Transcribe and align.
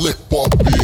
Lepopcast. 0.00 0.78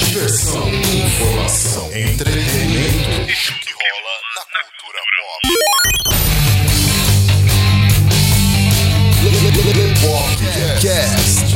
Diversão, 0.00 0.68
informação, 0.68 1.86
entretenimento 1.96 3.10
e 3.10 3.32
o 3.32 3.58
que 3.58 3.72
rola 3.72 4.14
na 4.36 4.44
cultura 4.52 5.00
pop. 5.16 5.48
Lepopcast. 9.78 11.46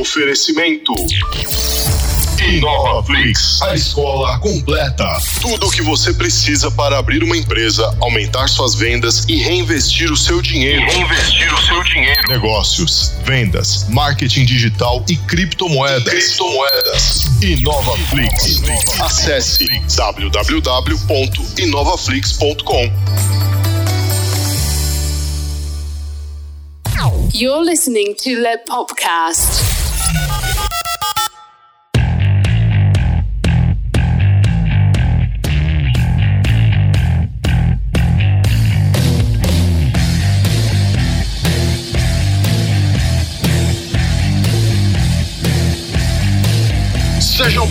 Oferecimento. 0.00 0.94
InovaFlix, 2.58 3.62
a 3.62 3.74
escola 3.74 4.38
completa. 4.38 5.06
Tudo 5.40 5.68
o 5.68 5.70
que 5.70 5.80
você 5.82 6.12
precisa 6.12 6.70
para 6.70 6.98
abrir 6.98 7.22
uma 7.22 7.34
empresa, 7.36 7.96
aumentar 8.00 8.48
suas 8.48 8.74
vendas 8.74 9.24
e 9.28 9.36
reinvestir 9.36 10.10
o 10.12 10.16
seu 10.16 10.42
dinheiro. 10.42 10.82
Reinvestir 10.82 11.52
o 11.52 11.62
seu 11.62 11.82
dinheiro. 11.84 12.20
Negócios, 12.28 13.12
vendas, 13.24 13.86
marketing 13.88 14.44
digital 14.44 15.04
e 15.08 15.16
criptomoedas. 15.16 16.04
Criptomoedas. 16.04 17.22
InovaFlix. 17.42 18.62
Acesse 19.00 19.66
www.inovaflix.com. 19.96 22.92
You're 27.32 27.64
listening 27.64 28.14
to 28.16 28.42
Le 28.42 28.58
Popcast. 28.58 29.71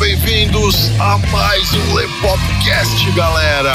Bem-vindos 0.01 0.89
a 0.99 1.15
mais 1.27 1.71
um 1.73 1.93
Lepopcast, 1.93 3.11
galera. 3.11 3.71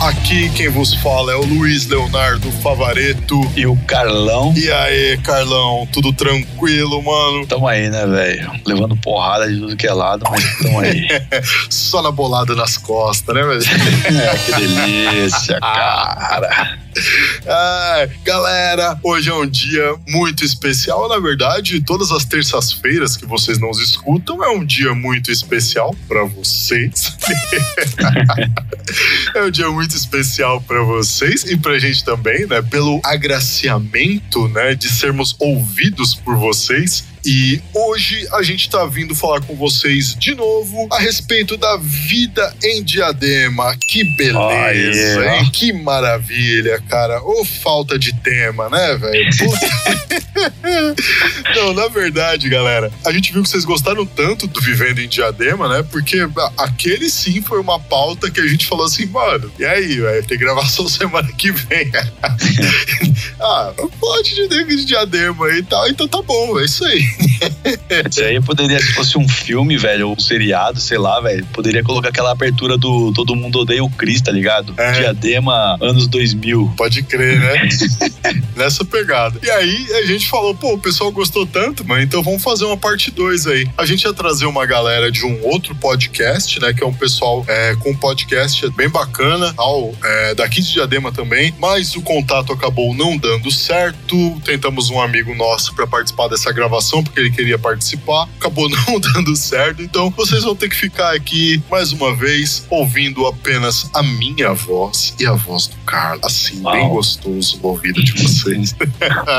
Aqui 0.00 0.50
quem 0.50 0.68
vos 0.68 0.94
fala 0.94 1.32
é 1.32 1.36
o 1.36 1.44
Luiz 1.44 1.86
Leonardo 1.86 2.50
Favareto. 2.60 3.40
E 3.54 3.66
o 3.66 3.76
Carlão, 3.86 4.52
E 4.56 4.68
aí, 4.68 5.16
Carlão, 5.18 5.86
tudo 5.92 6.12
tranquilo, 6.12 7.00
mano? 7.00 7.46
tamo 7.46 7.68
aí, 7.68 7.88
né, 7.88 8.04
velho? 8.04 8.50
Levando 8.66 8.96
porrada 8.96 9.48
de 9.48 9.60
tudo 9.60 9.76
que 9.76 9.86
é 9.86 9.92
lado, 9.92 10.24
mas 10.28 10.58
tamo 10.58 10.80
aí. 10.80 11.06
Só 11.70 12.02
na 12.02 12.10
bolada 12.10 12.56
nas 12.56 12.76
costas, 12.76 13.32
né, 13.32 13.42
velho? 13.42 13.62
é, 14.20 14.38
que 14.38 14.66
delícia, 14.66 15.60
cara. 15.60 16.80
Ah, 17.46 18.08
galera, 18.24 18.98
hoje 19.04 19.30
é 19.30 19.34
um 19.34 19.46
dia 19.46 19.94
muito 20.08 20.44
especial. 20.44 21.08
Na 21.08 21.20
verdade, 21.20 21.80
todas 21.80 22.10
as 22.10 22.24
terças-feiras 22.24 23.16
que 23.16 23.24
vocês 23.24 23.60
nos 23.60 23.78
escutam 23.78 24.42
é 24.42 24.48
um 24.48 24.64
dia 24.64 24.92
muito 24.92 25.30
especial 25.30 25.59
para 26.08 26.24
vocês. 26.24 27.16
é 29.34 29.42
um 29.42 29.50
dia 29.50 29.70
muito 29.70 29.94
especial 29.94 30.60
para 30.60 30.82
vocês 30.82 31.44
e 31.44 31.56
pra 31.56 31.78
gente 31.78 32.04
também, 32.04 32.46
né? 32.46 32.62
Pelo 32.62 33.00
agraciamento, 33.04 34.48
né, 34.48 34.74
de 34.74 34.88
sermos 34.88 35.36
ouvidos 35.38 36.14
por 36.14 36.36
vocês. 36.36 37.04
E 37.24 37.60
hoje 37.74 38.26
a 38.32 38.42
gente 38.42 38.68
tá 38.70 38.84
vindo 38.86 39.14
falar 39.14 39.40
com 39.42 39.54
vocês 39.54 40.14
de 40.18 40.34
novo 40.34 40.88
a 40.90 40.98
respeito 40.98 41.56
da 41.56 41.76
vida 41.76 42.54
em 42.64 42.82
Diadema. 42.82 43.76
Que 43.76 44.04
beleza, 44.16 44.38
Oh, 44.38 45.22
yeah. 45.22 45.36
hein? 45.38 45.50
Que 45.52 45.72
maravilha, 45.72 46.80
cara. 46.88 47.20
Ô 47.22 47.44
falta 47.44 47.98
de 47.98 48.12
tema, 48.20 48.68
né, 48.70 48.96
velho? 48.96 49.30
Puta. 49.36 49.70
Não, 51.54 51.74
na 51.74 51.88
verdade, 51.88 52.48
galera, 52.48 52.90
a 53.04 53.12
gente 53.12 53.32
viu 53.32 53.42
que 53.42 53.48
vocês 53.48 53.64
gostaram 53.64 54.06
tanto 54.06 54.46
do 54.46 54.60
Vivendo 54.60 55.00
em 55.00 55.08
Diadema, 55.08 55.68
né? 55.68 55.82
Porque 55.90 56.18
aquele 56.56 57.10
sim 57.10 57.42
foi 57.42 57.60
uma 57.60 57.78
pauta 57.78 58.30
que 58.30 58.40
a 58.40 58.46
gente 58.46 58.66
falou 58.66 58.86
assim, 58.86 59.06
mano, 59.06 59.52
e 59.58 59.64
aí, 59.64 60.00
velho? 60.00 60.26
Tem 60.26 60.38
gravação 60.38 60.88
semana 60.88 61.30
que 61.32 61.50
vem. 61.52 61.90
ah, 63.40 63.72
pode 63.98 64.34
de 64.34 64.48
David 64.48 64.84
Diadema 64.84 65.50
e 65.50 65.62
tal, 65.62 65.88
então 65.88 66.08
tá 66.08 66.22
bom, 66.22 66.58
é 66.58 66.64
isso 66.64 66.84
aí. 66.84 67.09
Isso 68.10 68.22
aí 68.22 68.40
poderia, 68.40 68.78
se 68.78 68.92
fosse 68.94 69.18
um 69.18 69.28
filme, 69.28 69.76
velho, 69.76 70.08
ou 70.08 70.14
um 70.16 70.20
seriado, 70.20 70.80
sei 70.80 70.98
lá, 70.98 71.20
velho, 71.20 71.44
poderia 71.46 71.82
colocar 71.82 72.08
aquela 72.08 72.32
abertura 72.32 72.76
do 72.76 73.12
Todo 73.12 73.34
Mundo 73.34 73.60
Odeia 73.60 73.82
o 73.82 73.90
Chris, 73.90 74.20
tá 74.20 74.30
ligado? 74.30 74.74
É. 74.76 74.92
Diadema, 74.92 75.76
anos 75.80 76.06
2000. 76.06 76.74
Pode 76.76 77.02
crer, 77.02 77.38
né? 77.38 77.68
Nessa 78.56 78.84
pegada. 78.84 79.38
E 79.42 79.50
aí 79.50 79.86
a 79.94 80.06
gente 80.06 80.28
falou, 80.28 80.54
pô, 80.54 80.74
o 80.74 80.78
pessoal 80.78 81.10
gostou 81.10 81.46
tanto, 81.46 81.86
mano, 81.86 82.02
então 82.02 82.22
vamos 82.22 82.42
fazer 82.42 82.64
uma 82.64 82.76
parte 82.76 83.10
2 83.10 83.46
aí. 83.46 83.68
A 83.76 83.84
gente 83.84 84.04
ia 84.04 84.12
trazer 84.12 84.46
uma 84.46 84.66
galera 84.66 85.10
de 85.10 85.24
um 85.24 85.44
outro 85.44 85.74
podcast, 85.74 86.60
né? 86.60 86.72
Que 86.72 86.82
é 86.82 86.86
um 86.86 86.92
pessoal 86.92 87.44
é, 87.48 87.74
com 87.76 87.90
um 87.90 87.96
podcast 87.96 88.68
bem 88.70 88.88
bacana, 88.88 89.52
ao, 89.56 89.94
é, 90.02 90.34
daqui 90.34 90.60
de 90.60 90.72
Diadema 90.72 91.10
também, 91.12 91.54
mas 91.58 91.94
o 91.96 92.02
contato 92.02 92.52
acabou 92.52 92.94
não 92.94 93.16
dando 93.16 93.50
certo. 93.50 94.40
Tentamos 94.44 94.90
um 94.90 95.00
amigo 95.00 95.34
nosso 95.34 95.74
para 95.74 95.86
participar 95.86 96.28
dessa 96.28 96.52
gravação, 96.52 96.99
porque 97.02 97.20
ele 97.20 97.30
queria 97.30 97.58
participar, 97.58 98.28
acabou 98.38 98.68
não 98.70 99.00
dando 99.00 99.34
certo. 99.36 99.82
Então 99.82 100.10
vocês 100.10 100.44
vão 100.44 100.54
ter 100.54 100.68
que 100.68 100.76
ficar 100.76 101.14
aqui 101.14 101.62
mais 101.70 101.92
uma 101.92 102.14
vez 102.14 102.66
ouvindo 102.70 103.26
apenas 103.26 103.90
a 103.94 104.02
minha 104.02 104.52
voz 104.52 105.14
e 105.18 105.26
a 105.26 105.32
voz 105.32 105.66
do 105.66 105.76
Carlos, 105.78 106.24
assim, 106.24 106.60
Uau. 106.62 106.74
bem 106.74 106.88
gostoso 106.88 107.58
o 107.62 107.68
ouvido 107.68 108.02
de 108.02 108.12
vocês. 108.12 108.74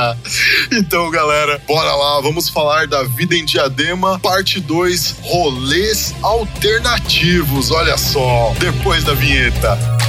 então, 0.72 1.10
galera, 1.10 1.62
bora 1.68 1.94
lá, 1.94 2.22
vamos 2.22 2.50
falar 2.50 2.88
da 2.88 3.04
vida 3.04 3.36
em 3.36 3.46
Diadema, 3.46 4.20
parte 4.20 4.60
2, 4.60 5.18
rolês 5.22 6.14
alternativos. 6.22 7.72
Olha 7.72 7.98
só, 7.98 8.54
depois 8.60 9.04
da 9.04 9.14
vinheta. 9.14 10.01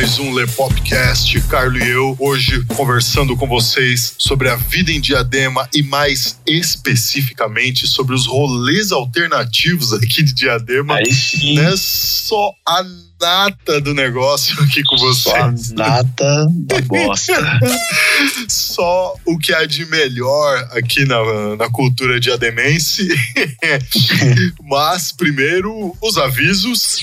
Mais 0.00 0.18
um 0.18 0.32
Lepopcast, 0.32 1.38
Carlo 1.42 1.76
e 1.76 1.86
eu, 1.86 2.16
hoje 2.18 2.64
conversando 2.74 3.36
com 3.36 3.46
vocês 3.46 4.14
sobre 4.16 4.48
a 4.48 4.56
vida 4.56 4.90
em 4.90 4.98
Diadema 4.98 5.68
e 5.74 5.82
mais 5.82 6.38
especificamente 6.46 7.86
sobre 7.86 8.14
os 8.14 8.24
rolês 8.24 8.92
alternativos 8.92 9.92
aqui 9.92 10.22
de 10.22 10.32
Diadema. 10.32 10.96
Aí 10.96 11.12
sim, 11.12 11.58
é 11.58 11.74
só 11.76 12.50
a 12.66 12.82
nata 13.20 13.78
do 13.82 13.92
negócio 13.92 14.58
aqui 14.62 14.82
com 14.84 14.96
só 14.96 15.36
a 15.36 15.50
vocês. 15.50 15.72
nata 15.72 16.46
da 16.50 16.80
bosta. 16.88 17.60
Só 18.48 19.14
o 19.26 19.36
que 19.36 19.52
há 19.52 19.66
de 19.66 19.84
melhor 19.84 20.66
aqui 20.72 21.04
na, 21.04 21.56
na 21.56 21.68
cultura 21.68 22.18
diademense. 22.18 23.06
Mas, 24.64 25.12
primeiro, 25.12 25.94
os 26.00 26.16
avisos. 26.16 27.02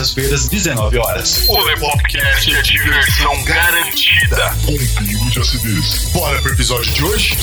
terças-feiras, 0.01 0.47
19 0.47 0.97
horas. 0.97 1.47
O 1.47 1.59
Lepopcast 1.63 2.55
é 2.55 2.61
diversão 2.63 3.43
garantida. 3.43 4.57
Com 4.65 4.71
um 4.71 5.05
pingo 5.05 5.29
de 5.29 5.39
acidez. 5.39 6.05
Bora 6.11 6.41
pro 6.41 6.53
episódio 6.53 6.91
de 6.91 7.03
hoje? 7.03 7.37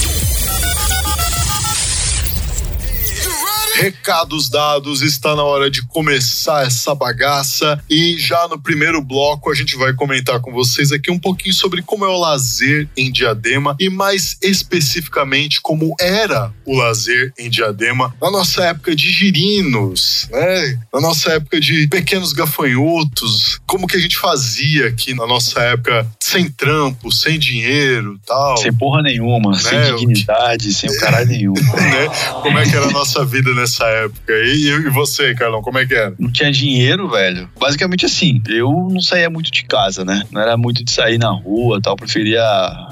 Recados 3.78 4.48
dados, 4.48 5.02
está 5.02 5.36
na 5.36 5.44
hora 5.44 5.70
de 5.70 5.86
começar 5.86 6.66
essa 6.66 6.96
bagaça 6.96 7.80
e 7.88 8.18
já 8.18 8.48
no 8.48 8.60
primeiro 8.60 9.00
bloco 9.00 9.52
a 9.52 9.54
gente 9.54 9.76
vai 9.76 9.92
comentar 9.92 10.40
com 10.40 10.52
vocês 10.52 10.90
aqui 10.90 11.12
um 11.12 11.18
pouquinho 11.18 11.54
sobre 11.54 11.80
como 11.80 12.04
é 12.04 12.08
o 12.08 12.18
lazer 12.18 12.88
em 12.96 13.12
Diadema 13.12 13.76
e 13.78 13.88
mais 13.88 14.36
especificamente 14.42 15.60
como 15.60 15.94
era 16.00 16.52
o 16.64 16.76
lazer 16.76 17.32
em 17.38 17.48
Diadema 17.48 18.12
na 18.20 18.32
nossa 18.32 18.64
época 18.64 18.96
de 18.96 19.12
girinos, 19.12 20.26
né? 20.32 20.80
Na 20.92 21.00
nossa 21.00 21.34
época 21.34 21.60
de 21.60 21.86
pequenos 21.86 22.32
gafanhotos, 22.32 23.60
como 23.64 23.86
que 23.86 23.96
a 23.96 24.00
gente 24.00 24.18
fazia 24.18 24.88
aqui 24.88 25.14
na 25.14 25.24
nossa 25.24 25.60
época 25.60 26.04
sem 26.18 26.50
trampo, 26.50 27.12
sem 27.12 27.38
dinheiro, 27.38 28.18
tal. 28.26 28.56
Sem 28.56 28.72
porra 28.72 29.02
nenhuma, 29.02 29.56
sem 29.56 29.78
Né, 29.78 29.92
o 29.92 29.96
dignidade, 29.98 30.74
sem 30.74 30.90
o 30.90 30.98
caralho 30.98 31.28
nenhum. 31.28 31.54
né? 31.54 32.08
Como 32.42 32.58
é 32.58 32.68
que 32.68 32.74
era 32.74 32.86
a 32.86 32.90
nossa 32.90 33.24
vida 33.24 33.54
nessa 33.54 33.67
época? 33.86 34.32
E, 34.32 34.68
e 34.68 34.90
você, 34.90 35.34
Carlão, 35.34 35.62
como 35.62 35.78
é 35.78 35.86
que 35.86 35.94
era? 35.94 36.14
Não 36.18 36.30
tinha 36.30 36.50
dinheiro, 36.50 37.08
velho. 37.10 37.48
Basicamente 37.58 38.06
assim, 38.06 38.40
eu 38.48 38.70
não 38.90 39.00
saía 39.00 39.28
muito 39.30 39.50
de 39.50 39.64
casa, 39.64 40.04
né? 40.04 40.22
Não 40.30 40.40
era 40.40 40.56
muito 40.56 40.84
de 40.84 40.90
sair 40.90 41.18
na 41.18 41.30
rua 41.30 41.80
tal. 41.82 41.96
Preferia 41.96 42.42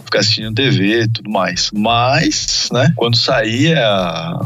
ficar 0.05 0.21
assistindo 0.21 0.55
TV 0.55 1.03
e 1.03 1.09
tudo 1.09 1.31
mais. 1.31 1.71
Mas, 1.73 2.69
né? 2.73 2.93
Quando 2.97 3.17
saía, 3.17 3.79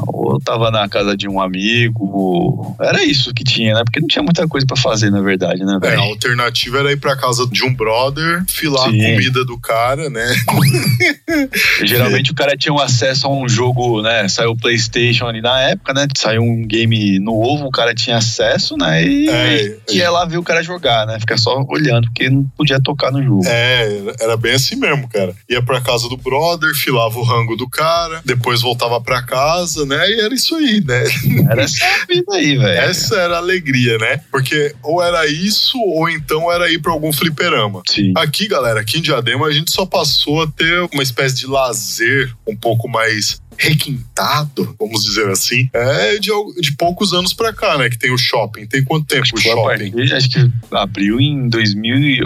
ou 0.09 0.35
eu 0.35 0.41
tava 0.41 0.71
na 0.71 0.89
casa 0.89 1.17
de 1.17 1.29
um 1.29 1.41
amigo. 1.41 2.77
Era 2.81 3.03
isso 3.05 3.33
que 3.35 3.45
tinha, 3.45 3.75
né? 3.75 3.83
Porque 3.85 4.01
não 4.01 4.09
tinha 4.09 4.23
muita 4.23 4.47
coisa 4.49 4.67
pra 4.67 4.77
fazer, 4.77 5.11
na 5.11 5.21
verdade, 5.21 5.65
né, 5.65 5.73
É, 5.75 5.77
a 5.77 5.79
velho? 5.91 6.03
alternativa 6.03 6.79
era 6.79 6.93
ir 6.93 6.97
pra 6.99 7.17
casa 7.17 7.47
de 7.47 7.65
um 7.65 7.75
brother, 7.75 8.45
filar 8.49 8.89
a 8.89 8.91
Sim. 8.91 8.99
comida 9.03 9.45
do 9.45 9.59
cara, 9.59 10.09
né? 10.09 10.27
Geralmente 11.85 12.31
o 12.31 12.35
cara 12.35 12.57
tinha 12.57 12.73
um 12.73 12.79
acesso 12.79 13.27
a 13.27 13.31
um 13.31 13.49
jogo, 13.49 14.03
né? 14.03 14.29
Saiu 14.29 14.51
o 14.51 14.57
PlayStation 14.57 15.27
ali 15.27 15.41
na 15.41 15.61
época, 15.61 15.93
né? 15.95 16.07
Saiu 16.21 16.43
um 16.43 16.67
game 16.67 17.19
novo, 17.19 17.65
o 17.65 17.71
cara 17.71 17.95
tinha 17.95 18.19
acesso, 18.19 18.77
né? 18.77 19.03
E 19.03 19.27
É, 19.31 19.77
ia 19.91 20.11
lá 20.11 20.27
ver 20.27 20.37
o 20.37 20.43
cara 20.43 20.63
jogar, 20.63 21.07
né? 21.07 21.19
Ficar 21.19 21.39
só 21.39 21.65
olhando, 21.67 22.09
porque 22.09 22.29
não 22.29 22.45
podia 22.59 22.79
tocar 22.79 23.11
no 23.11 23.23
jogo. 23.23 23.43
É, 23.47 24.03
era 24.21 24.37
bem 24.37 24.53
assim 24.53 24.77
mesmo, 24.77 25.09
cara. 25.09 25.35
Ia 25.49 25.63
pra 25.63 25.81
casa 25.81 26.11
do 26.11 26.19
brother, 26.19 26.75
filava 26.75 27.19
o 27.19 27.23
rango 27.23 27.57
do 27.57 27.67
cara, 27.67 28.21
depois 28.23 28.61
voltava 28.61 29.01
pra 29.01 29.23
casa, 29.23 29.87
né? 29.87 30.11
E 30.11 30.21
era 30.21 30.35
isso 30.35 30.55
aí, 30.57 30.85
né? 30.85 31.05
Era 31.51 31.63
essa 31.63 31.87
vida 32.07 32.35
aí, 32.35 32.59
velho. 32.59 32.81
Essa 32.81 33.17
era 33.17 33.37
a 33.37 33.39
alegria, 33.39 33.97
né? 33.97 34.21
Porque 34.31 34.75
ou 34.83 35.03
era 35.03 35.27
isso, 35.27 35.79
ou 35.79 36.07
então 36.11 36.53
era 36.53 36.71
ir 36.71 36.81
pra 36.81 36.93
algum 36.93 37.15
fliperama. 37.15 37.81
Sim. 37.89 38.13
Aqui, 38.15 38.47
galera, 38.47 38.81
aqui 38.81 38.99
em 38.99 39.03
Diadema, 39.03 39.47
a 39.47 39.53
gente 39.53 39.73
só 39.73 39.87
passou 39.87 40.43
a 40.43 40.47
ter 40.47 40.87
uma 40.93 41.03
espécie 41.03 41.37
de 41.37 41.47
lazer 41.47 42.31
um 42.47 42.55
pouco 42.55 42.87
mais 42.87 43.41
requintado, 43.61 44.75
vamos 44.79 45.03
dizer 45.05 45.29
assim, 45.29 45.69
é 45.73 46.19
de, 46.19 46.31
de 46.61 46.73
poucos 46.77 47.13
anos 47.13 47.33
pra 47.33 47.53
cá, 47.53 47.77
né? 47.79 47.89
Que 47.91 47.99
tem 47.99 48.11
o 48.13 48.19
shopping. 48.19 48.67
Tem 48.67 48.83
quanto 48.83 49.07
tempo 49.07 49.23
Acho 49.23 49.35
o 49.35 49.39
shopping? 49.39 49.91
partir- 49.91 50.15
acho 50.15 50.31
que 50.31 50.51
abriu 50.73 51.21
em 51.21 51.49
2000, 51.49 51.97
e- 51.97 52.21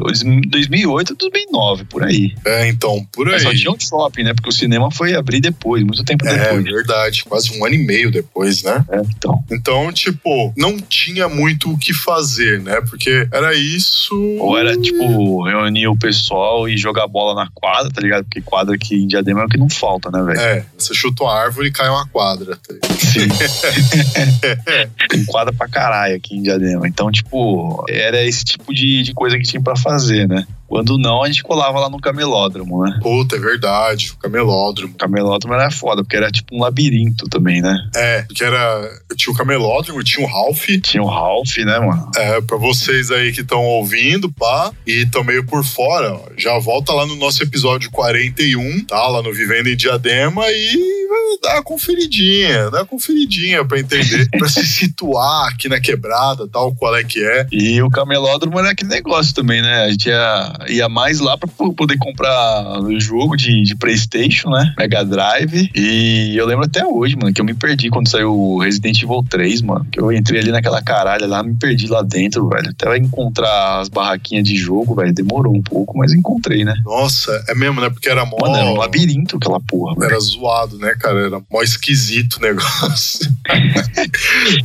2008, 0.49 1.15
2009, 1.17 1.85
por 1.85 2.05
aí. 2.05 2.35
É, 2.45 2.69
então, 2.69 3.07
por 3.13 3.27
Mas 3.27 3.43
só 3.43 3.51
aí. 3.51 3.57
tinha 3.57 3.73
um 3.73 3.79
shopping, 3.81 4.23
né? 4.25 4.35
Porque 4.35 4.49
o 4.49 4.53
cinema 4.53 4.91
foi 4.91 5.15
abrir 5.15 5.41
depois, 5.41 5.83
muito 5.83 6.05
tempo 6.05 6.27
É 6.27 6.37
depois. 6.39 6.65
verdade, 6.65 7.25
quase 7.25 7.57
um 7.59 7.65
ano 7.65 7.75
e 7.75 7.79
meio 7.87 8.11
depois, 8.11 8.63
né? 8.63 8.85
É, 8.91 9.01
então. 9.17 9.45
Então, 9.51 9.93
tipo, 9.93 10.53
não 10.57 10.79
tinha 10.79 11.29
muito 11.29 11.71
o 11.73 11.79
que 11.79 11.93
fazer, 11.93 12.61
né? 12.61 12.81
Porque 12.89 13.27
era 13.33 13.55
isso. 13.55 14.15
Ou 14.39 14.57
era, 14.59 14.77
tipo, 14.81 15.43
reunir 15.43 15.87
o 15.89 15.97
pessoal 15.97 16.69
e 16.69 16.77
jogar 16.77 17.07
bola 17.07 17.35
na 17.35 17.51
quadra, 17.53 17.91
tá 17.91 18.01
ligado? 18.01 18.25
Porque 18.25 18.41
quadra 18.41 18.75
aqui 18.75 18.95
em 18.97 19.07
Diadema 19.07 19.43
é 19.43 19.45
o 19.45 19.49
que 19.49 19.59
não 19.59 19.69
falta, 19.69 20.11
né, 20.11 20.23
velho? 20.23 20.41
É, 20.41 20.67
você 20.77 20.95
chuta 20.95 21.24
uma 21.25 21.35
árvore 21.35 21.69
e 21.69 21.73
cai 21.73 21.89
uma 21.89 22.07
quadra. 22.07 22.57
tá? 22.57 22.75
Sim. 22.99 23.29
Tem 25.11 25.25
quadra 25.25 25.53
pra 25.53 25.69
caralho 25.69 26.17
aqui 26.17 26.37
em 26.37 26.43
Diadema. 26.43 26.87
Então, 26.87 27.11
tipo, 27.11 27.85
era 27.89 28.23
esse 28.23 28.45
tipo 28.45 28.73
de, 28.73 29.03
de 29.03 29.13
coisa 29.13 29.37
que 29.37 29.45
tinha 29.45 29.63
pra 29.63 29.77
fazer, 29.77 30.29
né? 30.29 30.47
Quando 30.67 30.99
não, 30.99 31.23
a 31.23 31.27
gente 31.27 31.43
colava 31.43 31.79
lá 31.79 31.89
no 31.89 32.01
camelódromo, 32.01 32.85
né? 32.85 32.99
Puta, 33.03 33.37
é 33.37 33.39
verdade, 33.39 34.11
o 34.13 34.17
camelódromo. 34.17 34.95
O 34.95 34.99
camelódromo 34.99 35.55
era 35.55 35.71
foda, 35.71 36.03
porque 36.03 36.17
era 36.17 36.31
tipo 36.31 36.55
um 36.55 36.61
labirinto 36.61 37.29
também, 37.29 37.61
né? 37.61 37.77
É, 37.95 38.23
porque 38.23 38.43
era. 38.43 38.91
Tinha 39.17 39.33
o 39.33 39.37
camelódromo, 39.37 40.03
tinha 40.03 40.27
o 40.27 40.31
Ralph. 40.31 40.67
Tinha 40.83 41.03
o 41.03 41.07
Ralph, 41.07 41.57
né, 41.59 41.79
mano? 41.79 42.11
É, 42.17 42.41
pra 42.41 42.57
vocês 42.57 43.11
aí 43.11 43.33
que 43.33 43.43
estão 43.43 43.63
ouvindo, 43.63 44.31
pá, 44.33 44.73
e 44.87 45.03
estão 45.03 45.23
meio 45.23 45.45
por 45.45 45.65
fora, 45.65 46.15
ó, 46.15 46.21
já 46.37 46.59
volta 46.59 46.93
lá 46.93 47.07
no 47.07 47.17
nosso 47.17 47.43
episódio 47.43 47.91
41, 47.91 48.85
tá? 48.85 49.07
Lá 49.07 49.23
no 49.23 49.33
Vivendo 49.33 49.69
em 49.69 49.77
Diadema 49.77 50.45
e 50.49 51.05
dá 51.43 51.55
uma 51.55 51.63
conferidinha, 51.63 52.71
dá 52.71 52.79
uma 52.79 52.87
conferidinha 52.87 53.65
pra 53.65 53.79
entender, 53.79 54.29
pra 54.39 54.49
se 54.49 54.65
situar 54.67 55.49
aqui 55.49 55.69
na 55.69 55.81
quebrada, 55.81 56.49
tal, 56.49 56.75
qual 56.75 56.97
é 56.97 57.05
que 57.05 57.25
é. 57.25 57.47
E 57.53 57.83
o 57.83 57.91
camelódromo 57.91 58.59
era 58.59 58.71
aquele 58.71 58.91
negócio 58.91 59.35
também, 59.35 59.61
né? 59.63 59.85
A 59.85 59.91
gente 59.91 60.09
ia, 60.09 60.53
ia 60.69 60.89
mais 60.89 61.21
lá 61.21 61.37
pra 61.37 61.49
po- 61.49 61.73
poder 61.75 61.97
comprar 61.99 62.81
o 62.83 62.99
jogo 63.01 63.37
de, 63.37 63.63
de 63.63 63.75
Playstation, 63.77 64.51
né? 64.51 64.75
Mega 64.79 65.05
Drive. 65.05 65.71
E 65.75 66.35
eu 66.37 66.47
lembro 66.47 66.65
até 66.65 66.85
hoje, 66.87 67.17
mano, 67.17 67.33
que 67.33 67.41
eu 67.41 67.45
me 67.45 67.55
perdi 67.55 67.89
quando 67.91 68.09
saiu 68.09 68.33
o 68.35 68.59
Resident 68.59 69.03
Evil 69.03 69.25
3, 69.29 69.63
mano. 69.63 69.87
Que 69.91 70.01
eu 70.01 70.13
entrei 70.13 70.41
ali 70.41 70.51
naquela 70.53 70.83
caralha 70.83 71.27
lá, 71.27 71.43
me 71.43 71.55
perdi 71.55 71.87
lá 71.87 72.03
dentro, 72.03 72.49
velho. 72.49 72.71
Até 72.71 72.97
encontrar 72.97 73.81
as 73.81 73.89
barraquinhas 73.89 74.45
de 74.45 74.57
jogo, 74.57 74.95
velho, 74.95 75.13
demorou 75.13 75.55
um 75.55 75.63
pouco, 75.63 75.97
mas 75.99 76.13
encontrei, 76.13 76.65
né? 76.65 76.75
Nossa, 76.85 77.45
é 77.49 77.55
mesmo, 77.55 77.81
né? 77.81 77.91
Porque 77.91 78.09
era 78.09 78.25
mó. 78.25 78.37
Mano, 78.41 78.57
era 78.57 78.67
um 78.67 78.77
labirinto 78.77 79.37
aquela 79.37 79.61
porra, 79.61 79.95
velho. 79.95 80.11
Era 80.13 80.21
zoado, 80.21 80.79
né, 80.79 80.95
cara? 80.99 81.27
Era 81.27 81.41
mó 81.51 81.63
esquisito 81.63 82.37
o 82.37 82.41
negócio. 82.41 83.33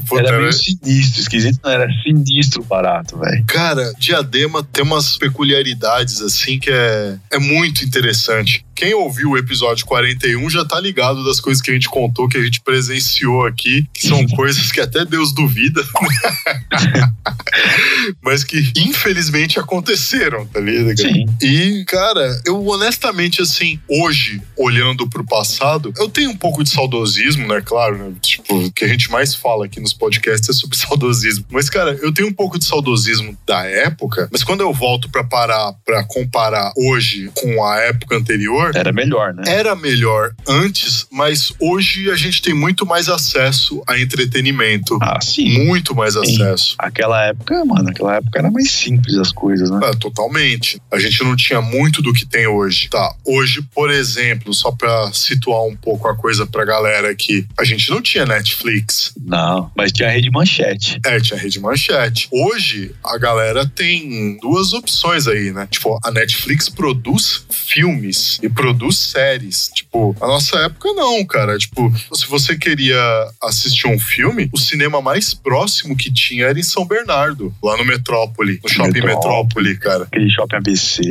Puta, 0.07 0.21
Era 0.21 0.27
era- 0.29 0.39
meio 0.39 0.53
sinistro, 0.53 1.21
esquisito, 1.21 1.59
não 1.63 1.71
era 1.71 1.87
sinistro 2.03 2.63
barato, 2.63 3.17
velho. 3.17 3.43
Cara, 3.47 3.93
Diadema 3.99 4.63
tem 4.63 4.83
umas 4.83 5.17
peculiaridades 5.17 5.78
assim 6.21 6.59
que 6.59 6.69
é, 6.69 7.17
é 7.31 7.39
muito 7.39 7.83
interessante. 7.83 8.65
Quem 8.79 8.93
ouviu 8.93 9.31
o 9.31 9.37
episódio 9.37 9.85
41 9.85 10.49
já 10.49 10.63
tá 10.63 10.79
ligado 10.79 11.21
das 11.25 11.41
coisas 11.41 11.61
que 11.61 11.69
a 11.69 11.73
gente 11.73 11.89
contou, 11.89 12.29
que 12.29 12.37
a 12.37 12.41
gente 12.41 12.61
presenciou 12.61 13.45
aqui, 13.45 13.85
que 13.93 14.07
são 14.07 14.25
coisas 14.37 14.71
que 14.71 14.79
até 14.79 15.03
Deus 15.03 15.33
duvida, 15.33 15.85
mas 18.23 18.45
que 18.45 18.71
infelizmente 18.77 19.59
aconteceram, 19.59 20.45
tá 20.45 20.61
ligado? 20.61 20.95
cara? 20.95 21.13
Sim. 21.13 21.25
E, 21.41 21.83
cara, 21.83 22.41
eu 22.45 22.65
honestamente, 22.65 23.41
assim, 23.41 23.77
hoje, 23.85 24.41
olhando 24.55 25.09
pro 25.09 25.25
passado, 25.25 25.91
eu 25.97 26.07
tenho 26.07 26.29
um 26.29 26.37
pouco 26.37 26.63
de 26.63 26.69
saudosismo, 26.69 27.47
né? 27.47 27.61
Claro, 27.61 27.97
né? 27.97 28.13
Tipo, 28.21 28.55
o 28.55 28.71
que 28.71 28.85
a 28.85 28.87
gente 28.87 29.11
mais 29.11 29.35
fala 29.35 29.65
aqui 29.65 29.81
nos 29.81 29.91
podcasts 29.91 30.47
é 30.47 30.53
sobre 30.53 30.77
saudosismo. 30.79 31.43
Mas, 31.51 31.69
cara, 31.69 31.99
eu 32.01 32.13
tenho 32.13 32.29
um 32.29 32.33
pouco 32.33 32.57
de 32.57 32.63
saudosismo 32.63 33.37
da 33.45 33.65
época, 33.65 34.29
mas 34.31 34.41
quando 34.41 34.61
eu 34.61 34.73
volto 34.73 35.09
pra 35.09 35.25
parar, 35.25 35.73
pra 35.85 36.01
comparar 36.05 36.71
hoje 36.77 37.29
com 37.33 37.61
a 37.65 37.77
época 37.79 38.15
anterior, 38.15 38.68
Era 38.75 38.91
melhor, 38.91 39.33
né? 39.33 39.43
era 39.47 39.75
melhor 39.75 40.33
antes, 40.47 41.05
mas 41.11 41.51
hoje 41.59 42.09
a 42.09 42.15
gente 42.15 42.41
tem 42.41 42.53
muito 42.53 42.85
mais 42.85 43.09
acesso 43.09 43.81
a 43.87 43.99
entretenimento. 43.99 44.97
Ah, 45.01 45.19
sim. 45.21 45.65
Muito 45.65 45.95
mais 45.95 46.13
Sim. 46.13 46.19
acesso. 46.21 46.75
Aquela 46.77 47.25
época, 47.25 47.63
mano, 47.65 47.89
aquela 47.89 48.15
época 48.15 48.39
era 48.39 48.51
mais 48.51 48.71
simples 48.71 49.17
as 49.17 49.31
coisas, 49.31 49.69
né? 49.69 49.79
É, 49.83 49.95
totalmente. 49.95 50.81
A 50.91 50.99
gente 50.99 51.23
não 51.23 51.35
tinha 51.35 51.61
muito 51.61 52.01
do 52.01 52.13
que 52.13 52.25
tem 52.25 52.47
hoje. 52.47 52.89
Tá, 52.89 53.13
hoje, 53.25 53.61
por 53.73 53.89
exemplo, 53.89 54.53
só 54.53 54.71
pra 54.71 55.11
situar 55.13 55.63
um 55.63 55.75
pouco 55.75 56.07
a 56.07 56.15
coisa 56.15 56.45
pra 56.45 56.65
galera 56.65 57.09
aqui, 57.09 57.45
a 57.57 57.63
gente 57.63 57.89
não 57.89 58.01
tinha 58.01 58.25
Netflix. 58.25 59.13
Não, 59.21 59.71
mas 59.75 59.91
tinha 59.91 60.09
a 60.09 60.11
rede 60.11 60.29
manchete. 60.31 60.99
É, 61.05 61.19
tinha 61.19 61.39
Rede 61.39 61.59
Manchete. 61.59 62.27
Hoje, 62.31 62.93
a 63.03 63.17
galera 63.17 63.65
tem 63.65 64.37
duas 64.41 64.73
opções 64.73 65.27
aí, 65.27 65.51
né? 65.51 65.67
Tipo, 65.69 65.99
a 66.03 66.11
Netflix 66.11 66.69
produz 66.69 67.45
filmes. 67.49 68.39
E 68.41 68.49
produz 68.59 68.97
séries. 68.97 69.71
Tipo, 69.73 70.13
a 70.19 70.27
nossa 70.27 70.57
época 70.59 70.91
não, 70.91 71.25
cara. 71.25 71.57
Tipo, 71.57 71.89
se 72.13 72.27
você 72.27 72.57
queria 72.57 72.99
assistir 73.41 73.87
um 73.87 73.97
filme, 73.97 74.49
o 74.51 74.57
cinema 74.57 75.01
mais 75.01 75.33
próximo 75.33 75.95
que 75.95 76.11
tinha 76.11 76.47
era 76.47 76.59
em 76.59 76.63
São 76.63 76.85
Bernardo, 76.85 77.55
lá 77.63 77.77
no 77.77 77.85
Metrópole, 77.85 78.59
no 78.61 78.69
shopping 78.69 79.01
Metrópole. 79.01 79.15
Metrópole, 79.15 79.77
cara. 79.77 80.03
Aquele 80.03 80.29
shopping 80.29 80.57
ABC. 80.57 81.01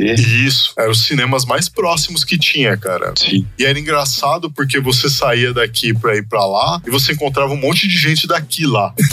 Isso, 0.45 0.73
eram 0.77 0.91
os 0.91 1.05
cinemas 1.05 1.43
mais 1.45 1.67
próximos 1.67 2.23
que 2.23 2.37
tinha, 2.37 2.77
cara. 2.77 3.13
Sim. 3.17 3.47
E 3.57 3.65
era 3.65 3.79
engraçado 3.79 4.51
porque 4.51 4.79
você 4.79 5.09
saía 5.09 5.51
daqui 5.51 5.91
pra 5.93 6.15
ir 6.15 6.27
pra 6.27 6.45
lá 6.45 6.79
e 6.85 6.91
você 6.91 7.13
encontrava 7.13 7.51
um 7.51 7.57
monte 7.57 7.87
de 7.87 7.97
gente 7.97 8.27
daqui 8.27 8.67
lá. 8.67 8.93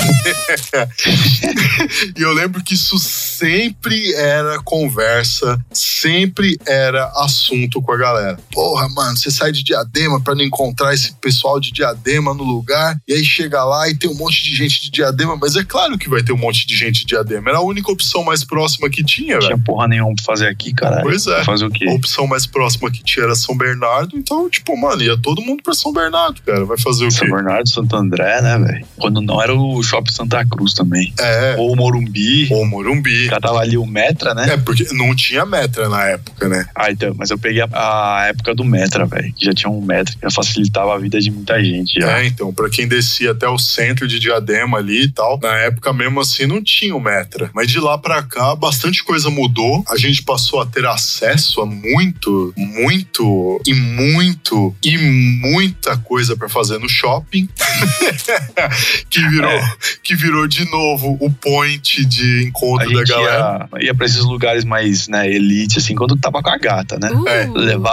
e 2.17 2.21
eu 2.21 2.35
lembro 2.35 2.63
que 2.63 2.75
isso 2.75 2.99
sempre 2.99 4.13
era 4.15 4.59
conversa, 4.61 5.59
sempre 5.73 6.59
era 6.67 7.07
assunto 7.17 7.81
com 7.81 7.93
a 7.93 7.97
galera. 7.97 8.16
Porra, 8.53 8.89
mano, 8.89 9.17
você 9.17 9.31
sai 9.31 9.53
de 9.53 9.63
Diadema 9.63 10.21
pra 10.21 10.35
não 10.35 10.43
encontrar 10.43 10.95
esse 10.95 11.13
pessoal 11.15 11.59
de 11.61 11.73
Diadema 11.73 12.33
no 12.35 12.45
lugar 12.45 12.97
e 13.07 13.15
aí 13.15 13.25
chega 13.25 13.65
lá 13.65 13.89
e 13.89 13.95
tem 13.95 14.11
um 14.11 14.15
monte 14.15 14.43
de 14.45 14.55
gente 14.55 14.83
de 14.83 14.91
Diadema, 14.91 15.37
mas 15.37 15.57
é 15.57 15.65
claro 15.65 15.97
que 15.99 16.09
vai 16.09 16.23
ter 16.23 16.33
um 16.33 16.37
monte 16.39 16.67
de 16.67 16.77
gente 16.77 17.01
de 17.01 17.07
Diadema. 17.07 17.51
Era 17.51 17.59
a 17.59 17.63
única 17.63 17.91
opção 17.91 18.25
mais 18.25 18.45
próxima 18.45 18.89
que 18.91 19.05
tinha, 19.05 19.35
Não 19.35 19.41
velho. 19.41 19.55
tinha 19.55 19.65
porra 19.65 19.89
nenhuma 19.89 20.15
pra 20.15 20.25
fazer 20.25 20.49
aqui, 20.49 20.73
caralho. 20.73 21.03
Pois 21.03 21.27
é. 21.27 21.45
Fazer 21.45 21.65
o 21.67 21.71
quê? 21.71 21.87
A 21.89 21.93
opção 21.93 22.27
mais 22.27 22.47
próxima 22.47 22.91
que 22.91 23.03
tinha 23.03 23.25
era 23.25 23.35
São 23.35 23.57
Bernardo, 23.57 24.17
então, 24.17 24.49
tipo, 24.51 24.77
mano, 24.77 25.03
ia 25.03 25.17
todo 25.17 25.43
mundo 25.43 25.63
pra 25.63 25.75
São 25.75 25.93
Bernardo, 25.93 26.41
cara. 26.43 26.65
Vai 26.65 26.79
fazer 26.79 27.07
o 27.07 27.11
São 27.11 27.27
quê? 27.27 27.33
Bernardo, 27.33 27.69
Santo 27.69 27.97
André, 27.97 28.41
né, 28.43 28.59
velho? 28.59 28.87
Quando 28.97 29.21
não 29.21 29.41
era 29.43 29.55
o 29.55 29.83
Shopping 29.83 30.13
Santa 30.13 30.45
Cruz 30.47 30.75
também. 30.75 31.13
É, 31.19 31.57
Ou 31.59 31.73
o 31.73 31.77
Morumbi. 31.77 32.49
ou 32.53 32.67
Morumbi. 32.67 33.27
Já 33.27 33.41
tava 33.41 33.59
ali 33.61 33.77
o 33.77 33.87
Metra, 33.87 34.35
né? 34.35 34.55
É, 34.55 34.57
porque 34.57 34.87
não 34.93 35.15
tinha 35.15 35.45
metra 35.47 35.89
na 35.89 36.05
época, 36.05 36.49
né? 36.49 36.67
Ah, 36.75 36.91
então, 36.91 37.15
mas 37.17 37.31
eu 37.31 37.39
peguei 37.39 37.63
a, 37.63 37.69
a 37.73 38.06
época 38.29 38.55
do 38.55 38.65
Metra, 38.65 39.07
velho. 39.07 39.33
que 39.33 39.45
Já 39.45 39.53
tinha 39.53 39.71
um 39.71 39.81
Metra 39.81 40.15
que 40.15 40.21
já 40.23 40.31
facilitava 40.31 40.95
a 40.95 40.99
vida 40.99 41.21
de 41.21 41.31
muita 41.31 41.63
gente. 41.63 42.01
Já. 42.01 42.19
É, 42.19 42.27
então, 42.27 42.53
pra 42.53 42.69
quem 42.69 42.87
descia 42.89 43.33
até 43.33 43.49
o 43.49 43.59
centro 43.59 44.07
de 44.09 44.19
Diadema 44.19 44.79
ali 44.79 45.05
e 45.05 45.09
tal, 45.11 45.39
na 45.43 45.55
época 45.59 45.93
mesmo 45.93 46.21
assim 46.21 46.47
não 46.47 46.63
tinha 46.63 46.95
o 46.95 47.01
metra. 47.01 47.51
Mas 47.55 47.71
de 47.71 47.79
lá 47.79 47.97
pra 47.99 48.23
cá, 48.23 48.55
bastante 48.57 49.03
coisa 49.05 49.31
mudou. 49.31 49.85
A 49.89 49.97
gente 49.97 50.23
passou 50.23 50.61
a 50.61 50.67
ter 50.67 50.85
acesso 50.87 51.61
a 51.61 51.67
muito, 51.67 52.53
muito 52.57 53.61
e 53.67 53.75
muito 53.75 54.75
e 54.85 54.97
muita 54.99 55.97
coisa 55.99 56.37
pra 56.37 56.49
fazer 56.49 56.79
no 56.79 56.89
shopping. 56.89 57.49
que 59.11 59.21
virou, 59.29 59.51
É. 59.51 59.73
que 60.03 60.15
virou 60.15 60.47
de 60.47 60.65
novo 60.71 61.17
o 61.21 61.31
point 61.31 62.05
de 62.05 62.39
A 62.39 62.43
encontro 62.49 62.93
da 62.93 63.03
galera. 63.05 63.69
ia, 63.77 63.87
ia 63.87 63.95
pra 63.95 64.07
esses 64.07 64.23
lugares 64.25 64.65
mais, 64.65 65.09
né, 65.09 65.29
elite, 65.31 65.79
assim, 65.79 65.95
quando 65.95 66.17
tava 66.17 66.43
com 66.43 66.51
a 66.51 66.59
gata, 66.59 66.99
né? 67.01 67.11
Uh, 67.11 67.29
É, 67.29 67.47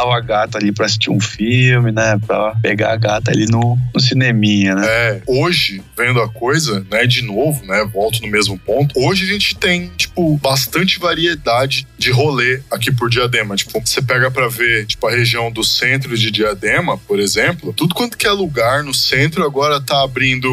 Levava 0.03 0.17
a 0.17 0.19
gata 0.19 0.57
ali 0.57 0.71
pra 0.71 0.85
assistir 0.85 1.09
um 1.09 1.19
filme, 1.19 1.91
né? 1.91 2.19
Pra 2.25 2.55
pegar 2.61 2.93
a 2.93 2.97
gata 2.97 3.31
ali 3.31 3.45
no, 3.45 3.77
no 3.93 3.99
cineminha, 3.99 4.75
né? 4.75 4.85
É, 4.87 5.21
hoje, 5.27 5.81
vendo 5.97 6.21
a 6.21 6.29
coisa, 6.29 6.85
né, 6.91 7.05
de 7.05 7.21
novo, 7.21 7.65
né, 7.65 7.87
volto 7.91 8.21
no 8.21 8.27
mesmo 8.27 8.57
ponto. 8.57 8.93
Hoje 8.99 9.23
a 9.23 9.27
gente 9.27 9.55
tem, 9.55 9.91
tipo, 9.95 10.37
bastante 10.37 10.99
variedade 10.99 11.87
de 11.97 12.11
rolê 12.11 12.61
aqui 12.69 12.91
por 12.91 13.09
Diadema. 13.09 13.55
Tipo, 13.55 13.79
você 13.79 14.01
pega 14.01 14.29
pra 14.29 14.47
ver, 14.47 14.85
tipo, 14.85 15.07
a 15.07 15.11
região 15.11 15.51
do 15.51 15.63
centro 15.63 16.17
de 16.17 16.31
Diadema, 16.31 16.97
por 16.97 17.19
exemplo, 17.19 17.73
tudo 17.73 17.95
quanto 17.95 18.17
que 18.17 18.27
é 18.27 18.31
lugar 18.31 18.83
no 18.83 18.93
centro 18.93 19.43
agora 19.43 19.79
tá 19.79 20.03
abrindo 20.03 20.49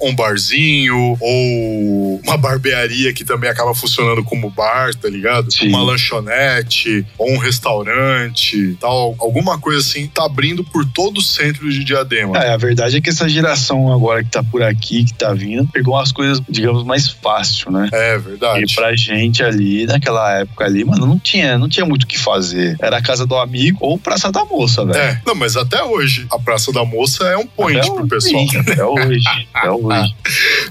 um 0.00 0.14
barzinho 0.14 1.16
ou 1.20 2.20
uma 2.22 2.36
barbearia 2.36 3.12
que 3.12 3.24
também 3.24 3.50
acaba 3.50 3.74
funcionando 3.74 4.22
como 4.22 4.50
bar, 4.50 4.94
tá 4.94 5.08
ligado? 5.08 5.52
Sim. 5.52 5.68
Uma 5.68 5.82
lanchonete 5.82 7.04
ou 7.18 7.32
um 7.32 7.38
restaurante, 7.38 8.76
alguma 8.88 9.58
coisa 9.58 9.80
assim, 9.80 10.06
tá 10.06 10.24
abrindo 10.24 10.62
por 10.64 10.84
todo 10.84 11.18
o 11.18 11.22
centro 11.22 11.68
de 11.70 11.84
Diadema. 11.84 12.36
É, 12.38 12.52
a 12.52 12.56
verdade 12.56 12.96
é 12.96 13.00
que 13.00 13.10
essa 13.10 13.28
geração 13.28 13.92
agora 13.92 14.22
que 14.24 14.30
tá 14.30 14.42
por 14.42 14.62
aqui, 14.62 15.04
que 15.04 15.14
tá 15.14 15.32
vindo, 15.32 15.66
pegou 15.68 15.94
umas 15.94 16.12
coisas, 16.12 16.40
digamos, 16.48 16.84
mais 16.84 17.08
fácil, 17.08 17.70
né? 17.70 17.88
É 17.92 18.18
verdade. 18.18 18.64
E 18.70 18.74
pra 18.74 18.94
gente 18.96 19.42
ali, 19.42 19.86
naquela 19.86 20.38
época 20.40 20.64
ali, 20.64 20.84
mano, 20.84 21.06
não 21.06 21.18
tinha, 21.18 21.56
não 21.58 21.68
tinha 21.68 21.84
muito 21.86 22.04
o 22.04 22.06
que 22.06 22.18
fazer. 22.18 22.76
Era 22.80 22.98
a 22.98 23.02
casa 23.02 23.26
do 23.26 23.36
amigo 23.36 23.78
ou 23.80 23.98
Praça 23.98 24.30
da 24.30 24.44
Moça, 24.44 24.84
velho. 24.84 24.98
É, 24.98 25.20
não, 25.26 25.34
mas 25.34 25.56
até 25.56 25.82
hoje, 25.82 26.26
a 26.30 26.38
Praça 26.38 26.72
da 26.72 26.84
Moça 26.84 27.24
é 27.24 27.36
um 27.36 27.46
point 27.46 27.78
Até 27.78 27.86
pro 27.90 28.00
hoje, 28.00 28.08
pessoal. 28.08 28.48
sim, 28.48 28.56
Até 28.58 28.84
hoje. 28.84 29.24
Até 29.52 29.70
hoje. 29.72 30.14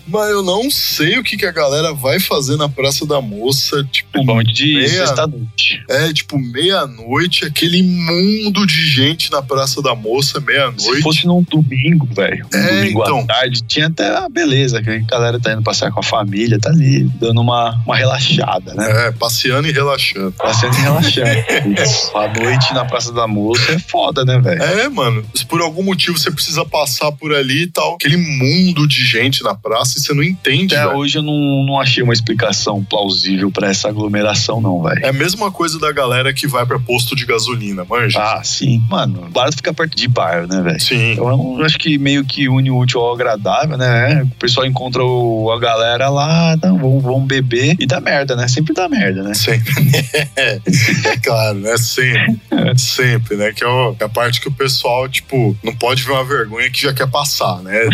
Mas 0.07 0.29
eu 0.29 0.43
não 0.43 0.69
sei 0.69 1.17
o 1.17 1.23
que, 1.23 1.37
que 1.37 1.45
a 1.45 1.51
galera 1.51 1.93
vai 1.93 2.19
fazer 2.19 2.57
na 2.57 2.67
Praça 2.69 3.05
da 3.05 3.21
Moça, 3.21 3.83
tipo, 3.91 4.09
Principalmente 4.11 4.53
de 4.53 4.73
meia- 4.75 4.89
sexta-noite. 4.89 5.83
é, 5.89 6.13
tipo, 6.13 6.37
meia-noite, 6.39 7.45
aquele 7.45 7.81
mundo 8.05 8.65
de 8.65 8.73
gente 8.87 9.31
na 9.31 9.41
Praça 9.41 9.81
da 9.81 9.95
Moça, 9.95 10.39
Se 10.39 10.45
meia-noite. 10.45 11.01
fosse 11.01 11.25
num 11.27 11.43
domingo, 11.43 12.07
velho, 12.13 12.45
um 12.53 12.57
É, 12.57 12.67
domingo 12.79 13.01
então. 13.03 13.19
à 13.19 13.25
tarde, 13.25 13.61
tinha 13.63 13.87
até 13.87 14.07
a 14.15 14.27
beleza, 14.29 14.81
que 14.81 14.89
a 14.89 14.99
galera 14.99 15.39
tá 15.39 15.53
indo 15.53 15.61
passear 15.63 15.91
com 15.91 15.99
a 15.99 16.03
família, 16.03 16.59
tá 16.59 16.69
ali, 16.69 17.03
dando 17.19 17.41
uma, 17.41 17.81
uma 17.85 17.95
relaxada, 17.95 18.73
né? 18.73 19.07
É, 19.07 19.11
passeando 19.11 19.67
e 19.67 19.71
relaxando. 19.71 20.31
Passeando 20.33 20.75
e 20.77 20.81
relaxando. 20.81 21.29
À 22.15 22.27
noite 22.39 22.73
na 22.73 22.85
Praça 22.85 23.11
da 23.11 23.27
Moça 23.27 23.71
é 23.73 23.79
foda, 23.79 24.23
né, 24.25 24.39
velho? 24.39 24.61
É, 24.61 24.89
mano, 24.89 25.23
se 25.33 25.45
por 25.45 25.61
algum 25.61 25.83
motivo 25.83 26.17
você 26.17 26.31
precisa 26.31 26.63
passar 26.65 27.11
por 27.11 27.33
ali 27.33 27.63
e 27.63 27.67
tal, 27.67 27.95
aquele 27.95 28.17
mundo 28.17 28.87
de 28.87 29.03
gente 29.05 29.43
na 29.43 29.55
praça 29.55 29.97
e 29.97 30.01
você 30.01 30.13
não 30.13 30.23
entende, 30.23 30.75
Até 30.75 30.85
velho. 30.85 30.97
hoje 30.99 31.17
eu 31.17 31.23
não, 31.23 31.65
não 31.65 31.79
achei 31.79 32.03
uma 32.03 32.13
explicação 32.13 32.83
plausível 32.83 33.51
pra 33.51 33.69
essa 33.69 33.89
aglomeração, 33.89 34.61
não, 34.61 34.81
velho. 34.83 35.05
É 35.05 35.09
a 35.09 35.13
mesma 35.13 35.51
coisa 35.51 35.79
da 35.79 35.91
galera 35.91 36.33
que 36.33 36.47
vai 36.47 36.65
pra 36.65 36.79
posto 36.79 37.15
de 37.15 37.25
gasolina, 37.25 37.85
Ah, 38.15 38.41
sim. 38.43 38.81
Mano, 38.89 39.29
barato 39.29 39.57
fica 39.57 39.73
perto 39.73 39.95
de 39.95 40.07
bar, 40.07 40.47
né, 40.47 40.61
velho? 40.61 40.79
Sim. 40.81 41.11
Então, 41.13 41.59
eu 41.59 41.65
acho 41.65 41.77
que 41.77 41.97
meio 41.97 42.23
que 42.25 42.47
une 42.49 42.69
o 42.71 42.77
útil 42.77 42.99
ao 43.01 43.13
agradável, 43.13 43.77
né? 43.77 44.23
O 44.23 44.35
pessoal 44.35 44.65
encontra 44.65 45.03
o- 45.03 45.51
a 45.51 45.59
galera 45.59 46.09
lá, 46.09 46.57
não, 46.61 46.77
vamos, 46.77 47.03
vamos 47.03 47.27
beber 47.27 47.75
e 47.79 47.85
dá 47.85 47.99
merda, 48.01 48.35
né? 48.35 48.47
Sempre 48.47 48.73
dá 48.73 48.87
merda, 48.89 49.23
né? 49.23 49.33
Sempre. 49.33 49.73
é 50.35 51.17
claro, 51.23 51.59
né? 51.59 51.77
Sempre. 51.77 52.41
Sempre, 52.77 53.35
né? 53.37 53.51
Que 53.51 53.63
é, 53.63 53.67
o- 53.67 53.95
é 53.99 54.03
a 54.03 54.09
parte 54.09 54.41
que 54.41 54.47
o 54.47 54.51
pessoal, 54.51 55.07
tipo, 55.09 55.55
não 55.63 55.75
pode 55.75 56.03
ver 56.03 56.11
uma 56.11 56.23
vergonha 56.25 56.69
que 56.69 56.81
já 56.81 56.93
quer 56.93 57.07
passar, 57.07 57.61
né? 57.61 57.87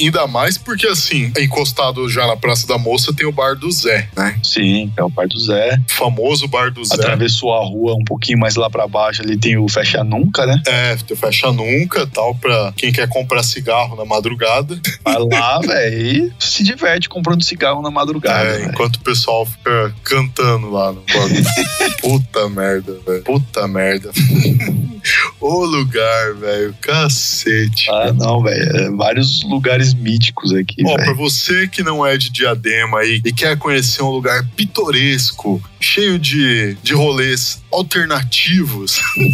Ainda 0.00 0.26
mais 0.26 0.58
porque, 0.58 0.86
assim, 0.86 1.32
encostado 1.38 2.08
já 2.08 2.26
na 2.26 2.36
Praça 2.36 2.66
da 2.66 2.78
Moça 2.78 3.12
tem 3.14 3.26
o 3.26 3.32
Bar 3.32 3.54
do 3.56 3.70
Zé, 3.70 4.08
né? 4.16 4.38
Sim, 4.42 4.92
é 4.96 5.02
o 5.02 5.08
bar 5.08 5.28
do 5.28 5.38
Zé. 5.38 5.78
O 5.88 5.92
famoso 5.92 6.48
Bar 6.48 6.70
do 6.70 6.84
Zé. 6.84 6.94
Atravessou 6.94 7.52
a 7.54 7.60
rua 7.68 7.94
um 7.94 8.04
pouquinho 8.04 8.38
mais 8.38 8.56
lá 8.56 8.68
pra 8.70 8.86
baixo, 8.86 9.22
ali 9.22 9.36
tem 9.36 9.56
o 9.56 9.68
Fecha 9.68 10.02
Nunca, 10.02 10.46
né? 10.46 10.60
É, 10.66 10.96
tu 11.06 11.16
fecha 11.16 11.52
nunca, 11.52 12.06
tal, 12.06 12.34
pra 12.34 12.72
quem 12.76 12.92
quer 12.92 13.08
comprar 13.08 13.42
cigarro 13.42 13.96
na 13.96 14.04
madrugada. 14.04 14.78
Vai 15.04 15.18
lá, 15.18 15.58
velho, 15.60 15.98
e 15.98 16.32
se 16.38 16.62
diverte 16.62 17.08
comprando 17.08 17.42
cigarro 17.44 17.82
na 17.82 17.90
madrugada. 17.90 18.58
É, 18.58 18.64
enquanto 18.64 18.96
o 18.96 19.00
pessoal 19.00 19.46
fica 19.46 19.94
cantando 20.02 20.70
lá 20.70 20.92
no. 20.92 21.02
Puta 22.00 22.48
merda, 22.48 22.98
velho. 23.06 23.22
Puta 23.22 23.68
merda. 23.68 24.10
o 25.40 25.64
lugar, 25.64 26.34
velho. 26.34 26.74
Cacete. 26.80 27.88
Ah, 27.90 28.12
não, 28.12 28.42
velho. 28.42 28.76
é 28.76 28.90
vários 28.90 29.42
lugares 29.44 29.94
míticos 29.94 30.52
aqui, 30.52 30.82
Ó, 30.84 30.94
pra 30.96 31.12
você 31.12 31.68
que 31.68 31.82
não 31.82 32.04
é 32.04 32.16
de 32.16 32.30
Diadema 32.30 33.00
aí 33.00 33.20
e 33.24 33.32
quer 33.32 33.56
conhecer 33.56 34.02
um 34.02 34.10
lugar 34.10 34.46
pitoresco, 34.56 35.62
cheio 35.80 36.18
de, 36.18 36.76
de 36.82 36.94
rolês 36.94 37.62
alternativos, 37.70 39.00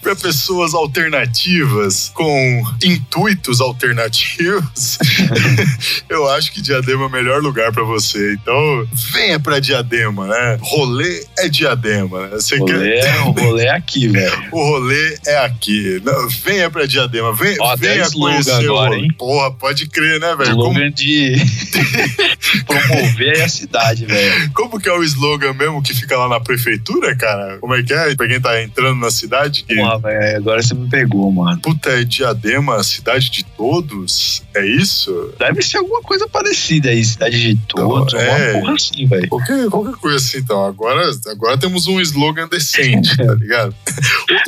pra 0.00 0.14
pessoas 0.16 0.74
alternativas, 0.74 2.10
com 2.14 2.62
intuitos 2.82 3.60
alternativos, 3.60 4.98
eu 6.08 6.28
acho 6.30 6.52
que 6.52 6.60
Diadema 6.62 7.04
é 7.04 7.06
o 7.06 7.10
melhor 7.10 7.42
lugar 7.42 7.72
pra 7.72 7.82
você. 7.82 8.34
Então, 8.34 8.88
venha 9.12 9.38
pra 9.40 9.58
Diadema, 9.60 10.26
né? 10.26 10.58
Rolê 10.60 11.24
é 11.38 11.48
Diadema, 11.48 12.28
né? 12.28 12.36
Você 12.36 12.56
O 12.60 12.64
quer... 12.64 12.74
rolê, 12.74 12.98
é- 12.98 13.20
o 13.20 13.30
rolê 13.32 13.64
é 13.64 13.70
aqui, 13.70 14.08
velho. 14.14 14.44
O 14.52 14.64
rolê 14.70 15.18
é 15.26 15.38
aqui. 15.44 16.00
Não, 16.04 16.28
venha 16.28 16.70
pra 16.70 16.86
Diadema. 16.86 17.32
Vem, 17.34 17.56
Ó, 17.60 17.76
venha 17.76 18.08
conhecer 18.10 18.52
agora, 18.52 18.90
o 18.90 18.94
rolê. 18.94 19.06
hein? 19.06 19.12
Porra, 19.18 19.50
pode 19.52 19.86
crer, 19.88 20.20
né, 20.20 20.34
velho? 20.36 20.54
Como, 20.56 20.72
Slogan 20.74 20.90
de 20.92 21.34
promover 22.66 23.42
a 23.42 23.48
cidade, 23.48 24.06
velho. 24.06 24.50
como 24.52 24.78
que 24.80 24.88
é 24.88 24.92
o 24.92 25.02
slogan 25.02 25.52
mesmo 25.54 25.82
que 25.82 25.94
fica 25.94 26.03
lá 26.12 26.28
na 26.28 26.40
prefeitura, 26.40 27.14
cara? 27.16 27.58
Como 27.58 27.74
é 27.74 27.82
que 27.82 27.92
é? 27.92 28.14
Pra 28.14 28.28
quem 28.28 28.40
tá 28.40 28.62
entrando 28.62 29.00
na 29.00 29.10
cidade? 29.10 29.64
Que, 29.64 29.74
Porra, 29.76 29.98
velho, 29.98 30.36
agora 30.36 30.62
você 30.62 30.74
me 30.74 30.88
pegou, 30.88 31.30
mano. 31.32 31.60
puta, 31.60 31.90
é 31.90 32.04
Diadema, 32.04 32.82
cidade 32.82 33.30
de 33.30 33.44
todos? 33.44 34.42
É 34.54 34.64
isso? 34.66 35.32
Deve 35.38 35.62
ser 35.62 35.78
alguma 35.78 36.02
coisa 36.02 36.28
parecida 36.28 36.90
aí, 36.90 37.04
cidade 37.04 37.40
de 37.40 37.60
todos, 37.66 38.14
alguma 38.14 38.38
é. 38.38 38.52
porra 38.52 38.74
assim, 38.74 39.06
velho. 39.06 39.28
Qualquer, 39.28 39.68
qualquer 39.68 39.94
coisa 39.96 40.16
assim, 40.16 40.38
então. 40.38 40.64
Agora, 40.64 41.10
agora 41.28 41.58
temos 41.58 41.86
um 41.86 42.00
slogan 42.00 42.48
decente, 42.48 43.16
tá 43.18 43.34
ligado? 43.34 43.74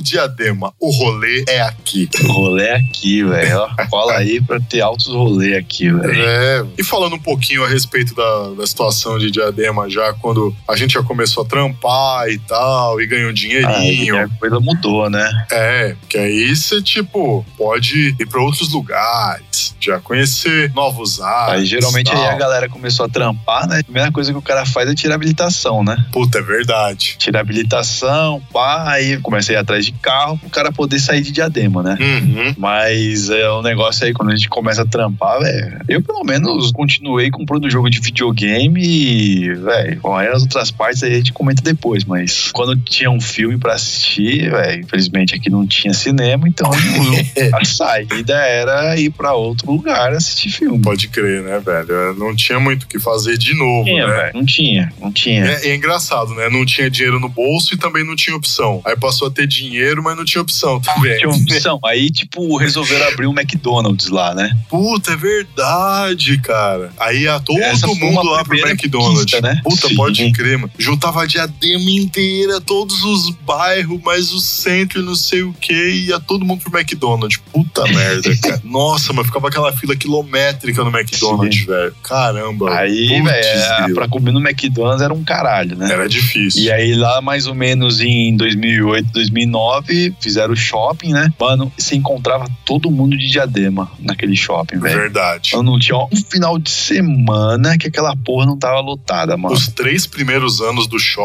Diadema, 0.01 0.73
o 0.81 0.91
rolê 0.91 1.45
é 1.49 1.63
aqui. 1.63 2.09
O 2.25 2.33
rolê 2.33 2.65
é 2.65 2.77
aqui, 2.77 3.25
velho. 3.25 3.67
Cola 3.91 4.15
aí 4.15 4.41
pra 4.41 4.61
ter 4.61 4.81
altos 4.81 5.07
rolê 5.07 5.57
aqui, 5.57 5.91
velho. 5.91 6.23
É. 6.23 6.65
E 6.79 6.85
falando 6.85 7.15
um 7.15 7.19
pouquinho 7.19 7.65
a 7.65 7.69
respeito 7.69 8.15
da, 8.15 8.51
da 8.51 8.67
situação 8.67 9.19
de 9.19 9.31
Diadema, 9.31 9.89
já 9.89 10.13
quando 10.15 10.55
a 10.69 10.77
gente 10.77 10.95
já 10.95 11.03
começou 11.03 11.43
a 11.43 11.46
trampar 11.47 12.29
e 12.29 12.39
tal, 12.39 13.01
e 13.01 13.07
ganhou 13.07 13.27
um 13.27 13.29
Aí 13.31 13.35
dinheirinho. 13.35 14.19
a 14.25 14.29
coisa 14.29 14.61
mudou, 14.61 15.09
né? 15.09 15.47
É, 15.51 15.95
porque 16.01 16.19
aí 16.19 16.55
você, 16.55 16.83
tipo, 16.83 17.45
pode 17.57 18.15
ir 18.19 18.27
pra 18.27 18.41
outros 18.41 18.73
lugares, 18.73 19.75
já 19.81 19.99
conhecer 20.01 20.73
novos 20.75 21.21
ares. 21.21 21.55
Aí 21.55 21.67
geralmente 21.67 22.11
aí 22.11 22.17
tal. 22.17 22.31
a 22.31 22.35
galera 22.35 22.69
começou 22.69 23.07
a 23.07 23.09
trampar, 23.09 23.69
né? 23.69 23.81
A 23.81 23.85
primeira 23.85 24.13
coisa 24.13 24.33
que 24.33 24.39
o 24.39 24.43
cara 24.43 24.67
faz 24.67 24.89
é 24.89 24.95
tirar 24.95 25.15
habilitação, 25.15 25.83
né? 25.83 25.97
Puta, 26.13 26.39
é 26.39 26.43
verdade. 26.43 27.17
Tirar 27.19 27.41
habilitação, 27.41 28.43
pá, 28.53 28.91
aí 28.91 29.19
comecei 29.19 29.55
a 29.55 29.59
ir 29.59 29.63
atrás 29.63 29.85
de 29.85 29.93
carro 29.93 30.39
pro 30.39 30.51
cara 30.51 30.73
poder 30.73 30.99
sair 30.99 31.23
de 31.23 31.33
diadema, 31.33 31.83
né? 31.83 31.97
Uhum. 32.01 32.55
Mas 32.57 33.31
é 33.31 33.51
um 33.51 33.63
negócio 33.63 34.05
aí, 34.05 34.13
quando 34.13 34.31
a 34.31 34.37
gente 34.37 34.49
começa 34.49 34.83
a 34.83 34.87
trampar, 34.87 35.41
velho. 35.41 35.81
Eu, 35.89 36.03
pelo 36.03 36.25
menos, 36.25 36.71
continuei 36.73 37.31
comprando 37.31 37.71
jogo 37.71 37.91
de 37.91 38.01
videogame 38.01 38.83
e, 38.83 39.55
velho, 39.55 40.01
com 40.01 40.15
as 40.17 40.43
outras 40.43 40.71
partes 40.71 41.03
aí 41.03 41.13
a 41.13 41.17
gente 41.17 41.33
comenta 41.37 41.63
depois. 41.63 42.05
Mas 42.05 42.51
quando 42.53 42.77
tinha 42.77 43.11
um 43.11 43.21
filme 43.21 43.59
pra 43.59 43.75
assistir, 43.75 44.51
velho, 44.51 44.83
infelizmente 44.83 45.35
aqui 45.35 45.51
não 45.51 45.67
tinha 45.67 45.93
cinema, 45.95 46.49
então 46.49 46.71
a 47.53 47.65
saída 47.65 48.35
era 48.35 48.99
ir 48.99 49.11
pra 49.11 49.35
outro 49.35 49.71
lugar 49.71 50.13
assistir 50.13 50.51
filme. 50.51 50.81
Pode 50.81 51.09
crer, 51.09 51.43
né, 51.43 51.61
velho? 51.61 52.15
Não 52.19 52.35
tinha 52.35 52.59
muito 52.59 52.85
o 52.85 52.87
que 52.87 52.99
fazer 52.99 53.37
de 53.39 53.55
novo, 53.55 53.85
Tinha, 53.85 54.07
né? 54.07 54.13
velho. 54.17 54.31
Não 54.35 54.45
tinha, 54.45 54.93
não 55.01 55.13
tinha. 55.13 55.45
É, 55.45 55.69
é 55.69 55.75
engraçado, 55.75 56.35
né? 56.35 56.49
Não 56.49 56.65
tinha 56.65 56.91
dinheiro 56.91 57.21
no 57.21 57.29
bolso 57.29 57.75
e 57.75 57.77
também 57.77 58.05
não 58.05 58.17
tinha 58.17 58.35
opção. 58.37 58.81
Aí 58.85 58.97
passou 58.97 59.29
a 59.29 59.31
ter 59.31 59.47
dinheiro, 59.47 60.03
mas 60.03 60.17
não 60.17 60.25
tinha 60.25 60.41
opção 60.43 60.81
também. 60.81 61.17
Tinha 61.19 61.29
uma 61.29 61.37
opção. 61.43 61.79
Aí, 61.85 62.11
tipo, 62.11 62.57
resolveram 62.57 63.09
abrir 63.09 63.27
um 63.27 63.33
McDonald's 63.39 64.09
lá, 64.09 64.35
né? 64.35 64.57
Puta, 64.69 65.13
é 65.13 65.17
verdade, 65.17 66.39
cara. 66.39 66.91
Aí 66.99 67.23
ia 67.23 67.41
todo 67.41 67.59
Essa 67.61 67.87
mundo 67.87 68.23
lá 68.23 68.45
pro 68.45 68.57
McDonald's. 68.59 69.41
né? 69.41 69.61
Puta, 69.63 69.89
Sim. 69.89 69.95
pode 69.97 70.33
crer, 70.33 70.59
mano. 70.59 70.71
Juntava 70.79 71.26
a 71.27 71.47
diadema 71.47 71.91
inteira, 71.91 72.61
todos 72.61 73.03
os 73.03 73.31
bairros, 73.31 74.01
mais 74.03 74.33
o 74.33 74.41
centro 74.41 75.01
e 75.01 75.05
não 75.05 75.17
sei 75.17 75.43
o 75.43 75.53
que, 75.53 76.07
ia 76.07 76.21
todo 76.21 76.45
mundo 76.45 76.63
pro 76.63 76.79
McDonald's. 76.79 77.39
Puta 77.53 77.85
merda, 77.93 78.35
cara. 78.37 78.61
Nossa, 78.65 79.13
mas 79.13 79.27
ficava 79.27 79.49
aquela 79.49 79.73
fila 79.73 79.97
quilométrica 79.97 80.85
no 80.85 80.97
McDonald's, 80.97 81.65
velho. 81.65 81.95
Caramba. 82.03 82.75
Aí, 82.75 83.21
velho, 83.21 83.77
grilo. 83.83 83.95
pra 83.95 84.09
comer 84.09 84.33
no 84.33 84.41
McDonald's 84.41 85.03
era 85.03 85.13
um 85.13 85.25
caralho, 85.25 85.77
né? 85.77 85.91
Era 85.91 86.09
difícil. 86.09 86.63
E 86.63 86.71
aí, 86.71 86.95
lá 86.95 87.21
mais 87.21 87.47
ou 87.47 87.55
menos 87.55 88.01
em 88.01 88.37
2008, 88.37 89.11
2009, 89.13 90.15
fizeram 90.21 90.53
o 90.53 90.57
shopping, 90.57 91.13
né? 91.13 91.33
Mano, 91.39 91.73
você 91.77 91.97
encontrava 91.97 92.47
todo 92.65 92.91
mundo 92.91 93.17
de 93.17 93.29
diadema 93.29 93.91
naquele 93.99 94.37
shopping, 94.37 94.79
velho. 94.79 95.01
Verdade. 95.01 95.51
Eu 95.55 95.63
não 95.63 95.79
tinha 95.79 95.97
um 95.97 96.17
final 96.31 96.59
de 96.59 96.71
semana 96.71 97.77
que 97.77 97.89
aquela 97.89 98.15
porra 98.17 98.47
não 98.47 98.57
tava 98.57 98.81
lotada, 98.81 99.37
mano. 99.37 99.55
Os 99.55 99.69
três 99.69 100.07
primeiros 100.07 100.61
anos 100.61 100.87
do 100.87 100.99
shopping 100.99 101.16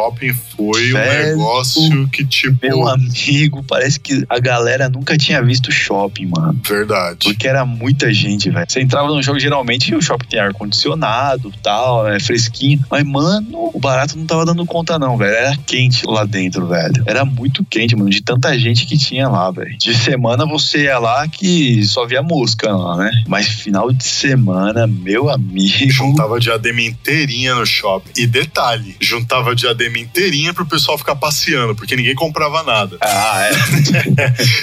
foi 0.56 0.94
um 0.94 0.94
Velho. 0.94 1.38
negócio 1.38 2.08
que, 2.10 2.26
tipo. 2.26 2.58
Meu 2.62 2.88
amigo, 2.88 3.64
parece 3.64 4.00
que 4.00 4.24
a 4.30 4.40
galera 4.40 4.90
nunca 4.90 5.18
tinha 5.18 5.42
visto 5.42 5.72
shopping, 5.72 6.28
mano. 6.28 6.60
Verdade. 6.64 7.20
Porque 7.24 7.48
era 7.48 7.66
muita 7.66 8.14
gente, 8.14 8.50
velho. 8.50 8.66
Você 8.68 8.82
entrava 8.82 9.08
no 9.10 9.22
jogo, 9.22 9.40
geralmente 9.40 9.94
o 9.94 10.02
shopping 10.02 10.28
tem 10.28 10.40
ar-condicionado 10.40 11.52
tal, 11.62 12.08
é 12.08 12.20
fresquinho. 12.20 12.80
Mas, 12.90 13.04
mano, 13.04 13.72
o 13.74 13.80
barato 13.80 14.18
não 14.18 14.26
tava 14.26 14.46
dando 14.46 14.66
conta, 14.66 14.98
não, 14.98 15.18
velho. 15.18 15.34
Era 15.34 15.58
quente 15.58 16.06
lá 16.06 16.24
dentro, 16.24 16.68
velho. 16.68 17.04
Era 17.06 17.26
muito 17.26 17.66
quente, 17.66 17.96
mano, 17.96 18.10
de 18.10 18.22
tanta 18.22 18.58
gente 18.58 18.86
que 18.86 18.98
tinha 18.98 19.28
lá, 19.28 19.52
velho. 19.52 19.78
De 19.78 19.94
semana 19.94 20.46
você 20.46 20.84
ia 20.84 21.00
lá 21.00 21.28
que 21.28 21.84
só 21.86 22.06
via 22.06 22.22
mosca 22.22 22.72
lá, 22.72 22.98
né? 22.98 23.24
Mas 23.28 23.48
final 23.48 23.92
de 23.92 24.04
semana, 24.04 24.88
meu 24.88 25.30
amigo. 25.30 25.92
Juntava 25.92 26.38
a 26.38 26.40
diadema 26.40 26.82
inteirinha 26.82 27.56
no 27.56 27.66
shopping. 27.66 28.12
E 28.18 28.26
detalhe, 28.26 28.96
juntava 29.00 29.52
a 29.52 29.56
diadema 29.56 29.81
inteirinha 29.88 30.54
pro 30.54 30.66
pessoal 30.66 30.98
ficar 30.98 31.16
passeando, 31.16 31.76
porque 31.76 31.96
ninguém 31.96 32.16
comprava 32.16 32.64
nada. 32.64 32.98
Ah, 33.02 33.48
é. 33.48 33.52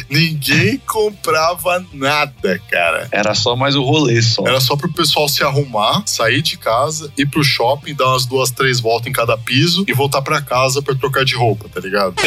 Ninguém 0.11 0.79
comprava 0.87 1.85
nada, 1.93 2.61
cara. 2.71 3.09
Era 3.11 3.35
só 3.35 3.57
mais 3.57 3.75
o 3.77 3.83
rolê 3.83 4.21
só. 4.23 4.47
Era 4.47 4.61
só 4.61 4.77
pro 4.77 4.93
pessoal 4.93 5.29
se 5.29 5.43
arrumar, 5.43 6.03
sair 6.07 6.43
de 6.43 6.57
casa, 6.57 7.13
ir 7.17 7.27
pro 7.27 7.43
shopping, 7.45 7.95
dar 7.95 8.07
umas 8.09 8.27
duas, 8.27 8.51
três 8.51 8.81
voltas 8.81 9.09
em 9.09 9.13
cada 9.13 9.37
piso 9.37 9.85
e 9.87 9.93
voltar 9.93 10.23
pra 10.23 10.41
casa 10.41 10.83
pra 10.83 10.95
trocar 10.95 11.25
de 11.25 11.35
roupa, 11.35 11.69
tá 11.69 11.81
ligado? 11.81 12.15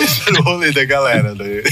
Esse 0.00 0.28
era 0.28 0.40
o 0.40 0.44
rolê 0.44 0.72
da 0.72 0.84
galera, 0.84 1.34
né? 1.34 1.44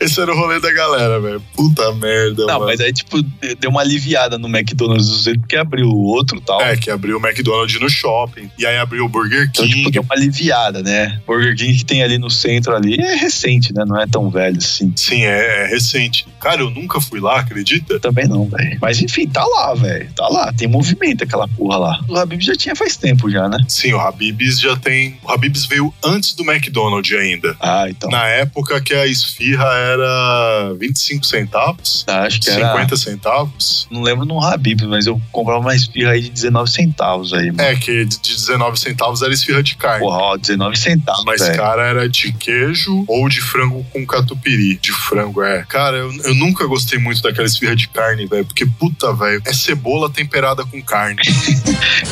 Esse 0.00 0.20
era 0.20 0.32
o 0.32 0.36
rolê 0.36 0.60
da 0.60 0.72
galera, 0.72 1.20
velho. 1.20 1.42
Puta 1.54 1.92
merda, 1.94 2.46
Não, 2.46 2.54
mano. 2.54 2.66
mas 2.66 2.80
aí, 2.80 2.92
tipo, 2.92 3.22
deu 3.58 3.70
uma 3.70 3.80
aliviada 3.80 4.38
no 4.38 4.48
McDonald's 4.48 5.08
do 5.08 5.18
jeito 5.22 5.46
que 5.46 5.56
abriu 5.56 5.88
o 5.88 6.04
outro 6.04 6.38
e 6.38 6.40
tal. 6.40 6.60
É, 6.60 6.76
que 6.80 6.90
abriu 6.90 7.18
o 7.18 7.20
McDonald's 7.24 7.78
no 7.80 7.88
shopping. 7.88 8.50
E 8.58 8.66
aí 8.66 8.76
abriu 8.78 9.04
o 9.04 9.08
Burger 9.08 9.48
Então, 9.50 9.64
King. 9.64 9.76
tipo, 9.76 9.90
deu 9.90 10.02
uma 10.02 10.14
aliviada, 10.14 10.82
né? 10.82 11.20
Burger 11.26 11.54
King 11.56 11.76
que 11.78 11.84
tem 11.84 12.02
ali 12.02 12.18
no 12.18 12.30
centro 12.30 12.74
ali 12.74 12.96
é 13.00 13.14
recente, 13.16 13.72
né? 13.74 13.84
Não 13.86 14.00
é 14.00 14.06
tão 14.06 14.30
velho 14.30 14.56
assim. 14.58 14.92
Sim, 14.96 15.22
é, 15.24 15.64
é 15.64 15.66
recente. 15.68 16.26
Cara, 16.40 16.62
eu 16.62 16.70
nunca 16.70 17.00
fui 17.00 17.20
lá, 17.20 17.40
acredita? 17.40 18.00
Também 18.00 18.26
não, 18.26 18.46
velho. 18.48 18.78
Mas 18.80 19.00
enfim, 19.02 19.28
tá 19.28 19.44
lá, 19.44 19.74
velho. 19.74 20.08
Tá 20.16 20.26
lá. 20.28 20.52
Tem 20.52 20.66
movimento 20.66 21.22
aquela 21.24 21.46
porra 21.46 21.76
lá. 21.76 22.00
O 22.08 22.16
Habib 22.16 22.40
já 22.40 22.54
tinha 22.56 22.74
faz 22.74 22.96
tempo 22.96 23.30
já, 23.30 23.48
né? 23.48 23.58
Sim, 23.68 23.92
o 23.92 24.00
Habib's 24.00 24.58
já 24.58 24.74
tem. 24.76 25.18
O 25.22 25.30
Habib's 25.30 25.66
veio 25.66 25.92
antes 26.02 26.32
do 26.34 26.42
McDonald's 26.50 27.12
ainda. 27.18 27.54
Ah, 27.60 27.84
então. 27.88 28.08
Na 28.10 28.26
época 28.26 28.80
que 28.80 28.94
a 28.94 29.06
esfirra 29.06 29.66
era 29.74 30.74
25 30.78 31.26
centavos, 31.26 32.04
Tá, 32.04 32.22
acho 32.22 32.40
que 32.40 32.48
era. 32.48 32.72
50 32.72 32.96
centavos. 32.96 33.86
Não 33.90 34.02
lembro 34.02 34.24
no 34.24 34.42
Habib, 34.42 34.82
mas 34.86 35.06
eu 35.06 35.20
comprava 35.30 35.60
uma 35.60 35.74
esfirra 35.74 36.12
aí 36.12 36.22
de 36.22 36.30
19 36.30 36.69
centavos 36.72 37.32
aí, 37.32 37.50
mano. 37.50 37.60
É, 37.62 37.74
que 37.76 38.04
de 38.04 38.20
de 38.20 38.34
19 38.36 38.78
centavos 38.78 39.22
era 39.22 39.32
esfirra 39.32 39.62
de 39.62 39.76
carne. 39.76 40.00
Porra, 40.00 40.18
ó, 40.18 40.36
19 40.36 40.76
centavos, 40.78 41.24
Mas, 41.24 41.48
cara, 41.50 41.86
era 41.86 42.08
de 42.08 42.32
queijo 42.32 43.04
ou 43.08 43.28
de 43.28 43.40
frango 43.40 43.84
com 43.92 44.06
catupiry. 44.06 44.76
De 44.76 44.92
frango, 44.92 45.42
é. 45.42 45.64
Cara, 45.68 45.96
eu, 45.96 46.12
eu 46.24 46.34
nunca 46.34 46.66
gostei 46.66 46.98
muito 46.98 47.22
daquela 47.22 47.46
esfirra 47.46 47.74
de 47.74 47.88
carne, 47.88 48.26
velho. 48.26 48.44
Porque, 48.44 48.64
puta, 48.66 49.12
velho, 49.12 49.42
é 49.44 49.52
cebola 49.52 50.10
temperada 50.10 50.64
com 50.64 50.80
carne. 50.82 51.20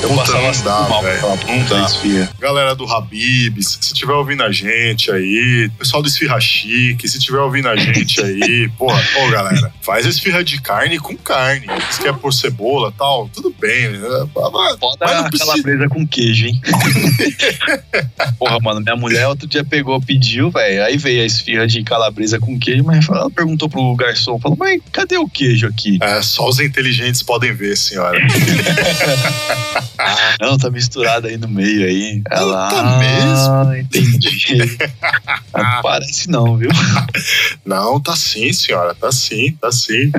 Eu 0.00 0.08
Puta, 0.10 0.20
passava 0.20 0.42
não 0.42 0.50
assim 0.50 0.64
dá, 0.64 1.00
velho. 1.00 1.20
Não 1.46 1.64
dá. 1.64 1.86
esfirra. 1.86 2.30
Galera 2.38 2.74
do 2.74 2.84
Habibs, 2.84 3.78
se 3.80 3.92
tiver 3.94 4.12
ouvindo 4.12 4.42
a 4.42 4.52
gente 4.52 5.10
aí, 5.10 5.70
pessoal 5.78 6.02
do 6.02 6.08
Esfirra 6.08 6.38
Chique, 6.40 7.08
se 7.08 7.18
tiver 7.18 7.38
ouvindo 7.38 7.68
a 7.68 7.76
gente 7.76 8.20
aí, 8.22 8.68
porra, 8.78 9.02
ô 9.16 9.30
galera, 9.30 9.72
faz 9.82 10.06
esfirra 10.06 10.44
de 10.44 10.60
carne 10.60 10.98
com 10.98 11.16
carne. 11.16 11.66
Se 11.90 12.00
quer 12.00 12.14
pôr 12.14 12.32
cebola 12.32 12.90
e 12.94 12.98
tal, 12.98 13.28
tudo 13.28 13.52
bem. 13.58 13.88
né? 13.88 14.08
Foda 14.78 15.06
mas 15.06 15.16
a 15.16 15.22
precisa- 15.28 15.50
calabresa 15.52 15.88
com 15.88 16.06
queijo, 16.06 16.46
hein? 16.46 16.60
Porra, 18.38 18.58
mano, 18.60 18.80
minha 18.80 18.96
mulher 18.96 19.26
outro 19.26 19.46
dia 19.48 19.64
pegou, 19.64 20.00
pediu, 20.00 20.50
velho. 20.50 20.84
Aí 20.84 20.96
veio 20.96 21.22
a 21.22 21.26
esfirra 21.26 21.66
de 21.66 21.82
calabresa 21.82 22.38
com 22.38 22.58
queijo, 22.58 22.84
mas 22.84 23.08
ela 23.08 23.30
perguntou 23.30 23.68
pro 23.68 23.94
garçom, 23.96 24.38
falou, 24.38 24.56
mas 24.58 24.80
cadê 24.92 25.16
o 25.18 25.28
queijo 25.28 25.66
aqui? 25.66 25.98
É, 26.00 26.22
só 26.22 26.48
os 26.48 26.60
inteligentes 26.60 27.22
podem 27.22 27.52
ver, 27.52 27.76
senhora. 27.76 28.18
Não, 30.40 30.56
tá 30.56 30.70
misturado 30.70 31.26
aí 31.26 31.36
no 31.36 31.48
meio 31.48 31.84
aí. 31.84 32.22
Ela, 32.30 32.68
Tá 32.68 33.68
ah, 33.70 33.78
entendi. 33.78 34.56
não 35.54 35.82
parece 35.82 36.30
não, 36.30 36.56
viu? 36.56 36.70
Não, 37.66 38.00
tá 38.00 38.14
sim, 38.14 38.52
senhora, 38.52 38.94
tá 38.94 39.10
sim, 39.10 39.52
tá 39.60 39.72
sim. 39.72 40.12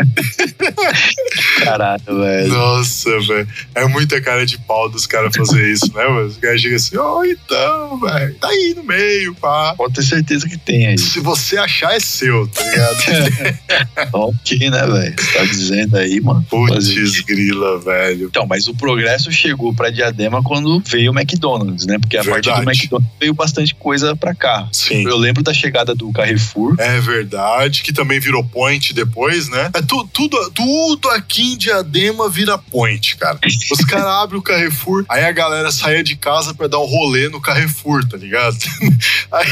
Caralho, 1.64 2.02
velho. 2.20 2.48
Nossa, 2.50 3.10
velho. 3.22 3.48
É 3.74 3.86
muita 4.10 4.22
cara 4.22 4.44
de 4.46 4.58
pau 4.58 4.90
dos 4.90 5.06
caras 5.06 5.36
fazer 5.36 5.72
isso, 5.72 5.94
né, 5.94 6.04
mano? 6.08 6.26
Os 6.28 6.38
caras 6.38 6.60
chegam 6.60 6.76
assim, 6.78 6.98
ó, 6.98 7.24
então, 7.24 8.00
velho, 8.00 8.36
tá 8.36 8.48
aí 8.48 8.74
no 8.76 8.84
meio, 8.84 9.36
pá. 9.36 9.76
Pode 9.78 9.94
ter 9.94 10.04
certeza 10.04 10.50
que 10.50 10.58
tem 10.58 10.88
aí. 10.88 10.98
Se 10.98 11.20
você 11.20 11.58
achar, 11.58 11.94
é 11.96 12.00
seu, 12.00 12.48
tá 12.48 12.64
ligado? 12.64 13.60
Ok, 14.14 14.70
né, 14.70 14.86
velho? 14.88 15.16
Tá 15.34 15.44
dizendo 15.46 15.98
aí, 15.98 16.20
mano. 16.22 16.44
Putz, 16.50 17.22
grila, 17.22 17.80
velho. 17.80 18.28
Então, 18.28 18.46
mas 18.48 18.68
o 18.68 18.74
progresso 18.74 19.32
chegou 19.32 19.74
pra 19.74 19.90
Diadema 19.90 20.42
quando 20.42 20.82
veio 20.86 21.12
o 21.12 21.18
McDonald's, 21.20 21.86
né? 21.86 21.98
Porque 22.00 22.18
a 22.18 22.24
partir 22.24 22.50
do 22.50 22.56
Verdade. 22.56 22.78
McDonald's 22.80 23.12
veio 23.20 23.34
bastante 23.34 23.76
coisa 23.76 24.16
pra 24.16 24.34
cá. 24.34 24.68
Sim. 24.72 25.04
Eu 25.08 25.18
lembro 25.18 25.44
da 25.44 25.54
chegada 25.54 25.94
do 25.94 26.12
Carrefour. 26.12 26.76
É 26.80 27.00
verdade, 27.00 27.84
que 27.84 27.94
também 27.94 28.20
virou 28.20 28.44
point 28.44 28.94
depois, 28.94 29.50
né? 29.50 29.70
É 29.74 29.82
tu- 29.82 30.08
tudo, 30.12 30.52
tudo 30.52 31.10
aqui 31.10 31.54
em 31.54 31.58
Diadema 31.58 32.30
vira 32.30 32.58
point, 32.58 33.16
cara. 33.18 33.38
Os 33.46 33.86
caras 33.86 33.99
abrem 34.08 34.40
o 34.40 34.44
Carrefour, 34.44 35.06
aí 35.10 35.24
a 35.24 35.32
galera 35.32 35.72
saia 35.72 36.04
de 36.04 36.16
casa 36.16 36.54
pra 36.54 36.68
dar 36.68 36.80
um 36.80 36.86
rolê 36.86 37.30
no 37.30 37.42
Carrefour, 37.42 38.08
tá 38.08 38.18
ligado? 38.18 38.58
Aí, 39.32 39.48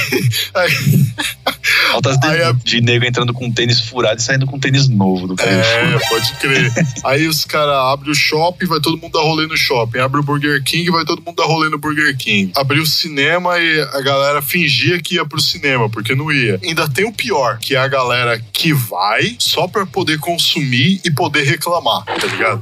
aí- 0.56 1.16
Altas 1.94 2.18
Aí 2.24 2.42
a- 2.42 2.52
de 2.52 2.82
nego 2.82 3.06
entrando 3.06 3.34
com 3.34 3.52
tênis 3.52 3.80
furado 3.80 4.20
e 4.20 4.24
saindo 4.24 4.46
com 4.48 4.60
tênis 4.60 4.88
novo 4.88 5.28
do 5.28 5.36
Carrefour. 5.36 6.02
É, 6.02 6.10
pode 6.10 6.32
crer. 6.34 6.72
Aí 7.06 7.28
os 7.28 7.46
caras 7.46 7.76
abrem 7.94 8.12
o 8.12 8.16
shopping, 8.16 8.66
vai 8.66 8.80
todo 8.80 8.98
mundo 8.98 9.12
dar 9.14 9.22
rolê 9.22 9.46
no 9.48 9.56
shopping. 9.56 10.00
Abre 10.00 10.20
o 10.20 10.24
Burger 10.24 10.64
King, 10.64 10.90
vai 10.90 11.06
todo 11.06 11.22
mundo 11.24 11.36
dar 11.36 11.46
rolê 11.46 11.70
no 11.70 11.78
Burger 11.78 12.16
King. 12.18 12.52
Abriu 12.56 12.84
o 12.84 12.88
cinema 12.88 13.60
e 13.60 13.80
a 13.82 14.02
galera 14.02 14.42
fingia 14.42 15.00
que 15.00 15.16
ia 15.16 15.26
pro 15.26 15.40
cinema, 15.42 15.90
porque 15.90 16.16
não 16.16 16.32
ia. 16.32 16.60
Ainda 16.64 16.88
tem 16.90 17.06
o 17.06 17.12
pior, 17.14 17.58
que 17.60 17.76
é 17.76 17.80
a 17.80 17.88
galera 17.88 18.42
que 18.52 18.74
vai 18.74 19.36
só 19.40 19.68
pra 19.68 19.86
poder 19.86 20.20
consumir 20.20 21.00
e 21.06 21.12
poder 21.12 21.44
reclamar, 21.44 22.04
tá 22.06 22.28
ligado? 22.28 22.62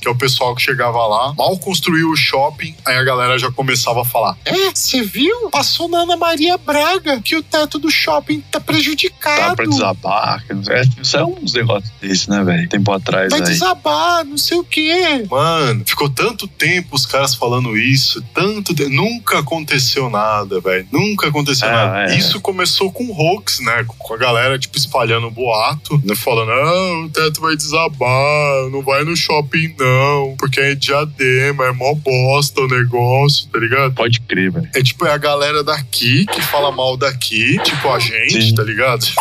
Que 0.00 0.08
é 0.08 0.10
o 0.10 0.16
pessoal 0.16 0.54
que 0.54 0.62
chegava 0.62 1.06
lá, 1.06 1.23
mal 1.32 1.56
construiu 1.58 2.10
o 2.10 2.16
shopping, 2.16 2.74
aí 2.84 2.96
a 2.96 3.04
galera 3.04 3.38
já 3.38 3.50
começava 3.50 4.02
a 4.02 4.04
falar: 4.04 4.36
É, 4.44 4.70
você 4.74 5.02
viu? 5.02 5.48
Passou 5.50 5.88
na 5.88 5.98
Ana 6.00 6.16
Maria 6.16 6.58
Braga 6.58 7.20
que 7.20 7.36
o 7.36 7.42
teto 7.42 7.78
do 7.78 7.90
shopping 7.90 8.40
tá 8.50 8.60
prejudicado. 8.60 9.40
Dá 9.50 9.56
pra 9.56 9.66
desabar. 9.66 10.44
É, 10.70 10.82
Isso 11.00 11.16
é 11.16 11.24
uns 11.24 11.52
negócios 11.54 11.90
desses, 12.00 12.26
né, 12.26 12.42
velho? 12.44 12.68
Tempo 12.68 12.92
atrás 12.92 13.30
Vai 13.30 13.40
aí. 13.40 13.46
desabar, 13.46 14.24
não 14.24 14.36
sei 14.38 14.58
o 14.58 14.64
quê. 14.64 15.24
Mano, 15.30 15.82
ficou 15.86 16.08
tanto 16.10 16.46
tempo 16.46 16.96
os 16.96 17.06
caras 17.06 17.34
falando 17.34 17.76
isso, 17.76 18.22
tanto 18.34 18.74
tempo. 18.74 18.90
Nunca 18.90 19.38
aconteceu 19.38 20.10
nada, 20.10 20.60
velho. 20.60 20.86
Nunca 20.92 21.28
aconteceu 21.28 21.68
É, 21.68 21.72
nada. 21.72 22.12
é. 22.12 22.16
Isso 22.18 22.40
começou 22.40 22.90
com 22.92 23.10
hoax, 23.10 23.60
né? 23.60 23.84
Com 23.86 24.14
a 24.14 24.16
galera, 24.16 24.58
tipo, 24.58 24.76
espalhando 24.76 25.30
boato, 25.30 26.00
né? 26.04 26.14
Falando, 26.14 26.48
não, 26.48 27.04
o 27.04 27.10
teto 27.10 27.40
vai 27.40 27.56
desabar, 27.56 28.70
não 28.70 28.82
vai 28.82 29.04
no 29.04 29.16
shopping, 29.16 29.74
não, 29.78 30.34
porque 30.38 30.60
é 30.60 30.74
diadema, 31.18 31.66
é 31.66 31.72
mó 31.72 31.94
bosta 31.94 32.60
o 32.60 32.68
negócio, 32.68 33.46
tá 33.48 33.58
ligado? 33.58 33.94
Pode 33.94 34.20
crer, 34.20 34.50
velho. 34.50 34.68
É 34.74 34.82
tipo, 34.82 35.06
é 35.06 35.12
a 35.12 35.18
galera 35.18 35.62
daqui 35.62 36.26
que 36.26 36.40
fala 36.42 36.70
mal 36.72 36.96
daqui, 36.96 37.58
tipo 37.62 37.88
a 37.90 37.98
gente, 37.98 38.42
Sim. 38.48 38.54
tá 38.54 38.62
ligado? 38.62 39.04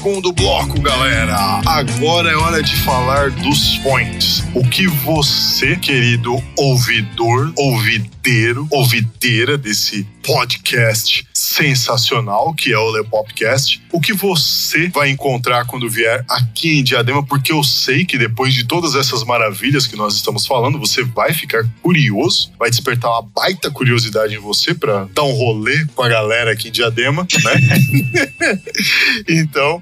Segundo 0.04 0.34
bloco, 0.34 0.82
galera. 0.82 1.62
Agora 1.66 2.30
é 2.30 2.36
hora 2.36 2.62
de 2.62 2.76
falar 2.76 3.32
dos 3.32 3.78
points. 3.78 4.44
O 4.54 4.68
que 4.68 4.86
você, 4.86 5.78
querido 5.78 6.44
ouvidor, 6.58 7.54
ouvideiro, 7.56 8.68
ouvideira 8.70 9.58
desse 9.58 10.06
podcast 10.24 11.28
sensacional 11.34 12.54
que 12.54 12.72
é 12.72 12.78
o 12.78 12.90
Lepopcast, 12.90 13.82
o 13.92 14.00
que 14.00 14.14
você 14.14 14.88
vai 14.88 15.10
encontrar 15.10 15.66
quando 15.66 15.90
vier 15.90 16.24
aqui 16.30 16.80
em 16.80 16.84
Diadema, 16.84 17.24
porque 17.24 17.52
eu 17.52 17.64
sei 17.64 18.06
que 18.06 18.18
depois 18.18 18.54
de 18.54 18.64
todas 18.64 18.96
essas 18.96 19.24
maravilhas 19.24 19.86
que 19.86 19.96
nós 19.96 20.16
estamos 20.16 20.48
falando, 20.48 20.80
você 20.80 21.04
vai 21.04 21.34
ficar 21.34 21.68
curioso, 21.82 22.52
vai 22.58 22.70
despertar 22.70 23.12
uma 23.12 23.22
baita 23.22 23.70
curiosidade 23.70 24.34
em 24.34 24.40
você 24.40 24.74
para 24.74 25.08
dar 25.14 25.24
um 25.24 25.34
rolê 25.34 25.86
com 25.94 26.02
a 26.02 26.10
galera 26.10 26.54
aqui 26.54 26.70
em 26.70 26.72
Diadema, 26.72 27.28
né? 27.44 27.54
Então, 29.28 29.82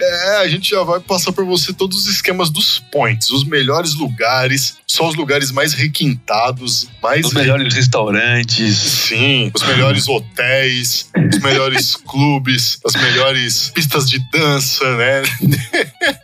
é, 0.00 0.36
a 0.38 0.48
gente 0.48 0.70
já 0.70 0.82
vai 0.82 1.00
passar 1.00 1.32
por 1.32 1.44
você 1.44 1.72
todos 1.72 1.98
os 1.98 2.06
esquemas 2.06 2.50
dos 2.50 2.78
points, 2.90 3.30
os 3.30 3.44
melhores 3.44 3.94
lugares, 3.94 4.76
só 4.86 5.08
os 5.08 5.14
lugares 5.14 5.50
mais 5.50 5.72
requintados, 5.72 6.88
mais 7.02 7.26
Os 7.26 7.32
melhores 7.32 7.72
restaurantes. 7.74 8.76
Sim, 8.76 9.50
os 9.54 9.62
melhores 9.62 9.79
hotéis, 10.08 11.10
os 11.32 11.38
melhores 11.40 11.96
clubes, 12.06 12.78
as 12.84 12.94
melhores 12.94 13.70
pistas 13.70 14.08
de 14.08 14.18
dança, 14.30 14.96
né? 14.96 15.22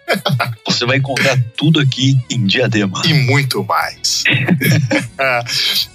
Você 0.66 0.84
vai 0.84 0.98
encontrar 0.98 1.38
tudo 1.56 1.80
aqui 1.80 2.16
em 2.30 2.44
Diadema. 2.46 3.02
E 3.04 3.14
muito 3.14 3.64
mais. 3.64 4.24
É, 5.18 5.40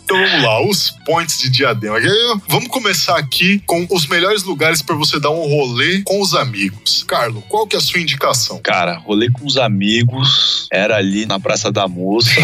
então 0.04 0.18
vamos 0.18 0.44
lá, 0.44 0.68
os 0.68 0.90
points 1.06 1.38
de 1.40 1.50
Diadema. 1.50 2.00
Vamos 2.48 2.70
começar 2.70 3.18
aqui 3.18 3.62
com 3.68 3.86
os 3.92 4.08
melhores 4.08 4.44
lugares 4.44 4.82
para 4.82 4.96
você 4.96 5.20
dar 5.20 5.30
um 5.30 5.48
rolê 5.48 6.02
com 6.02 6.20
os 6.20 6.34
amigos. 6.34 7.04
Carlos, 7.08 7.44
qual 7.48 7.68
que 7.68 7.76
é 7.76 7.80
a 7.80 7.82
sua 7.82 8.00
indicação? 8.00 8.60
Cara, 8.64 8.98
rolê 8.98 9.30
com 9.30 9.46
os 9.46 9.58
amigos. 9.58 10.68
Era 10.72 10.98
ali 10.98 11.28
na 11.28 11.40
Praça 11.40 11.72
da 11.72 11.88
Moça. 11.88 12.32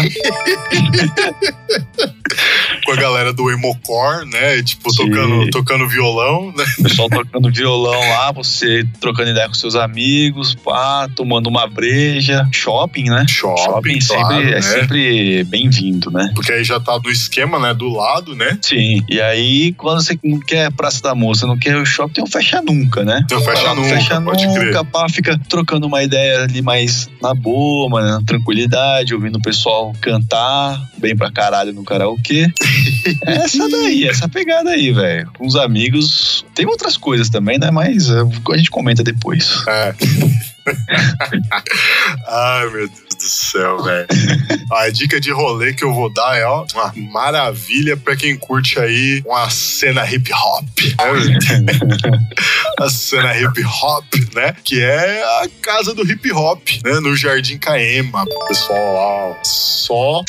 Com 2.84 2.92
a 2.92 2.96
galera 2.96 3.32
do 3.32 3.50
Emocor, 3.50 4.24
né? 4.26 4.62
Tipo, 4.62 4.90
Sim. 4.90 5.10
tocando, 5.10 5.50
tocando 5.50 5.88
violão, 5.88 6.52
né? 6.56 6.64
O 6.78 6.82
pessoal 6.84 7.08
tocando 7.08 7.50
violão 7.50 7.98
lá, 7.98 8.32
você 8.32 8.86
trocando 9.00 9.30
ideia 9.30 9.48
com 9.48 9.54
seus 9.54 9.74
amigos, 9.74 10.54
pá, 10.54 11.08
tomando 11.14 11.48
uma 11.48 11.57
breja. 11.66 12.48
Shopping, 12.52 13.04
né? 13.04 13.24
Shopping, 13.28 14.00
sempre, 14.00 14.22
claro, 14.22 14.48
é 14.48 14.54
né? 14.54 14.62
sempre 14.62 15.44
bem-vindo, 15.44 16.10
né? 16.10 16.30
Porque 16.34 16.52
aí 16.52 16.64
já 16.64 16.78
tá 16.78 16.98
no 17.02 17.10
esquema, 17.10 17.58
né? 17.58 17.74
Do 17.74 17.88
lado, 17.88 18.34
né? 18.34 18.58
Sim. 18.62 19.02
E 19.08 19.20
aí, 19.20 19.72
quando 19.72 20.02
você 20.02 20.18
não 20.22 20.40
quer 20.40 20.70
Praça 20.72 21.02
da 21.02 21.14
Moça, 21.14 21.46
não 21.46 21.58
quer 21.58 21.76
o 21.76 21.86
shopping, 21.86 22.14
tem 22.14 22.24
um 22.24 22.26
fecha 22.26 22.62
nunca, 22.62 23.04
né? 23.04 23.24
Tem 23.28 23.36
um 23.36 23.40
fecha 23.40 23.74
nunca, 23.74 23.88
fecha 23.88 24.20
pode 24.20 24.46
nunca, 24.46 24.60
crer. 24.60 24.84
pá, 24.84 25.08
fica 25.08 25.38
trocando 25.48 25.86
uma 25.86 26.02
ideia 26.02 26.42
ali 26.42 26.62
mais 26.62 27.08
na 27.22 27.34
boa, 27.34 27.88
mano, 27.88 28.08
na 28.08 28.22
tranquilidade, 28.22 29.14
ouvindo 29.14 29.36
o 29.36 29.42
pessoal 29.42 29.92
cantar 30.00 30.80
bem 30.98 31.16
pra 31.16 31.30
caralho 31.30 31.72
no 31.72 31.84
karaokê. 31.84 32.46
É 33.24 33.32
essa 33.44 33.68
daí, 33.68 34.06
essa 34.06 34.28
pegada 34.28 34.70
aí, 34.70 34.92
velho. 34.92 35.30
Com 35.36 35.46
os 35.46 35.56
amigos. 35.56 36.44
Tem 36.54 36.66
outras 36.66 36.96
coisas 36.96 37.28
também, 37.28 37.58
né? 37.58 37.70
Mas 37.70 38.10
é, 38.10 38.20
a 38.20 38.56
gente 38.56 38.70
comenta 38.70 39.02
depois. 39.02 39.62
É. 39.66 39.94
Ai, 42.26 42.70
meu 42.70 42.88
Deus 42.88 43.08
do 43.18 43.22
céu, 43.28 43.82
velho. 43.82 44.06
A 44.72 44.88
dica 44.90 45.20
de 45.20 45.30
rolê 45.32 45.74
que 45.74 45.84
eu 45.84 45.92
vou 45.92 46.08
dar 46.12 46.36
é 46.36 46.44
ó, 46.44 46.64
uma 46.74 46.92
maravilha 47.10 47.96
pra 47.96 48.16
quem 48.16 48.36
curte 48.36 48.78
aí 48.78 49.22
uma 49.26 49.50
cena 49.50 50.04
hip 50.10 50.30
hop. 50.32 50.64
Né? 50.80 52.18
a 52.78 52.88
cena 52.88 53.36
hip 53.36 53.64
hop, 53.64 54.04
né? 54.34 54.54
Que 54.62 54.80
é 54.82 55.22
a 55.42 55.48
casa 55.60 55.94
do 55.94 56.08
hip 56.08 56.30
hop, 56.32 56.68
né? 56.84 57.00
No 57.00 57.16
Jardim 57.16 57.58
Caema, 57.58 58.24
pessoal 58.46 58.94
lá. 58.94 59.40
Só, 59.42 60.22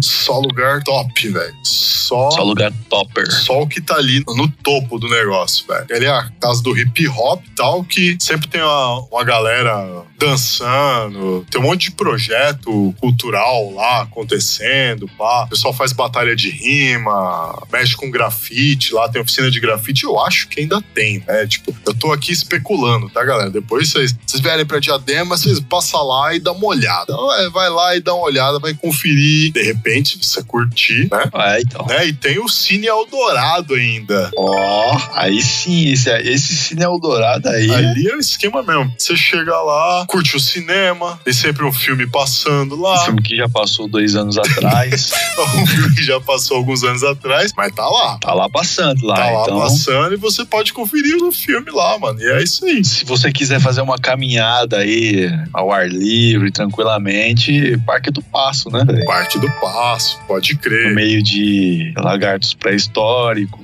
só 0.00 0.38
lugar 0.40 0.82
top, 0.82 1.28
velho. 1.28 1.54
Só, 1.62 2.30
Só 2.30 2.42
lugar 2.42 2.72
topper. 2.90 3.30
só 3.30 3.62
o 3.62 3.66
que 3.66 3.80
tá 3.80 3.96
ali 3.96 4.22
no 4.26 4.46
topo 4.62 4.98
do 4.98 5.08
negócio, 5.08 5.66
velho. 5.66 5.86
Ali 5.90 6.04
é 6.04 6.10
a 6.10 6.30
casa 6.40 6.62
do 6.62 6.76
hip 6.76 7.08
hop 7.08 7.42
e 7.46 7.50
tal, 7.54 7.82
que 7.82 8.16
sempre 8.20 8.48
tem 8.48 8.60
uma, 8.62 9.00
uma 9.10 9.24
galera 9.34 10.04
dançando, 10.16 11.44
tem 11.50 11.60
um 11.60 11.64
monte 11.64 11.90
de 11.90 11.90
projeto 11.92 12.94
cultural 13.00 13.72
lá 13.74 14.02
acontecendo, 14.02 15.10
pá. 15.18 15.44
O 15.44 15.48
pessoal 15.48 15.74
faz 15.74 15.92
batalha 15.92 16.36
de 16.36 16.50
rima, 16.50 17.62
mexe 17.72 17.96
com 17.96 18.10
grafite 18.10 18.94
lá, 18.94 19.08
tem 19.08 19.20
oficina 19.20 19.50
de 19.50 19.58
grafite, 19.60 20.04
eu 20.04 20.18
acho 20.20 20.48
que 20.48 20.60
ainda 20.60 20.80
tem, 20.94 21.22
né? 21.26 21.46
Tipo, 21.46 21.74
eu 21.84 21.94
tô 21.94 22.12
aqui 22.12 22.32
especulando, 22.32 23.10
tá, 23.10 23.24
galera? 23.24 23.50
Depois 23.50 23.90
vocês, 23.90 24.14
vierem 24.40 24.64
pra 24.64 24.78
Diadema, 24.78 25.36
vocês 25.36 25.58
passam 25.60 26.02
lá 26.06 26.34
e 26.34 26.38
dá 26.38 26.52
uma 26.52 26.66
olhada. 26.66 27.04
Então, 27.12 27.34
é, 27.40 27.50
vai 27.50 27.68
lá 27.68 27.96
e 27.96 28.00
dá 28.00 28.14
uma 28.14 28.24
olhada, 28.24 28.58
vai 28.58 28.72
conferir. 28.72 29.52
De 29.52 29.62
repente, 29.62 30.18
você 30.22 30.42
curtir, 30.42 31.08
né? 31.10 31.24
É, 31.34 31.60
então. 31.60 31.86
né? 31.86 32.06
E 32.06 32.12
tem 32.12 32.38
o 32.38 32.48
Cine 32.48 32.86
Eldorado 32.86 33.74
ainda. 33.74 34.30
Ó, 34.36 34.98
aí 35.12 35.42
sim, 35.42 35.88
esse, 35.88 36.10
esse 36.10 36.54
Cine 36.54 36.84
Eldorado 36.84 37.48
aí. 37.48 37.70
Ali 37.70 38.08
é 38.08 38.14
o 38.14 38.20
esquema 38.20 38.62
mesmo. 38.62 38.94
Você 38.96 39.16
chega 39.24 39.56
lá, 39.58 40.04
curte 40.08 40.36
o 40.36 40.40
cinema, 40.40 41.18
tem 41.24 41.32
sempre 41.32 41.64
um 41.64 41.72
filme 41.72 42.06
passando 42.06 42.76
Um 42.76 42.80
lá. 42.82 43.04
filme 43.04 43.22
que 43.22 43.36
já 43.36 43.48
passou 43.48 43.88
dois 43.88 44.14
anos 44.16 44.36
atrás. 44.38 45.12
Um 45.56 45.66
filme 45.66 45.94
que 45.96 46.02
já 46.04 46.20
passou 46.20 46.56
alguns 46.56 46.84
anos 46.84 47.02
atrás, 47.02 47.52
mas 47.56 47.72
tá 47.74 47.86
lá. 47.86 48.18
tá 48.18 48.32
lá 48.32 48.48
passando 48.48 49.04
lá. 49.04 49.16
Tá 49.16 49.30
lá 49.30 49.42
então, 49.42 49.58
passando 49.60 50.14
e 50.14 50.16
você 50.16 50.44
pode 50.44 50.72
conferir 50.72 51.16
o 51.22 51.32
filme 51.32 51.70
lá, 51.72 51.98
mano. 51.98 52.20
E 52.20 52.24
é 52.24 52.42
isso 52.42 52.64
aí. 52.64 52.84
se 52.84 53.04
você 53.04 53.32
quiser 53.32 53.60
fazer 53.60 53.80
uma 53.80 53.98
caminhada 53.98 54.78
aí 54.78 55.28
ao 55.52 55.72
ar 55.72 55.88
livre, 55.88 56.50
tranquilamente, 56.52 57.76
Parque 57.84 58.10
do 58.10 58.22
Passo, 58.22 58.70
né? 58.70 58.84
Parte 59.06 59.38
do 59.38 59.50
passo, 59.60 60.18
pode 60.26 60.54
No 60.54 60.60
crer. 60.60 60.94
meio 60.94 61.22
de 61.22 61.92
lagartos 61.96 62.54
pré-históricos. 62.54 63.60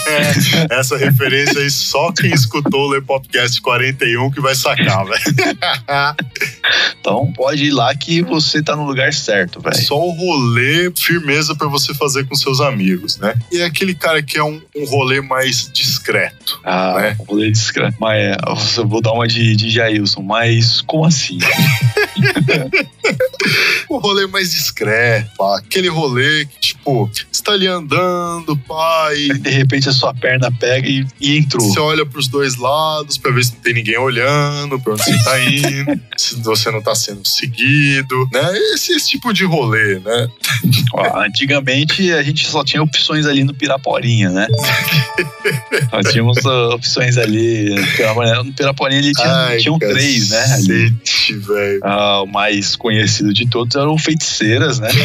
Essa 0.70 0.96
referência 0.96 1.60
aí, 1.60 1.70
só 1.70 2.12
quem 2.12 2.32
escutou 2.32 2.88
o 2.88 2.94
Le 2.94 3.00
Popcast 3.00 3.60
41 3.60 4.30
que 4.30 4.40
vai 4.40 4.54
sacar, 4.54 4.83
velho. 4.84 5.24
Então 7.00 7.30
pode 7.32 7.66
ir 7.66 7.70
lá 7.70 7.94
que 7.94 8.22
você 8.22 8.62
tá 8.62 8.74
no 8.74 8.86
lugar 8.86 9.12
certo, 9.12 9.60
velho. 9.60 9.76
Só 9.76 9.94
o 9.94 10.10
rolê, 10.10 10.90
firmeza 10.96 11.54
pra 11.54 11.68
você 11.68 11.92
fazer 11.92 12.26
com 12.26 12.34
seus 12.34 12.62
amigos, 12.62 13.18
né? 13.18 13.34
E 13.52 13.58
é 13.58 13.64
aquele 13.66 13.94
cara 13.94 14.22
que 14.22 14.38
é 14.38 14.42
um, 14.42 14.58
um 14.74 14.86
rolê 14.86 15.20
mais 15.20 15.70
discreto. 15.70 16.58
Ah, 16.64 16.94
né? 16.94 17.16
vou 17.26 17.36
ler 17.36 17.50
discreto. 17.50 17.94
Mas 18.00 18.76
eu 18.78 18.88
vou 18.88 19.02
dar 19.02 19.12
uma 19.12 19.28
de, 19.28 19.54
de 19.54 19.68
Jailson, 19.68 20.22
mas 20.22 20.80
como 20.80 21.04
assim? 21.04 21.38
O 23.88 23.98
rolê 23.98 24.26
mais 24.26 24.50
discreto. 24.50 25.42
Aquele 25.42 25.88
rolê 25.88 26.46
que, 26.46 26.58
tipo, 26.58 27.10
você 27.44 27.44
tá 27.44 27.52
ali 27.52 27.66
andando, 27.66 28.56
pai. 28.56 29.28
De 29.40 29.50
repente 29.50 29.88
a 29.88 29.92
sua 29.92 30.14
perna 30.14 30.50
pega 30.50 30.88
e, 30.88 31.06
e 31.20 31.36
entrou. 31.36 31.66
Você 31.66 31.78
olha 31.78 32.06
pros 32.06 32.28
dois 32.28 32.56
lados 32.56 33.18
pra 33.18 33.30
ver 33.30 33.44
se 33.44 33.52
não 33.54 33.60
tem 33.60 33.74
ninguém 33.74 33.98
olhando, 33.98 34.80
pra 34.80 34.94
onde 34.94 35.04
você 35.04 35.24
tá 35.24 35.40
indo, 35.40 36.00
se 36.16 36.40
você 36.42 36.70
não 36.70 36.82
tá 36.82 36.94
sendo 36.94 37.26
seguido, 37.26 38.28
né? 38.32 38.58
Esse, 38.74 38.92
esse 38.92 39.10
tipo 39.10 39.32
de 39.32 39.44
rolê, 39.44 39.98
né? 40.00 40.28
Ó, 40.94 41.20
antigamente 41.20 42.10
a 42.12 42.22
gente 42.22 42.46
só 42.46 42.64
tinha 42.64 42.82
opções 42.82 43.26
ali 43.26 43.44
no 43.44 43.54
Piraporinha, 43.54 44.30
né? 44.30 44.46
Nós 45.92 46.10
tínhamos 46.10 46.38
uh, 46.44 46.74
opções 46.74 47.16
ali. 47.16 47.74
no 47.74 47.86
Piraporinha. 47.86 48.42
No 48.42 48.52
Piraporinha 48.52 49.00
ele 49.00 49.12
tinha, 49.12 49.46
Ai, 49.46 49.56
tinham 49.58 49.78
três, 49.78 50.30
né? 50.30 50.44
Ali. 50.54 50.94
cacete. 51.34 51.80
Ah, 51.82 52.22
o 52.22 52.26
mais 52.26 52.76
conhecido 52.76 53.32
de 53.32 53.46
todos 53.48 53.74
eram 53.76 53.96
feiticeiras, 53.98 54.78
né? 54.78 54.88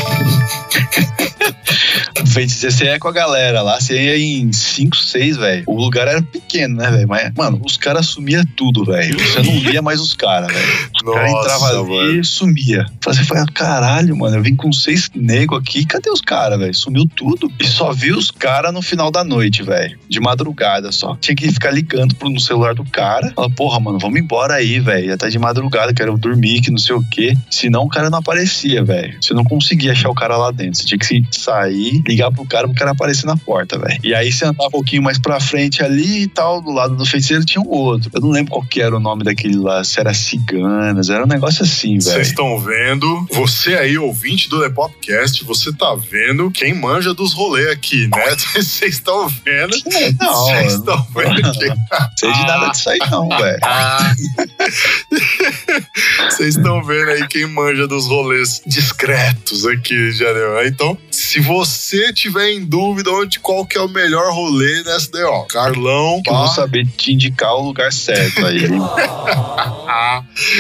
Feiticeira, 2.26 2.76
você 2.76 2.86
ia 2.86 3.00
com 3.00 3.08
a 3.08 3.12
galera 3.12 3.62
lá, 3.62 3.80
você 3.80 4.00
ia 4.00 4.18
em 4.18 4.52
5, 4.52 4.96
6, 4.96 5.38
velho. 5.38 5.64
O 5.68 5.76
lugar 5.76 6.08
era 6.08 6.22
pequeno, 6.22 6.76
né, 6.76 6.90
velho? 6.92 7.08
Mas, 7.08 7.32
mano, 7.36 7.62
os 7.66 7.78
caras 7.78 8.08
sumiam 8.08 8.44
tudo, 8.56 8.86
velho. 8.86 9.18
Você 9.20 9.42
não 9.42 9.60
via 9.60 9.82
mais 9.82 10.00
os 10.00 10.14
caras, 10.14 10.52
velho. 10.52 10.90
O 11.04 11.14
cara 11.14 11.30
entrava 11.30 11.66
ali 11.80 12.20
e 12.20 12.24
sumia. 12.24 12.86
Você 13.04 13.24
fala, 13.24 13.46
caralho, 13.54 14.16
mano, 14.16 14.38
eu 14.38 14.44
vim 14.44 14.56
com 14.56 14.72
seis 14.72 15.10
negros 15.16 15.60
aqui, 15.60 15.86
cadê 15.86 16.10
os 16.10 16.22
caras, 16.22 16.60
velho? 16.60 16.74
Sumiu 16.74 17.06
tudo. 17.16 17.52
E 17.60 17.68
só 17.68 17.92
vi 17.92 18.12
os 18.12 18.32
caras 18.32 18.74
no 18.74 18.82
final 18.82 19.12
da 19.12 19.24
noite, 19.24 19.64
velho. 19.64 19.98
De 20.08 20.20
madrugada 20.20 20.92
só. 20.92 21.16
Tinha 21.16 21.36
que 21.36 21.52
ficar 21.52 21.72
ligando 21.72 22.16
pro, 22.16 22.30
no 22.30 22.40
celular 22.40 22.74
do 22.76 22.84
cara. 22.84 23.32
Fala, 23.36 23.50
porra, 23.50 23.80
mano, 23.80 24.00
vamos 24.00 24.20
embora 24.20 24.56
aí, 24.56 24.80
velho. 24.80 25.08
Já 25.08 25.18
tá 25.18 25.30
de 25.30 25.40
madrugada, 25.40 25.94
quero 25.94 26.18
dormir, 26.18 26.62
que 26.62 26.72
não 26.72 26.78
sei 26.78 26.96
o 26.96 27.04
quê. 27.10 27.34
Senão 27.50 27.84
o 27.84 27.90
cara 27.90 28.10
não 28.10 28.20
aparecia, 28.20 28.84
velho. 28.84 29.18
Você 29.22 29.34
não 29.34 29.44
conseguia 29.44 29.92
achar 29.92 30.10
o 30.10 30.16
cara 30.16 30.38
lá 30.38 30.52
dentro. 30.52 30.80
Você 30.80 30.86
tinha 30.86 31.00
que 31.00 31.26
sair, 31.32 32.02
ligar 32.10 32.32
pro 32.32 32.46
cara 32.46 32.68
pro 32.68 32.76
cara 32.76 32.92
aparecer 32.92 33.26
na 33.26 33.38
porta, 33.38 33.78
velho. 33.78 34.00
E 34.04 34.16
aí 34.16 34.32
você 34.32 34.46
andava 34.46 34.68
um 34.68 34.72
pouquinho 34.72 35.04
mais 35.04 35.20
pra 35.20 35.40
frente 35.40 35.84
ali 35.84 36.24
e 36.24 36.28
tal, 36.28 36.62
do 36.62 36.72
lado 36.72 36.96
do 36.96 37.06
feiticeiro 37.06 37.46
tinha 37.46 37.62
um 37.62 37.70
outro. 37.70 38.10
Eu 38.14 38.22
não 38.22 38.30
lembro 38.30 38.52
qual 38.52 38.66
que 38.66 38.82
era 38.82 38.96
o 38.96 39.00
nome 39.00 39.24
daquele 39.24 39.58
lá, 39.58 39.84
se 39.84 40.00
era 40.00 40.14
ciganas, 40.14 41.10
era 41.10 41.24
um 41.24 41.28
negócio 41.28 41.64
assim, 41.64 42.00
velho. 42.00 42.02
Vocês 42.02 42.30
estão 42.30 42.60
vendo, 42.60 43.28
você 43.32 43.76
aí, 43.76 43.98
ouvinte 43.98 44.50
do 44.50 44.62
The 44.62 44.70
Popcast, 44.70 45.44
você 45.44 45.72
tá 45.72 45.96
vendo 45.96 46.50
quem 46.52 46.74
manja 46.74 47.14
dos 47.14 47.34
rolês 47.34 47.70
aqui, 47.70 48.08
né? 48.08 48.20
Vocês 48.60 48.96
estão 48.96 49.28
vendo. 49.28 49.76
Não, 50.20 50.46
Vocês 50.46 50.74
estão 50.74 51.08
vendo 51.16 51.52
quem 51.52 51.74
sei 52.18 52.32
de 52.32 52.46
nada 52.46 52.70
disso 52.70 52.90
aí 52.90 53.00
não, 53.12 53.28
velho. 53.28 53.60
Vocês 56.30 56.56
estão 56.56 56.84
vendo 56.84 57.10
aí 57.10 57.28
quem 57.28 57.48
manja 57.48 57.88
dos 57.88 58.08
rolês 58.08 58.62
discretos 58.66 59.66
aqui 59.66 60.12
de 60.12 60.26
Areia. 60.26 60.68
Então, 60.68 60.98
se 61.12 61.40
você 61.40 61.99
tiver 62.14 62.52
em 62.52 62.66
dúvida 62.66 63.10
onde 63.12 63.40
qual 63.40 63.66
que 63.66 63.78
é 63.78 63.82
o 63.82 63.88
melhor 63.90 64.32
rolê 64.34 64.84
nessa 64.84 65.10
ó, 65.26 65.44
Carlão, 65.44 66.22
Que 66.24 66.30
eu 66.30 66.36
vou 66.36 66.48
pá, 66.48 66.54
saber 66.54 66.86
te 66.98 67.14
indicar 67.14 67.54
o 67.56 67.64
lugar 67.64 67.92
certo 67.92 68.46
aí. 68.46 68.68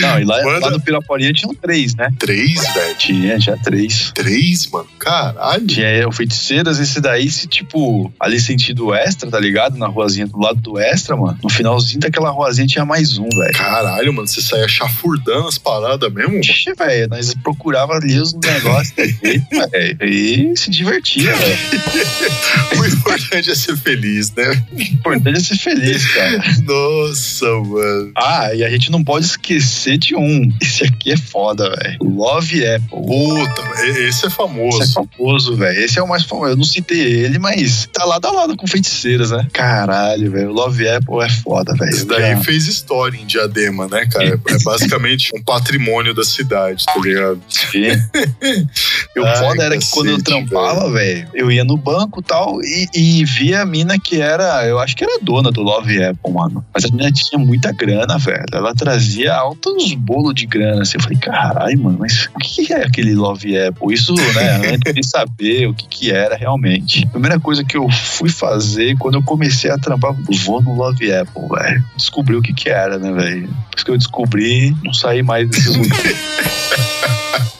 Não, 0.02 0.20
e 0.20 0.26
lá, 0.26 0.44
Manda- 0.44 0.66
lá 0.68 0.72
no 0.72 0.82
Piraporinha 0.82 1.32
tinham 1.34 1.54
três, 1.54 1.96
né? 1.96 2.10
três, 2.18 2.62
velho. 2.74 2.96
Tinha, 2.98 3.40
tinha 3.40 3.58
três. 3.58 4.12
Três, 4.14 4.68
mano. 4.70 4.88
Caralho. 5.00 5.66
Tinha 5.68 5.88
é, 5.88 6.06
o 6.08 6.12
Feiticeiras, 6.12 6.80
esse 6.80 7.00
daí, 7.00 7.30
se 7.30 7.48
tipo, 7.48 8.12
ali 8.20 8.40
sentido 8.40 8.94
extra, 8.94 9.30
tá 9.30 9.40
ligado? 9.40 9.78
Na 9.78 9.88
ruazinha 9.88 10.28
do 10.28 10.40
lado 10.40 10.60
do 10.60 10.78
extra, 10.80 11.16
mano. 11.16 11.38
No 11.44 11.50
finalzinho 11.50 12.00
daquela 12.02 12.30
ruazinha 12.30 12.68
tinha 12.68 12.86
mais 12.86 13.18
um, 13.18 13.30
velho. 13.30 13.54
Caralho, 13.54 14.14
mano. 14.14 14.28
Você 14.28 14.42
saia 14.42 14.68
chafurdando 14.68 15.48
as 15.48 15.58
paradas 15.58 16.12
mesmo? 16.12 16.38
Ixi, 16.40 16.74
velho, 16.74 17.08
nós 17.10 17.34
procurava 17.36 17.94
ali 17.94 18.20
os 18.20 18.34
negócios 18.34 18.94
velho, 19.22 20.04
e 20.04 20.54
se 20.58 20.70
divertia. 20.70 21.29
O 22.80 22.86
importante 22.86 23.50
é 23.52 23.56
ser 23.56 23.76
feliz, 23.78 24.32
né? 24.34 24.64
O 24.72 24.82
importante 24.82 25.38
é 25.38 25.42
ser 25.42 25.58
feliz, 25.58 26.06
cara. 26.14 26.42
Nossa, 26.64 27.46
mano. 27.46 28.12
Ah, 28.16 28.54
e 28.54 28.64
a 28.64 28.70
gente 28.70 28.92
não 28.92 29.04
pode 29.04 29.26
esquecer 29.26 29.98
de 29.98 30.16
um. 30.16 30.52
Esse 30.62 30.84
aqui 30.84 31.12
é 31.12 31.18
foda, 31.18 31.70
velho. 31.70 31.98
Love 32.02 32.66
Apple. 32.68 32.90
Puta, 32.90 33.62
e- 33.86 33.90
esse 33.90 34.00
é 34.00 34.08
Esse 34.10 34.26
é 34.28 34.30
famoso. 34.30 34.94
famoso, 34.94 35.56
velho. 35.56 35.80
Esse 35.80 36.00
é 36.00 36.04
o 36.04 36.08
mais 36.08 36.24
famoso. 36.24 36.52
Eu 36.52 36.58
não 36.58 36.64
citei 36.64 37.00
ele, 37.02 37.40
mas 37.40 37.88
tá 37.92 38.06
lado 38.06 38.28
a 38.28 38.32
lado 38.32 38.56
com 38.56 38.68
feiticeiras, 38.68 39.32
né? 39.32 39.48
Caralho, 39.54 40.32
velho. 40.32 40.52
Love 40.52 40.88
Apple 40.88 41.22
é 41.24 41.30
foda, 41.30 41.74
velho. 41.76 41.92
Isso 41.92 42.06
daí 42.06 42.36
Já- 42.36 42.42
fez 42.42 42.68
história 42.68 43.18
em 43.18 43.26
Diadema, 43.26 43.88
né, 43.88 44.06
cara? 44.06 44.40
É 44.48 44.58
basicamente 44.64 45.32
um 45.36 45.42
patrimônio 45.42 46.14
da 46.14 46.24
cidade, 46.24 46.86
tá 46.86 46.94
ligado? 47.00 47.42
E 47.74 49.20
o 49.20 49.26
Ai, 49.26 49.36
foda 49.38 49.64
era 49.64 49.78
que 49.78 49.90
quando 49.90 50.08
eu 50.10 50.18
cacete, 50.24 50.48
trampava, 50.50 50.92
velho, 50.92 51.19
eu 51.34 51.52
ia 51.52 51.64
no 51.64 51.78
banco 51.78 52.20
e 52.20 52.24
tal 52.24 52.60
e, 52.64 53.24
via 53.26 53.62
a 53.62 53.66
mina 53.66 54.00
que 54.00 54.22
era, 54.22 54.66
eu 54.66 54.80
acho 54.80 54.96
que 54.96 55.04
era 55.04 55.20
dona 55.22 55.52
do 55.52 55.62
Love 55.62 56.04
Apple, 56.04 56.32
mano. 56.32 56.64
Mas 56.74 56.86
a 56.86 56.90
mina 56.90 57.12
tinha 57.12 57.40
muita 57.40 57.72
grana, 57.72 58.18
velho. 58.18 58.46
Ela 58.52 58.74
trazia 58.74 59.34
altos 59.36 59.94
bolos 59.94 60.34
de 60.34 60.46
grana. 60.46 60.82
Assim, 60.82 60.98
eu 60.98 61.04
falei, 61.04 61.18
caralho, 61.18 61.80
mano, 61.80 61.98
mas 62.00 62.30
o 62.36 62.40
que 62.40 62.66
que 62.66 62.74
é 62.74 62.86
aquele 62.86 63.14
Love 63.14 63.58
Apple? 63.58 63.94
Isso, 63.94 64.14
né, 64.14 64.74
antes 64.74 64.94
de 64.94 65.06
saber 65.06 65.68
o 65.68 65.74
que 65.74 65.88
que 65.88 66.12
era 66.12 66.36
realmente. 66.36 67.06
A 67.06 67.10
primeira 67.10 67.40
coisa 67.40 67.64
que 67.64 67.78
eu 67.78 67.90
fui 67.90 68.30
fazer 68.30 68.98
quando 68.98 69.16
eu 69.16 69.24
comecei 69.24 69.72
a 69.72 69.78
trampar, 69.78 70.14
vou 70.46 70.62
no 70.62 70.76
Love 70.76 71.12
Apple, 71.12 71.44
velho. 71.50 71.86
Descobri 71.96 72.36
o 72.36 72.42
que 72.42 72.54
que 72.54 72.70
era, 72.70 72.98
né, 72.98 73.12
velho. 73.12 73.50
Depois 73.70 73.84
que 73.84 73.92
eu 73.92 73.98
descobri, 73.98 74.76
não 74.84 74.94
saí 74.94 75.22
mais 75.22 75.50
desses 75.50 75.76
lugares. 75.76 76.18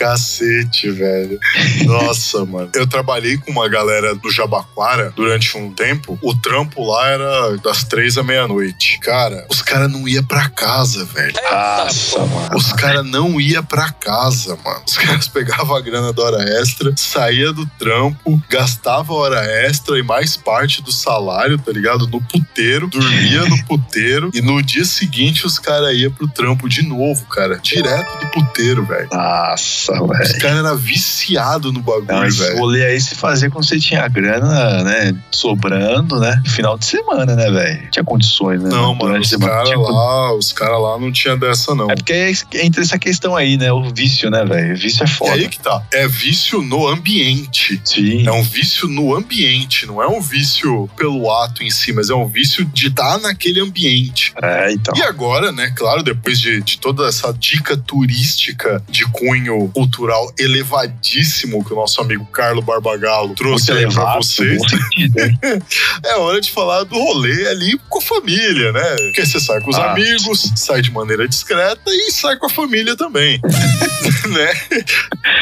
Cacete, 0.00 0.90
velho. 0.90 1.38
Nossa, 1.84 2.42
mano. 2.46 2.70
Eu 2.74 2.86
trabalhei 2.86 3.36
com 3.36 3.52
uma 3.52 3.68
galera 3.68 4.14
do 4.14 4.30
Jabaquara 4.30 5.12
durante 5.14 5.58
um 5.58 5.70
tempo. 5.74 6.18
O 6.22 6.34
trampo 6.34 6.82
lá 6.90 7.06
era 7.10 7.58
das 7.58 7.84
três 7.84 8.16
à 8.16 8.22
meia-noite. 8.22 8.98
Cara, 9.00 9.46
os 9.50 9.60
caras 9.60 9.92
não 9.92 10.08
iam 10.08 10.24
pra 10.24 10.48
casa, 10.48 11.04
velho. 11.04 11.34
Nossa, 11.50 12.18
mano. 12.20 12.56
Os 12.56 12.72
caras 12.72 13.04
não 13.04 13.38
iam 13.38 13.62
pra 13.62 13.90
casa, 13.90 14.58
mano. 14.64 14.82
Os 14.88 14.96
caras 14.98 15.28
pegavam 15.28 15.76
a 15.76 15.80
grana 15.82 16.14
da 16.14 16.22
hora 16.22 16.42
extra, 16.60 16.94
saía 16.96 17.52
do 17.52 17.66
trampo, 17.78 18.42
gastava 18.48 19.12
a 19.12 19.16
hora 19.16 19.44
extra 19.66 19.98
e 19.98 20.02
mais 20.02 20.34
parte 20.34 20.80
do 20.80 20.90
salário, 20.90 21.58
tá 21.58 21.72
ligado? 21.72 22.06
No 22.06 22.22
puteiro, 22.22 22.88
dormia 22.88 23.44
no 23.44 23.62
puteiro 23.66 24.30
e 24.32 24.40
no 24.40 24.62
dia 24.62 24.86
seguinte 24.86 25.44
os 25.44 25.58
caras 25.58 25.94
iam 25.94 26.10
pro 26.10 26.26
trampo 26.26 26.70
de 26.70 26.82
novo, 26.82 27.26
cara. 27.26 27.58
Direto 27.62 28.18
do 28.18 28.28
puteiro, 28.28 28.82
velho. 28.86 29.10
Nossa, 29.12 29.89
Nossa, 29.98 30.22
Os 30.22 30.28
velho. 30.28 30.40
caras 30.40 30.58
eram 30.58 30.76
viciados 30.76 31.72
no 31.72 31.80
bagulho, 31.80 32.26
esse 32.26 32.38
velho. 32.38 32.58
rolê 32.58 32.84
aí 32.84 33.00
se 33.00 33.14
fazia 33.14 33.50
quando 33.50 33.66
você 33.66 33.78
tinha 33.78 34.06
grana, 34.08 34.82
né? 34.84 35.14
Sobrando, 35.30 36.18
né? 36.20 36.42
Final 36.46 36.78
de 36.78 36.84
semana, 36.84 37.34
né, 37.34 37.50
velho? 37.50 37.90
Tinha 37.90 38.04
condições, 38.04 38.62
né? 38.62 38.68
Não, 38.70 38.94
mano, 38.94 39.18
os 39.18 39.30
caras 39.36 39.68
tinha 39.68 39.78
lá, 39.78 40.34
os 40.34 40.52
caras 40.52 40.80
lá 40.80 40.98
não 40.98 41.10
tinha 41.12 41.36
dessa, 41.36 41.74
não. 41.74 41.90
É 41.90 41.94
porque 41.94 42.12
é 42.12 42.32
entre 42.64 42.82
essa 42.82 42.98
questão 42.98 43.36
aí, 43.36 43.56
né? 43.56 43.72
O 43.72 43.82
vício, 43.92 44.30
né, 44.30 44.44
velho? 44.44 44.76
Vício 44.76 45.04
é 45.04 45.06
foda. 45.06 45.32
aí 45.32 45.48
que 45.48 45.58
tá. 45.58 45.82
É 45.92 46.06
vício 46.06 46.62
no 46.62 46.86
ambiente. 46.88 47.80
Sim. 47.84 48.26
É 48.26 48.32
um 48.32 48.42
vício 48.42 48.88
no 48.88 49.14
ambiente, 49.14 49.86
não 49.86 50.02
é 50.02 50.06
um 50.06 50.20
vício 50.20 50.88
pelo 50.96 51.30
ato 51.30 51.62
em 51.62 51.70
si, 51.70 51.92
mas 51.92 52.10
é 52.10 52.14
um 52.14 52.26
vício 52.26 52.64
de 52.64 52.88
estar 52.88 53.18
naquele 53.18 53.60
ambiente. 53.60 54.32
É, 54.42 54.72
então. 54.72 54.94
E 54.96 55.02
agora, 55.02 55.52
né, 55.52 55.72
claro, 55.76 56.02
depois 56.02 56.38
de, 56.38 56.62
de 56.62 56.78
toda 56.78 57.06
essa 57.06 57.32
dica 57.32 57.76
turística 57.76 58.82
de 58.88 59.04
cunho 59.06 59.70
cultural 59.80 60.30
elevadíssimo 60.38 61.64
que 61.64 61.72
o 61.72 61.76
nosso 61.76 62.02
amigo 62.02 62.26
Carlo 62.26 62.60
Barbagallo 62.60 63.28
Muito 63.28 63.38
trouxe 63.38 63.72
aí 63.72 63.90
pra 63.90 64.16
vocês, 64.16 64.60
é 66.04 66.16
hora 66.16 66.38
de 66.38 66.50
falar 66.50 66.84
do 66.84 66.96
rolê 66.98 67.48
ali 67.48 67.78
com 67.88 67.98
a 67.98 68.02
família, 68.02 68.72
né? 68.72 68.96
Porque 68.96 69.24
você 69.24 69.40
sai 69.40 69.58
com 69.62 69.70
os 69.70 69.76
Ah. 69.76 69.92
amigos, 69.92 70.52
sai 70.54 70.82
de 70.82 70.90
maneira 70.90 71.26
discreta 71.26 71.80
e 71.88 72.10
sai 72.12 72.36
com 72.36 72.44
a 72.46 72.50
família 72.50 72.94
também, 72.94 73.40
né? 74.28 74.52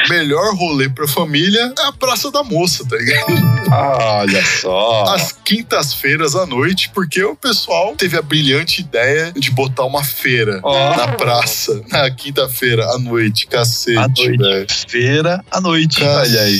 Melhor 0.09 0.55
rolê 0.55 0.88
pra 0.88 1.09
família 1.09 1.74
é 1.77 1.83
a 1.87 1.92
Praça 1.92 2.31
da 2.31 2.44
Moça, 2.44 2.85
tá 2.88 2.96
ligado? 2.96 3.27
Olha 3.72 4.44
só. 4.61 5.05
às 5.14 5.33
quintas-feiras 5.33 6.37
à 6.37 6.46
noite, 6.46 6.90
porque 6.94 7.22
o 7.24 7.35
pessoal 7.35 7.94
teve 7.96 8.16
a 8.16 8.22
brilhante 8.22 8.81
ideia 8.83 9.33
de 9.37 9.51
botar 9.51 9.85
uma 9.85 10.05
feira 10.05 10.61
Ó. 10.62 10.96
na 10.96 11.09
praça 11.09 11.83
na 11.88 12.09
quinta-feira 12.11 12.85
à 12.92 12.98
noite. 12.98 13.46
Cacete, 13.48 13.98
À 13.98 14.07
noite. 14.07 14.28
Feira 14.88 15.45
à 15.51 15.61
noite, 15.61 16.03
olha 16.03 16.41
aí. 16.43 16.59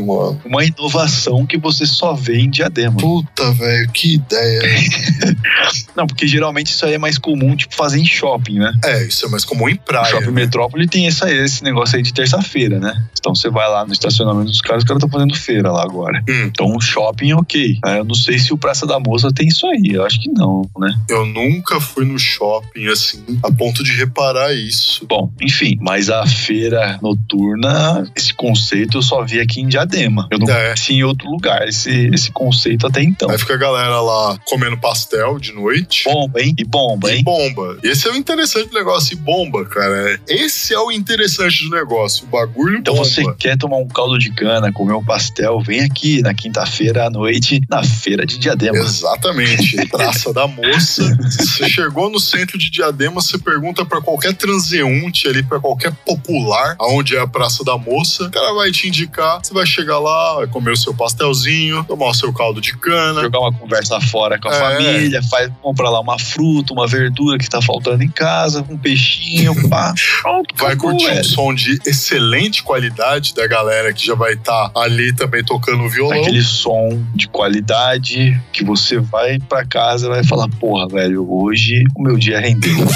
mano. 0.00 0.40
Uma 0.44 0.64
inovação 0.64 1.46
que 1.46 1.56
você 1.58 1.86
só 1.86 2.14
vê 2.14 2.38
em 2.38 2.50
diadema. 2.50 2.96
Puta, 2.96 3.52
velho, 3.52 3.90
que 3.92 4.14
ideia. 4.14 4.62
Não, 5.96 6.06
porque 6.06 6.26
geralmente 6.26 6.68
isso 6.68 6.84
aí 6.84 6.94
é 6.94 6.98
mais 6.98 7.18
comum, 7.18 7.56
tipo, 7.56 7.74
fazer 7.74 7.98
em 7.98 8.04
shopping, 8.04 8.58
né? 8.58 8.72
é, 8.84 9.04
isso 9.06 9.26
é 9.26 9.28
mais 9.28 9.44
comum 9.44 9.68
em 9.68 9.76
praia. 9.76 10.10
shopping 10.10 10.30
Metrópole 10.30 10.86
tem 10.86 11.06
essa, 11.06 11.30
esse 11.32 11.64
negócio 11.64 11.96
aí 11.96 12.02
de 12.02 12.12
terça-feira, 12.12 12.78
né? 12.78 13.02
Então 13.18 13.34
você 13.34 13.48
vai 13.48 13.68
lá 13.68 13.84
no 13.86 13.92
estacionamento 13.92 14.50
dos 14.50 14.60
caras, 14.60 14.82
os 14.82 14.88
caras 14.88 15.02
estão 15.02 15.10
fazendo 15.10 15.34
feira 15.36 15.72
lá 15.72 15.82
agora. 15.82 16.22
Hum. 16.28 16.44
Então 16.46 16.66
o 16.74 16.80
shopping, 16.80 17.32
ok. 17.32 17.78
É, 17.84 17.98
Eu 17.98 18.04
não 18.04 18.14
sei 18.14 18.38
se 18.38 18.52
o 18.52 18.58
Praça 18.58 18.86
da 18.86 19.00
Moça 19.00 19.32
tem 19.32 19.48
isso 19.48 19.66
aí. 19.66 19.90
Eu 19.92 20.04
acho 20.04 20.20
que 20.20 20.28
não, 20.30 20.68
né? 20.78 20.94
Eu 21.08 21.24
nunca 21.26 21.80
fui 21.80 22.04
no 22.04 22.18
shopping 22.18 22.86
assim, 22.88 23.24
a 23.42 23.50
ponto 23.50 23.82
de 23.82 23.92
reparar 23.92 24.52
isso. 24.52 25.06
Bom, 25.08 25.32
enfim, 25.40 25.76
mas 25.80 26.10
a 26.10 26.26
feira 26.26 26.85
noturna, 27.02 28.10
esse 28.16 28.32
conceito 28.34 28.98
eu 28.98 29.02
só 29.02 29.24
vi 29.24 29.40
aqui 29.40 29.60
em 29.60 29.68
Diadema. 29.68 30.28
Eu 30.30 30.38
não 30.38 30.46
É. 30.54 30.74
em 30.90 31.02
outro 31.02 31.28
lugar 31.30 31.66
esse, 31.68 32.10
esse 32.12 32.30
conceito 32.30 32.86
até 32.86 33.02
então. 33.02 33.28
Aí 33.30 33.38
fica 33.38 33.54
a 33.54 33.58
galera 33.58 34.00
lá 34.00 34.38
comendo 34.44 34.76
pastel 34.78 35.38
de 35.38 35.52
noite. 35.52 36.04
Bomba, 36.04 36.40
hein? 36.40 36.54
E 36.58 36.64
bomba, 36.64 37.10
E 37.12 37.16
hein? 37.16 37.24
bomba. 37.24 37.78
Esse 37.82 38.08
é 38.08 38.10
o 38.12 38.14
interessante 38.16 38.68
do 38.70 38.74
negócio. 38.74 39.14
E 39.14 39.16
bomba, 39.16 39.64
cara. 39.66 40.20
Esse 40.28 40.72
é 40.74 40.78
o 40.78 40.90
interessante 40.92 41.64
do 41.64 41.70
negócio. 41.70 42.24
O 42.24 42.28
bagulho 42.28 42.78
Então 42.78 42.94
bomba. 42.94 43.04
você 43.08 43.22
quer 43.34 43.56
tomar 43.58 43.76
um 43.78 43.88
caldo 43.88 44.18
de 44.18 44.30
cana, 44.32 44.72
comer 44.72 44.94
um 44.94 45.04
pastel, 45.04 45.60
vem 45.60 45.80
aqui 45.80 46.20
na 46.22 46.34
quinta-feira 46.34 47.06
à 47.06 47.10
noite, 47.10 47.60
na 47.68 47.82
feira 47.82 48.24
de 48.26 48.38
Diadema. 48.38 48.78
Exatamente. 48.78 49.76
Praça 49.88 50.32
da 50.32 50.46
Moça. 50.46 51.02
Você 51.30 51.68
chegou 51.68 52.10
no 52.10 52.20
centro 52.20 52.58
de 52.58 52.70
Diadema, 52.70 53.20
você 53.20 53.38
pergunta 53.38 53.84
pra 53.84 54.00
qualquer 54.00 54.34
transeunte 54.34 55.28
ali, 55.28 55.42
pra 55.42 55.58
qualquer 55.60 55.92
popular, 56.04 56.65
aonde 56.78 57.16
é 57.16 57.20
a 57.20 57.26
Praça 57.26 57.62
da 57.64 57.76
Moça, 57.76 58.24
o 58.24 58.30
cara 58.30 58.52
vai 58.54 58.70
te 58.70 58.88
indicar. 58.88 59.38
Você 59.42 59.52
vai 59.54 59.66
chegar 59.66 59.98
lá, 59.98 60.36
vai 60.36 60.46
comer 60.46 60.72
o 60.72 60.76
seu 60.76 60.94
pastelzinho, 60.94 61.84
tomar 61.84 62.08
o 62.10 62.14
seu 62.14 62.32
caldo 62.32 62.60
de 62.60 62.76
cana. 62.76 63.20
Jogar 63.22 63.40
uma 63.40 63.52
conversa 63.52 64.00
fora 64.00 64.38
com 64.40 64.48
a 64.48 64.54
É. 64.54 64.58
família, 64.58 65.22
faz, 65.24 65.50
compra 65.62 65.88
lá 65.88 66.00
uma 66.00 66.18
fruta, 66.18 66.72
uma 66.72 66.86
verdura 66.86 67.38
que 67.38 67.48
tá 67.48 67.60
faltando 67.62 68.02
em 68.02 68.08
casa, 68.08 68.64
um 68.68 68.76
peixinho, 68.78 69.54
pá. 69.68 69.92
Pronto, 70.22 70.54
Vai 70.56 70.72
acabou, 70.72 70.90
curtir 70.90 71.06
um 71.10 71.14
velho. 71.14 71.24
som 71.24 71.54
de 71.54 71.78
excelente 71.86 72.62
qualidade 72.62 73.34
da 73.34 73.46
galera 73.46 73.92
que 73.92 74.04
já 74.06 74.14
vai 74.14 74.32
estar 74.34 74.70
ali 74.74 75.12
também 75.14 75.44
tocando 75.44 75.88
violão. 75.88 76.20
Aquele 76.20 76.42
som 76.42 77.02
de 77.14 77.28
qualidade 77.28 78.40
que 78.52 78.64
você 78.64 78.98
vai 78.98 79.38
pra 79.38 79.64
casa 79.64 80.06
e 80.06 80.08
vai 80.10 80.24
falar, 80.24 80.48
porra, 80.60 80.88
velho, 80.88 81.26
hoje 81.30 81.84
o 81.96 82.02
meu 82.02 82.16
dia 82.16 82.40
rendeu. 82.40 82.76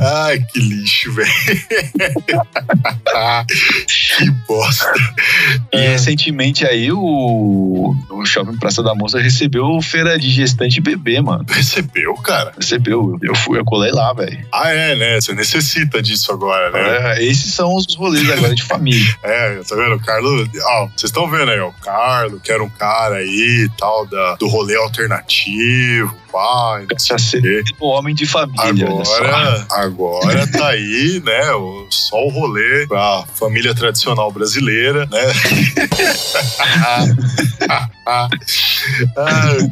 Ai, 0.00 0.40
que 0.40 0.58
lixo, 0.60 0.93
velho. 1.10 1.30
que 4.18 4.30
bosta. 4.46 4.92
E 5.72 5.76
É. 5.76 5.88
recentemente 5.90 6.64
aí 6.66 6.90
o, 6.92 7.94
o 8.10 8.26
Shopping 8.26 8.56
Praça 8.58 8.82
da 8.82 8.94
Moça 8.94 9.20
recebeu 9.20 9.80
feira 9.82 10.18
de 10.18 10.30
gestante 10.30 10.80
bebê, 10.80 11.20
mano. 11.20 11.44
Recebeu, 11.48 12.14
cara? 12.14 12.52
Recebeu. 12.56 13.18
Eu 13.22 13.34
fui, 13.34 13.58
eu 13.58 13.64
colei 13.64 13.92
lá, 13.92 14.12
velho. 14.12 14.44
Ah, 14.52 14.70
é, 14.70 14.94
né? 14.96 15.20
Você 15.20 15.34
necessita 15.34 16.02
disso 16.02 16.32
agora, 16.32 16.70
né? 16.70 17.14
É, 17.18 17.24
esses 17.24 17.52
são 17.52 17.74
os 17.74 17.86
rolês 17.94 18.28
agora 18.30 18.54
de 18.54 18.62
família. 18.62 19.14
É, 19.24 19.54
tá 19.66 19.74
vendo? 19.74 19.94
O 19.96 20.00
Carlos. 20.00 20.48
Ó, 20.62 20.86
vocês 20.88 21.04
estão 21.04 21.28
vendo 21.30 21.50
aí, 21.50 21.58
ó. 21.58 21.68
O 21.68 21.72
Carlos, 21.72 22.40
que 22.42 22.52
era 22.52 22.62
um 22.62 22.68
cara 22.68 23.16
aí 23.16 23.66
e 23.66 23.68
tal, 23.78 24.06
da, 24.06 24.34
do 24.36 24.46
rolê 24.48 24.76
alternativo, 24.76 26.14
pai. 26.34 26.86
não 26.90 27.18
sei 27.18 27.40
o 27.40 27.42
quê. 27.42 27.62
O 27.80 27.88
homem 27.88 28.14
de 28.14 28.26
família. 28.26 28.86
Agora, 28.88 29.66
agora 29.70 30.46
tá 30.50 30.68
aí, 30.68 31.22
né? 31.24 31.52
O, 31.52 31.86
só 31.90 32.16
o 32.16 32.30
rolê 32.30 32.86
pra 32.86 33.24
família 33.34 33.74
tradicional 33.74 34.30
brasileira, 34.32 35.06
né? 35.06 35.20
Ah, 38.06 38.28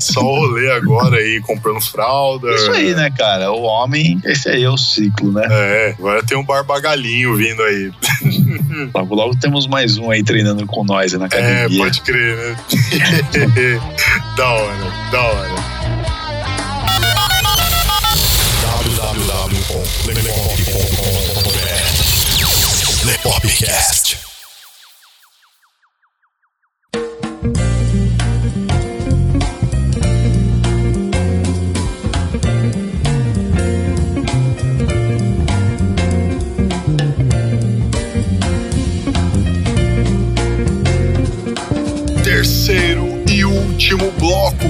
só 0.01 0.21
o 0.23 0.35
rolê 0.37 0.71
agora 0.73 1.17
aí, 1.19 1.39
comprando 1.43 1.81
fralda. 1.83 2.49
Isso 2.55 2.71
aí, 2.71 2.95
né, 2.95 3.11
cara? 3.11 3.53
O 3.53 3.61
homem, 3.63 4.19
esse 4.25 4.49
aí 4.49 4.63
é 4.63 4.71
o 4.71 4.79
ciclo, 4.79 5.31
né? 5.33 5.47
É, 5.51 5.95
agora 5.99 6.23
tem 6.23 6.39
um 6.39 6.45
barbagalinho 6.45 7.37
vindo 7.37 7.63
aí. 7.63 7.93
Logo, 8.95 9.15
logo 9.15 9.37
temos 9.39 9.67
mais 9.67 9.99
um 9.99 10.11
aí 10.11 10.23
treinando 10.23 10.67
com 10.67 10.83
nós 10.83 11.13
na 11.13 11.25
É, 11.25 11.27
academia. 11.27 11.85
pode 11.85 12.01
crer, 12.01 12.37
né? 12.39 12.57
da 14.37 14.49
hora, 14.49 14.93
da 15.13 15.21
hora. 15.23 15.72
www.lepop.com.br 23.25 24.02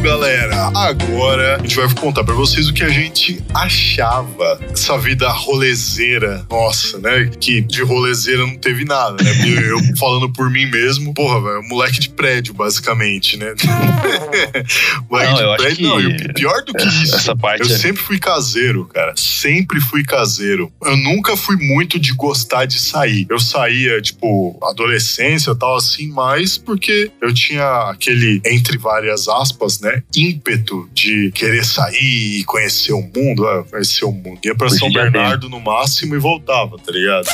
galera. 0.02 0.70
Agora 0.74 1.56
a 1.56 1.58
gente 1.60 1.76
vai 1.76 1.88
contar 1.94 2.24
pra 2.24 2.34
vocês 2.34 2.68
o 2.68 2.72
que 2.74 2.82
a 2.82 2.88
gente 2.88 3.42
achava 3.54 4.60
essa 4.72 4.98
vida 4.98 5.28
rolezeira. 5.30 6.44
Nossa, 6.50 6.98
né? 6.98 7.30
Que 7.40 7.60
de 7.60 7.82
rolezeira 7.82 8.44
não 8.44 8.56
teve 8.58 8.84
nada, 8.84 9.22
né? 9.22 9.30
Eu 9.48 9.78
falando 9.96 10.28
por 10.32 10.50
mim 10.50 10.66
mesmo, 10.66 11.14
porra, 11.14 11.40
velho, 11.40 11.62
moleque 11.68 12.00
de 12.00 12.08
prédio, 12.10 12.52
basicamente, 12.52 13.36
né? 13.36 13.54
moleque 15.08 15.32
Não, 15.32 15.40
eu 15.40 15.46
de 15.46 15.52
acho 15.54 15.56
prédio. 15.62 15.76
que 15.76 15.82
Não, 15.82 16.00
e 16.00 16.32
pior 16.34 16.62
do 16.64 16.72
que 16.74 16.86
isso. 16.88 17.14
Essa 17.14 17.36
parte 17.36 17.60
Eu 17.68 17.74
é- 17.74 17.78
sempre 17.78 18.02
fui 18.02 18.18
caseiro, 18.18 18.84
cara. 18.86 19.14
Sempre 19.16 19.80
fui 19.80 20.02
caseiro. 20.02 20.72
Eu 20.84 20.96
nunca 20.96 21.36
fui 21.36 21.56
muito 21.56 21.98
de 21.98 22.12
gostar 22.14 22.64
de 22.64 22.78
sair. 22.80 23.26
Eu 23.30 23.38
saía, 23.38 24.00
tipo, 24.02 24.58
adolescência 24.64 25.52
e 25.52 25.56
tal, 25.56 25.76
assim, 25.76 26.08
mais 26.08 26.58
porque 26.58 27.10
eu 27.20 27.32
tinha 27.32 27.90
aquele, 27.90 28.40
entre 28.44 28.76
várias 28.78 29.28
aspas, 29.28 29.78
né, 29.80 29.91
ímpeto 30.14 30.88
de 30.92 31.30
querer 31.32 31.64
sair 31.64 32.40
e 32.40 32.44
conhecer 32.44 32.92
o 32.92 33.02
mundo. 33.02 33.46
Ah, 33.46 33.64
conhecer 33.68 34.04
o 34.04 34.12
mundo. 34.12 34.38
Ia 34.44 34.54
pra 34.54 34.66
Hoje 34.66 34.78
São 34.78 34.92
Bernardo 34.92 35.48
no 35.48 35.60
máximo 35.60 36.14
e 36.14 36.18
voltava, 36.18 36.76
tá 36.78 36.92
ligado? 36.92 37.26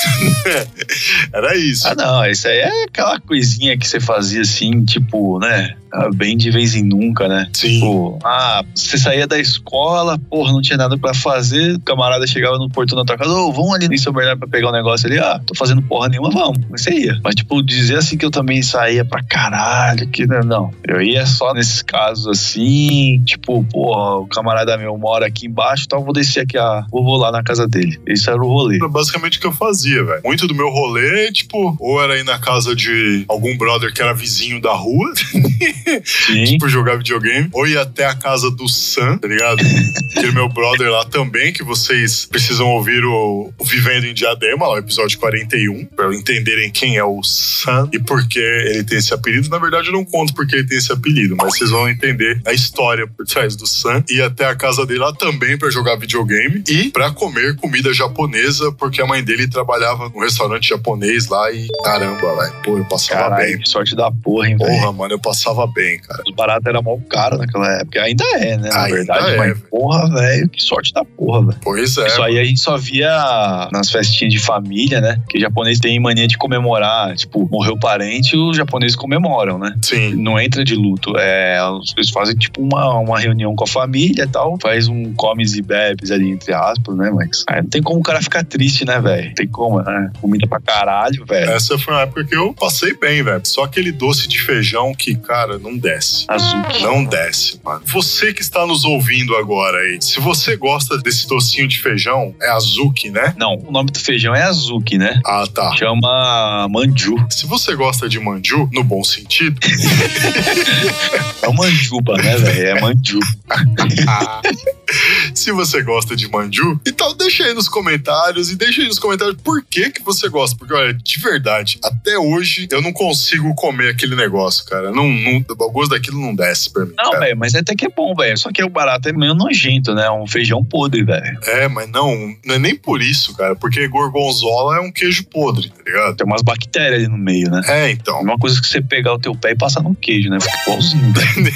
Era 1.33 1.57
isso. 1.57 1.87
Ah, 1.87 1.95
não, 1.95 2.27
isso 2.27 2.49
aí 2.49 2.59
é 2.59 2.85
aquela 2.85 3.21
coisinha 3.21 3.77
que 3.77 3.87
você 3.87 4.01
fazia 4.01 4.43
assim, 4.43 4.85
tipo, 4.85 5.39
né? 5.39 5.77
Ah, 5.93 6.09
bem 6.15 6.37
de 6.37 6.51
vez 6.51 6.75
em 6.75 6.83
nunca, 6.83 7.29
né? 7.29 7.49
Sim. 7.53 7.81
Pô, 7.81 8.19
ah, 8.25 8.65
você 8.75 8.99
saía 8.99 9.27
da 9.27 9.39
escola, 9.39 10.19
porra, 10.19 10.53
não 10.53 10.61
tinha 10.61 10.77
nada 10.77 10.97
pra 10.99 11.15
fazer, 11.15 11.77
o 11.77 11.81
camarada 11.81 12.27
chegava 12.27 12.59
no 12.59 12.69
portão 12.69 12.97
da 12.97 13.05
tua 13.05 13.17
casa, 13.17 13.33
ô, 13.33 13.53
vamos 13.53 13.75
ali 13.75 13.87
em 13.87 13.99
São 13.99 14.13
Bernardo 14.13 14.41
pra 14.41 14.49
pegar 14.49 14.69
um 14.69 14.73
negócio 14.73 15.07
ali, 15.07 15.19
ah, 15.19 15.41
tô 15.45 15.55
fazendo 15.55 15.83
porra 15.83 16.09
nenhuma, 16.09 16.31
vamos. 16.31 16.59
Mas 16.71 16.83
você 16.83 16.91
ia. 16.91 17.21
Mas, 17.23 17.35
tipo, 17.35 17.63
dizer 17.63 17.97
assim 17.97 18.17
que 18.17 18.25
eu 18.25 18.31
também 18.31 18.63
saía 18.63 19.05
pra 19.05 19.23
caralho, 19.23 20.09
que 20.09 20.27
né, 20.27 20.41
não. 20.45 20.71
Eu 20.87 21.01
ia 21.01 21.25
só 21.27 21.55
nesses 21.55 21.83
casos 21.83 22.27
assim, 22.27 23.23
tipo, 23.25 23.65
porra, 23.65 24.19
o 24.19 24.27
camarada 24.27 24.77
meu 24.77 24.97
mora 24.99 25.27
aqui 25.27 25.47
embaixo, 25.47 25.85
então 25.87 26.01
eu 26.01 26.05
vou 26.05 26.13
descer 26.13 26.41
aqui, 26.41 26.59
ah, 26.59 26.85
vou, 26.91 27.17
lá 27.17 27.33
na 27.33 27.43
casa 27.43 27.67
dele. 27.67 27.99
Esse 28.07 28.29
era 28.29 28.41
o 28.41 28.49
rolê. 28.49 28.77
Era 28.77 28.89
basicamente 28.89 29.39
o 29.39 29.41
que 29.41 29.47
eu 29.47 29.53
fazia, 29.53 30.05
velho. 30.05 30.21
Muito 30.25 30.47
do 30.47 30.55
meu 30.55 30.69
rolê, 30.69 31.33
tipo, 31.33 31.77
ou 31.81 32.03
era 32.03 32.19
ir 32.19 32.25
na 32.25 32.39
casa 32.39 32.75
de 32.75 33.25
algum 33.29 33.57
brother 33.57 33.93
que 33.93 34.03
era 34.03 34.13
vizinho 34.13 34.61
da 34.61 34.73
rua. 34.73 35.13
tipo, 36.05 36.69
jogar 36.69 36.97
videogame, 36.97 37.49
ou 37.53 37.67
ir 37.67 37.79
até 37.79 38.07
a 38.07 38.15
casa 38.15 38.51
do 38.51 38.69
Sam, 38.69 39.19
tá 39.19 39.29
ligado? 39.29 39.59
Aquele 40.17 40.33
meu 40.33 40.49
brother 40.49 40.91
lá 40.91 41.05
também, 41.05 41.53
que 41.53 41.63
vocês 41.63 42.25
precisam 42.27 42.67
ouvir 42.69 43.05
o, 43.05 43.53
o 43.59 43.65
Vivendo 43.65 44.05
em 44.05 44.15
Diadema, 44.15 44.67
lá, 44.67 44.75
o 44.75 44.79
episódio 44.79 45.19
41, 45.19 45.87
pra 45.87 46.15
entenderem 46.15 46.71
quem 46.71 46.97
é 46.97 47.05
o 47.05 47.23
Sam 47.23 47.89
e 47.93 47.99
por 47.99 48.27
que 48.27 48.39
ele 48.39 48.85
tem 48.85 48.99
esse 48.99 49.13
apelido. 49.15 49.49
Na 49.49 49.59
verdade, 49.59 49.89
eu 49.89 49.93
não 49.93 50.05
conto 50.05 50.35
porque 50.35 50.57
ele 50.57 50.67
tem 50.67 50.79
esse 50.79 50.93
apelido, 50.93 51.37
mas 51.37 51.57
vocês 51.57 51.71
vão 51.71 51.89
entender 51.89 52.41
a 52.47 52.53
história 52.53 53.07
por 53.07 53.27
trás 53.27 53.55
do 53.57 53.67
Sam. 53.67 54.03
Ir 54.09 54.23
até 54.23 54.47
a 54.47 54.55
casa 54.55 54.85
dele 54.87 55.01
lá 55.01 55.13
também 55.13 55.57
pra 55.57 55.71
jogar 55.71 55.97
videogame 55.97 56.63
e 56.69 56.91
pra 56.91 57.11
comer 57.11 57.57
comida 57.57 57.93
japonesa, 57.93 58.73
porque 58.73 59.01
a 59.01 59.07
mãe 59.07 59.23
dele 59.23 59.49
trabalhava 59.49 60.09
num 60.09 60.21
restaurante 60.21 60.69
japonês 60.69 61.29
lá 61.29 61.51
e 61.53 61.69
caramba, 61.85 62.37
velho. 62.37 62.55
Pô, 62.63 62.79
eu 62.79 62.85
passava 62.85 63.23
Caralho, 63.31 63.47
bem. 63.53 63.59
que 63.59 63.69
sorte 63.69 63.95
da 63.95 64.11
porra, 64.11 64.49
hein, 64.49 64.57
velho. 64.57 64.71
Porra, 64.71 64.93
mano, 64.93 65.15
eu 65.15 65.19
passava 65.19 65.68
bem, 65.69 65.99
cara. 66.01 66.23
Os 66.27 66.35
baratos 66.35 66.67
eram 66.67 66.83
mal 66.83 67.01
caro 67.09 67.39
naquela 67.39 67.81
época. 67.81 68.03
Ainda 68.03 68.25
é, 68.37 68.57
né? 68.57 68.69
Na 68.69 68.83
Ainda 68.85 68.97
verdade. 68.97 69.31
é, 69.31 69.37
mas, 69.37 69.59
porra, 69.71 70.11
velho, 70.11 70.49
que 70.49 70.63
sorte 70.63 70.93
da 70.93 71.05
porra, 71.05 71.47
velho. 71.47 71.59
Pois 71.63 71.97
é. 71.97 72.07
Isso 72.07 72.23
aí 72.23 72.39
a 72.39 72.45
gente 72.45 72.61
só 72.61 72.77
via 72.77 73.69
nas 73.73 73.91
festinhas 73.91 74.33
de 74.33 74.39
família, 74.39 75.01
né? 75.01 75.21
Que 75.29 75.39
japonês 75.39 75.79
tem 75.79 75.99
mania 76.01 76.27
de 76.27 76.37
comemorar. 76.39 77.15
Tipo, 77.17 77.49
morreu 77.51 77.79
parente, 77.79 78.37
os 78.37 78.57
japoneses 78.57 78.97
comemoram, 78.97 79.59
né? 79.59 79.75
Sim. 79.83 80.15
Não 80.15 80.39
entra 80.39 80.65
de 80.65 80.75
luto. 80.75 81.15
É, 81.17 81.59
eles 81.97 82.11
fazem 82.11 82.37
tipo 82.37 82.63
uma, 82.63 82.99
uma 82.99 83.19
reunião 83.19 83.55
com 83.55 83.65
a 83.65 83.67
família 83.67 84.25
e 84.25 84.29
tal. 84.29 84.59
Faz 84.61 84.89
um 84.89 85.13
comes 85.15 85.55
e 85.55 85.63
bebes 85.63 86.11
ali, 86.11 86.31
entre 86.31 86.53
aspas, 86.53 86.97
né, 86.97 87.11
Max? 87.11 87.45
Aí 87.49 87.63
não 87.63 87.69
tem 87.69 87.83
como 87.83 88.01
o 88.01 88.03
cara 88.03 88.21
ficar 88.23 88.45
triste, 88.45 88.85
né, 88.85 89.01
velho? 89.01 89.35
Tem 89.35 89.47
como, 89.47 89.81
né? 89.83 90.11
Comida 90.21 90.47
pra 90.47 90.61
caralho, 90.61 91.25
velho. 91.27 91.51
Essa 91.51 91.79
foi 91.79 91.95
uma 91.95 92.03
época 92.03 92.25
que 92.25 92.37
eu 92.37 92.55
passei 92.55 92.95
bem, 92.95 93.23
velho. 93.23 93.41
Só 93.45 93.65
aquele 93.65 93.93
doce 93.93 94.29
de 94.29 94.41
feijão 94.41 94.95
que, 94.95 95.15
cara, 95.15 95.58
não 95.59 95.77
desce. 95.77 96.25
Azul. 96.29 96.61
Não 96.81 97.05
desce, 97.05 97.61
mano. 97.65 97.83
Você 97.87 98.33
que 98.33 98.41
está 98.41 98.67
nos 98.67 98.85
ouvindo 98.85 99.37
agora 99.37 99.79
aí, 99.79 99.99
se 100.01 100.21
você 100.21 100.57
gosta 100.57 100.99
desse 100.99 101.27
docinho 101.27 101.69
de 101.69 101.79
feijão, 101.81 102.35
é 102.41 102.51
azuki, 102.51 103.11
né? 103.11 103.35
Não, 103.37 103.55
o 103.55 103.71
nome 103.71 103.91
do 103.91 103.99
feijão 103.99 104.35
é 104.35 104.43
azuki, 104.43 104.99
né? 104.99 105.21
Ah, 105.25 105.45
tá. 105.53 105.75
Chama 105.77 106.67
manju. 106.71 107.17
Se 107.31 107.47
você 107.47 107.75
gosta 107.75 108.09
de 108.09 108.19
manju, 108.19 108.69
no 108.73 108.85
bom 108.85 109.03
sentido, 109.05 109.59
É 111.43 111.49
o 111.49 111.55
manjuba, 111.55 112.17
né, 112.17 112.37
velho? 112.37 112.69
É 112.69 112.81
manju. 112.81 113.19
se 115.35 115.53
você 115.53 115.83
gosta 115.83 116.17
de 116.17 116.29
manju, 116.29 116.81
então 116.87 117.17
deixa 117.17 117.45
aí 117.45 117.55
nos 117.55 117.69
comentários 117.69 118.51
e 118.51 118.57
deixa 118.57 118.83
aí 118.83 118.89
nos 118.89 118.99
comentários 118.99 119.37
por 119.43 119.63
que 119.65 119.91
que 119.91 120.03
você 120.03 120.29
gosta. 120.29 120.57
Porque, 120.57 120.75
olha, 120.75 120.95
de 120.95 121.19
verdade, 121.21 121.79
até 121.83 122.19
hoje 122.19 122.69
eu 122.71 122.81
não 122.83 122.93
consigo 122.93 123.55
comer 123.55 123.91
aquele 123.91 124.17
negócio, 124.17 124.65
cara. 124.65 124.91
Não, 124.91 125.09
não, 125.09 125.45
o 125.49 125.71
gosto 125.71 125.91
daquilo 125.91 126.21
não 126.21 126.35
desce 126.35 126.73
pra 126.73 126.85
mim. 126.85 126.93
Não, 126.97 127.13
velho, 127.19 127.37
mas 127.37 127.55
até 127.55 127.75
que 127.75 127.87
é 127.87 127.91
bom, 127.91 128.15
velho. 128.15 128.37
Só 128.39 128.51
que 128.51 128.63
o 128.63 128.69
barato 128.69 129.09
é 129.09 129.13
meio 129.13 129.35
nojento, 129.35 129.95
né? 129.95 130.11
Um 130.11 130.27
feijão 130.27 130.65
podre, 130.65 131.03
velho. 131.05 131.39
É, 131.45 131.69
mas 131.69 131.89
não, 131.91 132.35
não 132.45 132.55
é 132.55 132.59
nem 132.59 132.75
por 132.75 133.03
isso, 133.03 133.35
cara. 133.35 133.55
Porque 133.57 133.87
gorgonzola 133.89 134.77
é 134.77 134.81
um 134.81 134.91
queijo 134.93 135.25
podre, 135.25 135.69
tá 135.71 135.83
ligado? 135.85 136.17
Tem 136.17 136.27
umas 136.27 136.43
bactérias 136.43 137.01
ali 137.01 137.09
no 137.09 137.19
meio, 137.19 137.51
né? 137.51 137.61
É, 137.67 137.89
É 137.89 137.91
então. 137.91 138.21
uma 138.21 138.37
coisa 138.39 138.61
que 138.61 138.67
você 138.67 138.81
pegar 138.81 139.15
o 139.15 139.19
teu 139.19 139.35
pé 139.35 139.53
e 139.53 139.57
passar 139.57 139.83
num 139.83 139.95
queijo, 139.95 140.29
né? 140.31 140.39
Fica 140.41 140.63
igualzinho, 140.63 141.13
velho. 141.13 141.53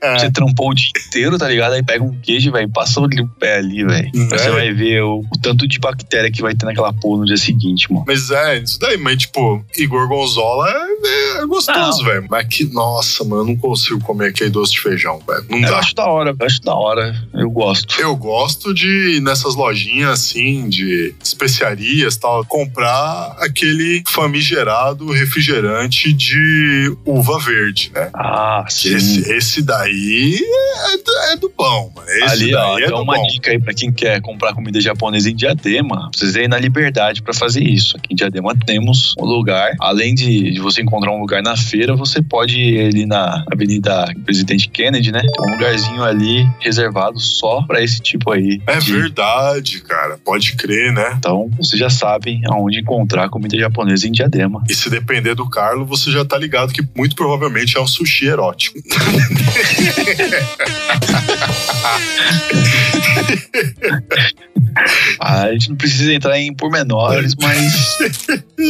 Você 0.18 0.30
trampou 0.30 0.70
o 0.70 0.74
dia 0.74 0.90
inteiro, 1.06 1.38
tá 1.38 1.46
ligado? 1.46 1.74
Aí 1.74 1.82
pega 1.82 2.02
um 2.02 2.18
queijo, 2.20 2.50
velho, 2.50 2.59
passa 2.68 3.00
ali 3.00 3.20
o 3.20 3.28
pé 3.28 3.56
ali, 3.58 3.84
velho. 3.84 4.10
Hum, 4.14 4.28
Você 4.28 4.48
é. 4.48 4.50
vai 4.50 4.72
ver 4.72 5.02
o, 5.02 5.20
o 5.20 5.38
tanto 5.40 5.66
de 5.66 5.78
bactéria 5.78 6.30
que 6.30 6.42
vai 6.42 6.54
ter 6.54 6.66
naquela 6.66 6.92
porra 6.92 7.20
no 7.20 7.24
dia 7.26 7.36
seguinte, 7.36 7.90
mano. 7.92 8.04
Mas 8.06 8.30
é, 8.30 8.58
isso 8.58 8.78
daí, 8.78 8.96
mas 8.96 9.16
tipo, 9.18 9.64
e 9.76 9.86
gorgonzola 9.86 10.68
é, 10.70 11.42
é 11.42 11.46
gostoso, 11.46 12.04
velho. 12.04 12.26
Mas 12.30 12.46
que, 12.46 12.64
nossa, 12.72 13.24
mano, 13.24 13.42
eu 13.42 13.46
não 13.46 13.56
consigo 13.56 14.00
comer 14.00 14.28
aquele 14.28 14.50
doce 14.50 14.72
de 14.72 14.80
feijão, 14.80 15.20
velho. 15.26 15.44
Não 15.48 15.58
Eu 15.58 15.70
dá. 15.70 15.78
acho 15.78 15.94
da 15.94 16.06
hora, 16.06 16.34
eu 16.38 16.46
acho 16.46 16.60
da 16.62 16.74
hora. 16.74 17.14
Eu 17.34 17.50
gosto. 17.50 18.00
Eu 18.00 18.14
gosto 18.16 18.72
de, 18.74 19.20
nessas 19.22 19.54
lojinhas 19.54 20.10
assim, 20.10 20.68
de 20.68 21.14
especiarias 21.22 22.14
e 22.14 22.20
tal, 22.20 22.44
comprar 22.44 23.36
aquele 23.38 24.02
famigerado 24.08 25.10
refrigerante 25.12 26.12
de 26.12 26.94
uva 27.04 27.38
verde, 27.38 27.90
né? 27.94 28.10
Ah, 28.14 28.64
sim. 28.68 28.94
Esse, 28.94 29.32
esse 29.32 29.62
daí 29.62 30.40
é 30.92 30.96
do, 30.98 31.12
é 31.32 31.36
do 31.36 31.52
bom, 31.56 31.92
mano. 31.94 32.08
Esse 32.10 32.22
Ali, 32.24 32.49
daí 32.52 32.84
ó, 32.84 32.86
é 32.86 32.88
do 32.88 32.96
uma 33.02 33.16
bom. 33.16 33.26
dica 33.26 33.50
aí 33.50 33.58
pra 33.58 33.72
quem 33.74 33.92
quer 33.92 34.20
comprar 34.20 34.52
comida 34.54 34.80
japonesa 34.80 35.30
em 35.30 35.34
Diadema. 35.34 36.08
Precisa 36.10 36.40
ir 36.42 36.48
na 36.48 36.58
Liberdade 36.58 37.22
pra 37.22 37.32
fazer 37.34 37.62
isso. 37.62 37.96
Aqui 37.96 38.12
em 38.12 38.16
Diadema 38.16 38.54
temos 38.66 39.14
um 39.18 39.24
lugar. 39.24 39.72
Além 39.80 40.14
de, 40.14 40.52
de 40.52 40.60
você 40.60 40.82
encontrar 40.82 41.12
um 41.12 41.20
lugar 41.20 41.42
na 41.42 41.56
feira, 41.56 41.94
você 41.94 42.20
pode 42.22 42.58
ir 42.58 42.86
ali 42.86 43.06
na 43.06 43.44
Avenida 43.52 44.12
Presidente 44.24 44.68
Kennedy, 44.68 45.10
né? 45.12 45.20
Tem 45.20 45.46
um 45.48 45.52
lugarzinho 45.52 46.02
ali 46.02 46.46
reservado 46.60 47.18
só 47.20 47.62
pra 47.62 47.82
esse 47.82 48.00
tipo 48.00 48.30
aí. 48.32 48.60
É 48.66 48.78
de- 48.78 48.92
verdade, 48.92 49.80
cara. 49.82 50.18
Pode 50.24 50.54
crer, 50.56 50.92
né? 50.92 51.14
Então, 51.18 51.50
vocês 51.58 51.78
já 51.78 51.90
sabem 51.90 52.40
aonde 52.46 52.80
encontrar 52.80 53.28
comida 53.28 53.56
japonesa 53.58 54.06
em 54.06 54.12
Diadema. 54.12 54.62
E 54.68 54.74
se 54.74 54.88
depender 54.90 55.34
do 55.34 55.48
Carlo, 55.48 55.84
você 55.84 56.10
já 56.10 56.24
tá 56.24 56.36
ligado 56.38 56.72
que 56.72 56.82
muito 56.96 57.14
provavelmente 57.16 57.76
é 57.76 57.80
um 57.80 57.86
sushi 57.86 58.26
erótico. 58.26 58.78
Ah, 65.18 65.42
a 65.42 65.52
gente 65.52 65.70
não 65.70 65.76
precisa 65.76 66.12
entrar 66.12 66.38
em 66.38 66.54
pormenores, 66.54 67.34
mas 67.40 67.98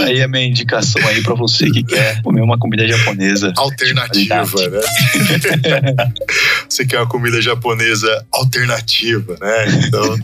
aí 0.03 0.19
é 0.19 0.25
a 0.25 0.29
minha 0.29 0.47
indicação 0.47 1.01
aí 1.07 1.23
pra 1.23 1.35
você 1.35 1.71
que 1.71 1.85
quer 1.85 2.23
comer 2.23 2.41
uma 2.41 2.59
comida 2.59 2.89
japonesa. 2.89 3.53
Alternativa, 3.57 4.69
né? 4.69 4.81
Você 6.69 6.87
quer 6.87 6.99
uma 6.99 7.09
comida 7.09 7.43
japonesa 7.43 8.25
alternativa, 8.33 9.37
né? 9.41 9.67
Então. 9.87 10.03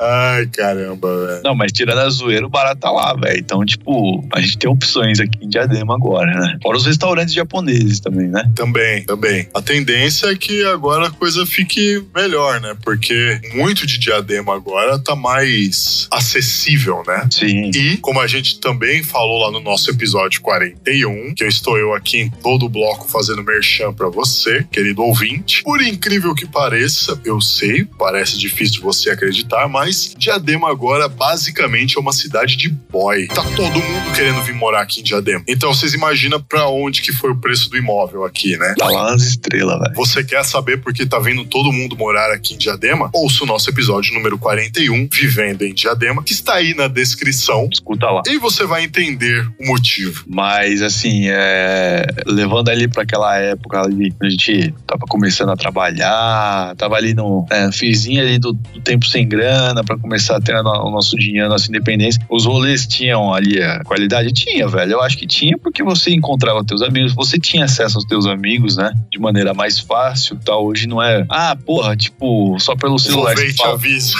Ai, 0.00 0.46
caramba, 0.46 1.26
velho. 1.26 1.42
Não, 1.44 1.54
mas 1.54 1.72
tirando 1.72 1.98
a 1.98 2.10
zoeira, 2.10 2.46
o 2.46 2.48
barato 2.48 2.80
tá 2.80 2.90
lá, 2.90 3.14
velho. 3.14 3.38
Então, 3.38 3.64
tipo, 3.64 4.26
a 4.32 4.40
gente 4.40 4.58
tem 4.58 4.70
opções 4.70 5.20
aqui 5.20 5.44
em 5.44 5.48
Diadema 5.48 5.94
agora, 5.94 6.32
né? 6.32 6.58
Fora 6.62 6.76
os 6.76 6.86
restaurantes 6.86 7.34
japoneses 7.34 8.00
também, 8.00 8.28
né? 8.28 8.50
Também, 8.54 9.04
também. 9.04 9.48
A 9.54 9.62
tendência 9.62 10.26
é 10.26 10.36
que 10.36 10.64
agora 10.64 11.08
a 11.08 11.10
coisa 11.10 11.44
fique 11.46 12.02
melhor, 12.14 12.60
né? 12.60 12.76
Porque 12.82 13.40
muito 13.54 13.86
de 13.86 13.98
diadema 13.98 14.54
agora 14.54 14.98
tá 14.98 15.14
mais 15.14 16.08
acessível, 16.10 17.02
né? 17.06 17.26
Sim. 17.30 17.70
E, 17.74 17.96
como 17.98 18.20
a 18.20 18.26
gente 18.26 18.60
também 18.60 19.02
falou 19.02 19.38
lá 19.44 19.50
no 19.50 19.60
nosso 19.60 19.90
episódio 19.90 20.40
41, 20.40 21.34
que 21.34 21.44
eu 21.44 21.48
estou 21.48 21.78
eu 21.78 21.94
aqui 21.94 22.18
em 22.18 22.30
todo 22.30 22.66
o 22.66 22.68
bloco 22.68 23.08
fazendo 23.08 23.42
merchan 23.42 23.92
pra 23.92 24.08
você, 24.08 24.64
querido 24.70 25.02
ouvinte. 25.02 25.62
Por 25.62 25.82
incrível 25.82 26.34
que 26.34 26.46
pareça, 26.46 27.20
eu 27.24 27.40
sei, 27.40 27.84
parece 27.98 28.38
difícil 28.38 28.76
de 28.76 28.80
você 28.80 29.10
acreditar, 29.10 29.67
mas 29.68 30.14
Diadema 30.16 30.70
agora 30.70 31.08
basicamente 31.08 31.96
é 31.96 32.00
uma 32.00 32.12
cidade 32.12 32.56
de 32.56 32.68
boy. 32.68 33.26
Tá 33.28 33.44
todo 33.56 33.80
mundo 33.80 34.12
querendo 34.14 34.42
vir 34.42 34.54
morar 34.54 34.82
aqui 34.82 35.00
em 35.00 35.02
Diadema. 35.02 35.42
Então 35.46 35.72
vocês 35.72 35.94
imaginam 35.94 36.40
pra 36.40 36.68
onde 36.68 37.02
que 37.02 37.12
foi 37.12 37.30
o 37.30 37.36
preço 37.36 37.70
do 37.70 37.76
imóvel 37.76 38.24
aqui, 38.24 38.56
né? 38.56 38.74
Tá 38.78 38.88
lá 38.88 39.10
nas 39.10 39.22
estrelas, 39.22 39.78
velho. 39.78 39.94
Você 39.94 40.24
quer 40.24 40.44
saber 40.44 40.78
por 40.78 40.92
que 40.92 41.06
tá 41.06 41.18
vendo 41.18 41.44
todo 41.44 41.72
mundo 41.72 41.96
morar 41.96 42.32
aqui 42.32 42.54
em 42.54 42.58
Diadema? 42.58 43.10
Ouça 43.12 43.44
o 43.44 43.46
nosso 43.46 43.70
episódio 43.70 44.14
número 44.14 44.38
41, 44.38 45.08
Vivendo 45.12 45.62
em 45.62 45.74
Diadema, 45.74 46.22
que 46.22 46.32
está 46.32 46.54
aí 46.54 46.74
na 46.74 46.88
descrição. 46.88 47.68
Escuta 47.72 48.10
lá. 48.10 48.22
E 48.26 48.38
você 48.38 48.64
vai 48.64 48.84
entender 48.84 49.46
o 49.60 49.66
motivo. 49.66 50.24
Mas, 50.26 50.82
assim, 50.82 51.24
é... 51.28 52.06
levando 52.26 52.68
ali 52.68 52.88
pra 52.88 53.02
aquela 53.02 53.36
época 53.38 53.80
ali, 53.80 54.14
a 54.20 54.28
gente 54.28 54.74
tava 54.86 55.04
começando 55.08 55.50
a 55.50 55.56
trabalhar, 55.56 56.74
tava 56.76 56.96
ali 56.96 57.14
no 57.14 57.46
é, 57.50 57.70
fizinho 57.72 58.22
ali 58.22 58.38
do, 58.38 58.52
do 58.52 58.80
tempo 58.80 59.06
sem 59.06 59.28
grana, 59.28 59.57
grana, 59.58 59.82
pra 59.82 59.98
começar 59.98 60.36
a 60.36 60.40
ter 60.40 60.54
o 60.54 60.90
nosso 60.90 61.16
dinheiro, 61.16 61.46
a 61.46 61.50
nossa 61.50 61.68
independência. 61.68 62.20
Os 62.30 62.46
rolês 62.46 62.86
tinham 62.86 63.34
ali 63.34 63.60
a 63.60 63.82
qualidade? 63.82 64.32
Tinha, 64.32 64.68
velho. 64.68 64.92
Eu 64.92 65.02
acho 65.02 65.18
que 65.18 65.26
tinha 65.26 65.58
porque 65.58 65.82
você 65.82 66.12
encontrava 66.12 66.64
teus 66.64 66.80
amigos, 66.80 67.12
você 67.14 67.38
tinha 67.38 67.64
acesso 67.64 67.98
aos 67.98 68.04
teus 68.04 68.26
amigos, 68.26 68.76
né? 68.76 68.92
De 69.10 69.18
maneira 69.18 69.52
mais 69.52 69.80
fácil 69.80 70.36
e 70.36 70.44
tal. 70.44 70.64
Hoje 70.64 70.86
não 70.86 71.02
é, 71.02 71.26
ah, 71.28 71.56
porra, 71.56 71.96
tipo, 71.96 72.56
só 72.60 72.76
pelo 72.76 72.92
Vou 72.92 72.98
celular. 72.98 73.34
ver 73.34 73.46
você 73.46 73.50
e 73.50 73.54
te 73.54 73.66
aviso. 73.66 74.16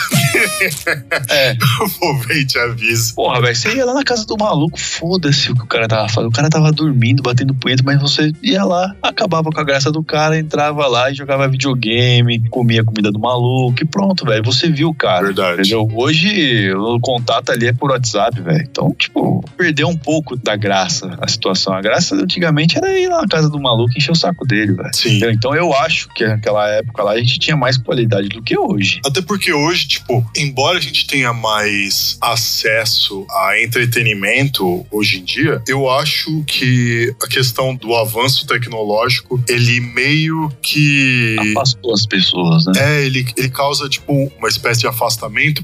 é, 1.31 1.55
Vou 2.01 2.19
ver 2.19 2.45
te 2.45 2.59
aviso. 2.59 3.15
Porra, 3.15 3.41
velho, 3.41 3.57
você 3.57 3.75
ia 3.75 3.85
lá 3.85 3.95
na 3.95 4.05
casa 4.05 4.27
do 4.27 4.37
maluco, 4.37 4.79
foda-se 4.79 5.53
o 5.53 5.55
que 5.55 5.63
o 5.63 5.67
cara 5.67 5.87
tava 5.87 6.09
fazendo. 6.09 6.31
O 6.31 6.33
cara 6.33 6.49
tava 6.49 6.73
dormindo, 6.73 7.23
batendo 7.23 7.55
punheta, 7.55 7.83
mas 7.85 8.01
você 8.01 8.33
ia 8.43 8.65
lá, 8.65 8.95
acabava 9.03 9.51
com 9.51 9.61
a 9.61 9.65
graça 9.65 9.93
do 9.93 10.03
cara, 10.03 10.39
entrava 10.39 10.87
lá 10.87 11.11
e 11.11 11.15
jogava 11.15 11.47
videogame, 11.49 12.49
comia 12.49 12.81
a 12.81 12.85
comida 12.85 13.13
do 13.13 13.19
maluco 13.19 13.83
e 13.83 13.85
pronto, 13.87 14.25
velho. 14.25 14.43
Você 14.45 14.69
viu 14.69 14.89
o 14.89 14.95
cara. 14.95 15.28
Verdade. 15.29 15.61
Entendeu? 15.61 15.89
Hoje 15.95 16.73
o 16.75 16.99
contato 17.01 17.51
ali 17.51 17.69
é 17.69 17.73
por 17.73 17.91
WhatsApp, 17.91 18.41
velho. 18.41 18.67
Então, 18.69 18.95
tipo, 18.99 19.45
perdeu 19.57 19.89
um 19.89 19.97
pouco 19.97 20.37
da 20.37 20.57
graça 20.57 21.17
a 21.21 21.29
situação. 21.29 21.75
A 21.75 21.81
graça 21.81 22.15
antigamente 22.15 22.77
era 22.79 22.99
ir 22.99 23.09
lá 23.09 23.23
na 23.23 23.29
casa 23.29 23.49
do 23.49 23.61
maluco 23.61 23.93
e 23.95 23.99
encher 23.99 24.13
o 24.13 24.15
saco 24.15 24.47
dele, 24.47 24.73
velho. 24.73 24.95
Sim. 24.95 25.21
Então 25.31 25.55
eu 25.55 25.73
acho 25.75 26.09
que 26.15 26.27
naquela 26.27 26.69
época 26.69 27.03
lá 27.03 27.13
a 27.13 27.19
gente 27.19 27.39
tinha 27.39 27.57
mais 27.57 27.77
qualidade 27.77 28.29
do 28.29 28.43
que 28.43 28.59
hoje. 28.59 29.01
Até 29.05 29.21
porque 29.21 29.53
hoje, 29.53 29.89
tipo, 29.89 30.25
embora 30.37 30.79
a 30.79 30.81
gente 30.81 31.07
tenha 31.07 31.33
mais 31.33 32.17
acesso 32.21 33.27
a 33.31 33.61
entretenimento 33.63 34.87
hoje 34.91 35.19
em 35.19 35.25
dia, 35.25 35.63
eu 35.67 35.91
acho 35.91 36.43
que 36.45 37.15
a 37.23 37.27
questão 37.27 37.75
do 37.75 37.95
avanço 37.95 38.47
tecnológico, 38.47 39.43
ele 39.49 39.81
meio 39.81 40.51
que. 40.63 41.37
Afastou 41.51 41.93
as 41.93 42.07
pessoas, 42.07 42.65
né? 42.67 42.73
É, 42.77 43.07
ele, 43.07 43.27
ele 43.37 43.51
causa, 43.51 43.89
tipo, 43.89 44.31
uma 44.39 44.49
espécie 44.49 44.81
de 44.81 44.87
afastamento, 44.87 45.08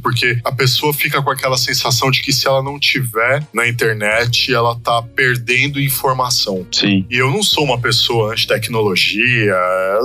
porque 0.00 0.38
a 0.44 0.52
pessoa 0.52 0.92
fica 0.92 1.22
com 1.22 1.30
aquela 1.30 1.56
sensação 1.56 2.10
de 2.10 2.22
que 2.22 2.32
se 2.32 2.46
ela 2.46 2.62
não 2.62 2.78
tiver 2.78 3.46
na 3.52 3.68
internet, 3.68 4.52
ela 4.52 4.74
tá 4.76 5.02
perdendo 5.02 5.80
informação. 5.80 6.66
Sim. 6.72 7.06
E 7.10 7.16
eu 7.16 7.30
não 7.30 7.42
sou 7.42 7.64
uma 7.64 7.78
pessoa 7.78 8.32
anti-tecnologia, 8.32 9.54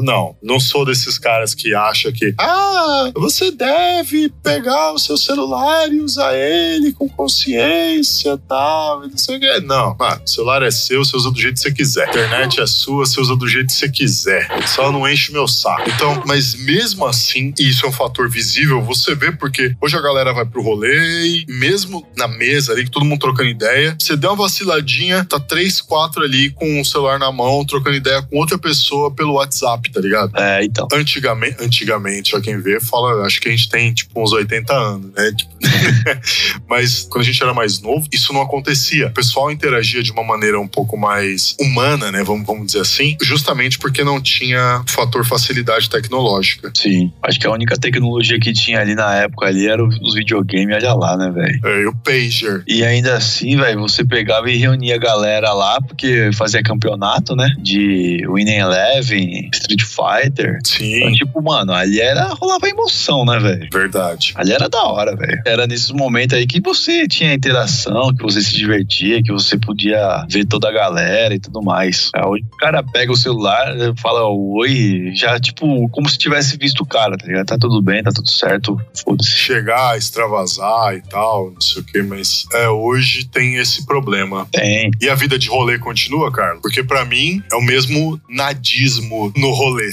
não. 0.01 0.35
Não 0.41 0.59
sou 0.59 0.85
desses 0.85 1.17
caras 1.17 1.53
que 1.53 1.73
acham 1.73 2.11
que, 2.11 2.33
ah, 2.37 3.11
você 3.15 3.51
deve 3.51 4.29
pegar 4.43 4.93
o 4.93 4.99
seu 4.99 5.17
celular 5.17 5.91
e 5.91 6.01
usar 6.01 6.35
ele 6.35 6.91
com 6.93 7.07
consciência 7.07 8.37
tal, 8.47 9.07
não 9.07 9.17
sei 9.17 9.37
o 9.37 9.39
quê. 9.39 9.59
Não, 9.61 9.95
mano, 9.97 10.21
o 10.25 10.29
celular 10.29 10.63
é 10.63 10.71
seu, 10.71 11.03
você 11.03 11.15
usa 11.15 11.31
do 11.31 11.39
jeito 11.39 11.55
que 11.55 11.61
você 11.61 11.71
quiser. 11.71 12.07
A 12.07 12.09
internet 12.09 12.61
é 12.61 12.67
sua, 12.67 13.05
você 13.05 13.19
usa 13.19 13.35
do 13.35 13.47
jeito 13.47 13.67
que 13.67 13.73
você 13.73 13.89
quiser. 13.89 14.67
Só 14.67 14.91
não 14.91 15.07
enche 15.07 15.29
o 15.29 15.33
meu 15.33 15.47
saco. 15.47 15.89
Então, 15.89 16.23
mas 16.25 16.55
mesmo 16.55 17.05
assim, 17.05 17.53
e 17.59 17.69
isso 17.69 17.85
é 17.85 17.89
um 17.89 17.93
fator 17.93 18.29
visível, 18.29 18.81
você 18.81 19.15
vê 19.15 19.28
porque 19.32 19.75
hoje 19.82 19.95
a 19.95 20.01
galera 20.01 20.34
vai 20.34 20.45
pro 20.45 20.61
rolê 20.61 21.27
e 21.27 21.45
mesmo 21.47 22.05
na 22.17 22.27
mesa 22.27 22.73
ali, 22.73 22.84
que 22.84 22.91
todo 22.91 23.05
mundo 23.05 23.19
trocando 23.19 23.49
ideia, 23.49 23.95
você 23.99 24.15
deu 24.15 24.32
uma 24.32 24.43
vaciladinha, 24.43 25.25
tá 25.25 25.39
três, 25.39 25.82
quatro 25.82 26.23
ali 26.23 26.51
com 26.51 26.82
o 26.82 26.86
celular 26.86 27.19
na 27.19 27.32
mão, 27.32 27.65
trocando 27.65 27.95
ideia 27.95 28.21
com 28.21 28.38
outra 28.38 28.57
pessoa 28.57 29.11
pelo 29.11 29.34
WhatsApp, 29.34 29.91
tá 29.91 29.99
ligado? 29.99 30.32
É, 30.38 30.63
então. 30.63 30.88
Antigamente, 30.93 31.57
antigamente, 31.59 32.36
ó, 32.36 32.41
quem 32.41 32.59
vê, 32.59 32.80
fala, 32.80 33.25
acho 33.25 33.39
que 33.41 33.47
a 33.47 33.51
gente 33.51 33.69
tem 33.69 33.93
tipo 33.93 34.21
uns 34.21 34.32
80 34.32 34.73
anos, 34.73 35.11
né? 35.13 35.32
Tipo, 35.36 35.49
Mas 36.67 37.07
quando 37.09 37.23
a 37.23 37.25
gente 37.25 37.41
era 37.41 37.53
mais 37.53 37.82
novo, 37.82 38.07
isso 38.11 38.34
não 38.34 38.41
acontecia. 38.41 39.07
O 39.07 39.11
pessoal 39.11 39.51
interagia 39.51 40.01
de 40.01 40.11
uma 40.11 40.23
maneira 40.23 40.59
um 40.59 40.67
pouco 40.67 40.97
mais 40.97 41.55
humana, 41.59 42.11
né? 42.11 42.23
Vamos, 42.23 42.45
vamos 42.45 42.67
dizer 42.67 42.82
assim, 42.82 43.17
justamente 43.21 43.77
porque 43.77 44.03
não 44.03 44.21
tinha 44.21 44.84
o 44.86 44.91
fator 44.91 45.25
facilidade 45.25 45.89
tecnológica. 45.89 46.71
Sim. 46.75 47.11
Acho 47.21 47.39
que 47.39 47.47
a 47.47 47.51
única 47.51 47.77
tecnologia 47.77 48.39
que 48.39 48.53
tinha 48.53 48.80
ali 48.80 48.95
na 48.95 49.15
época 49.20 49.47
ali 49.47 49.67
era 49.67 49.84
os 49.84 50.13
videogames, 50.13 50.76
olha 50.76 50.93
lá, 50.93 51.17
né, 51.17 51.30
velho? 51.32 51.59
É, 51.65 51.82
e 51.82 51.88
o 51.88 51.95
pager. 51.95 52.63
E 52.67 52.84
ainda 52.84 53.15
assim, 53.15 53.57
velho, 53.57 53.80
você 53.80 54.03
pegava 54.05 54.49
e 54.49 54.57
reunia 54.57 54.95
a 54.95 54.99
galera 54.99 55.53
lá, 55.53 55.80
porque 55.82 56.32
fazia 56.34 56.61
campeonato, 56.63 57.36
né? 57.36 57.47
De 57.59 58.26
Winning 58.28 58.57
Eleven, 58.57 59.49
Street 59.53 59.84
Fighter. 59.84 60.59
Então, 60.59 60.61
Sim, 60.63 61.13
tipo, 61.13 61.41
mano, 61.41 61.74
ali 61.74 61.99
era, 61.99 62.34
rolava 62.34 62.67
emoção, 62.67 63.26
né, 63.26 63.39
velho? 63.39 63.67
verdade. 63.72 64.34
Ali 64.36 64.51
era 64.51 64.67
da 64.70 64.84
hora, 64.84 65.15
velho. 65.15 65.41
Era 65.45 65.67
nesses 65.67 65.91
momentos 65.91 66.38
aí 66.38 66.45
que 66.45 66.61
você 66.61 67.07
tinha 67.07 67.34
interação, 67.34 68.13
que 68.15 68.24
você 68.24 68.41
se 68.41 68.53
divertia, 68.55 69.22
que 69.24 69.32
você 69.32 69.57
podia 69.57 70.26
ver 70.30 70.45
toda 70.45 70.70
a 70.70 70.72
galera 70.72 71.34
e 71.34 71.39
tudo 71.39 71.61
mais. 71.61 72.09
Aí 72.15 72.24
Hoje 72.24 72.43
o 72.51 72.57
cara 72.57 72.84
pega 72.84 73.11
o 73.11 73.15
celular, 73.15 73.74
fala 73.97 74.28
oi, 74.30 75.11
já, 75.15 75.39
tipo, 75.39 75.89
como 75.89 76.07
se 76.09 76.17
tivesse 76.17 76.57
visto 76.57 76.82
o 76.82 76.86
cara, 76.86 77.17
tá 77.17 77.26
ligado? 77.26 77.45
Tá 77.47 77.57
tudo 77.57 77.82
bem, 77.82 78.03
tá 78.03 78.11
tudo 78.11 78.30
certo, 78.30 78.80
foda-se. 79.10 79.39
Chegar, 79.39 79.97
extravasar 79.97 80.95
e 80.95 81.01
tal, 81.01 81.51
não 81.51 81.62
sei 81.62 81.82
o 81.82 81.86
que, 81.86 82.01
mas 82.03 82.45
é, 82.53 82.70
hoje 82.70 83.26
tem 83.26 83.55
esse 83.55 83.86
problema. 83.86 84.47
Tem. 84.51 84.91
E 85.01 85.10
a 85.10 85.16
vida 85.16 85.39
de 85.39 85.49
rolê 85.49 85.80
continua, 85.80 86.32
Carlos? 86.32 86.62
Porque 86.62 86.84
pra 86.84 87.05
mim 87.05 87.41
é 87.51 87.55
o 87.55 87.62
mesmo 87.62 88.22
nadismo 88.30 89.32
no 89.36 89.51
rolê. 89.51 89.91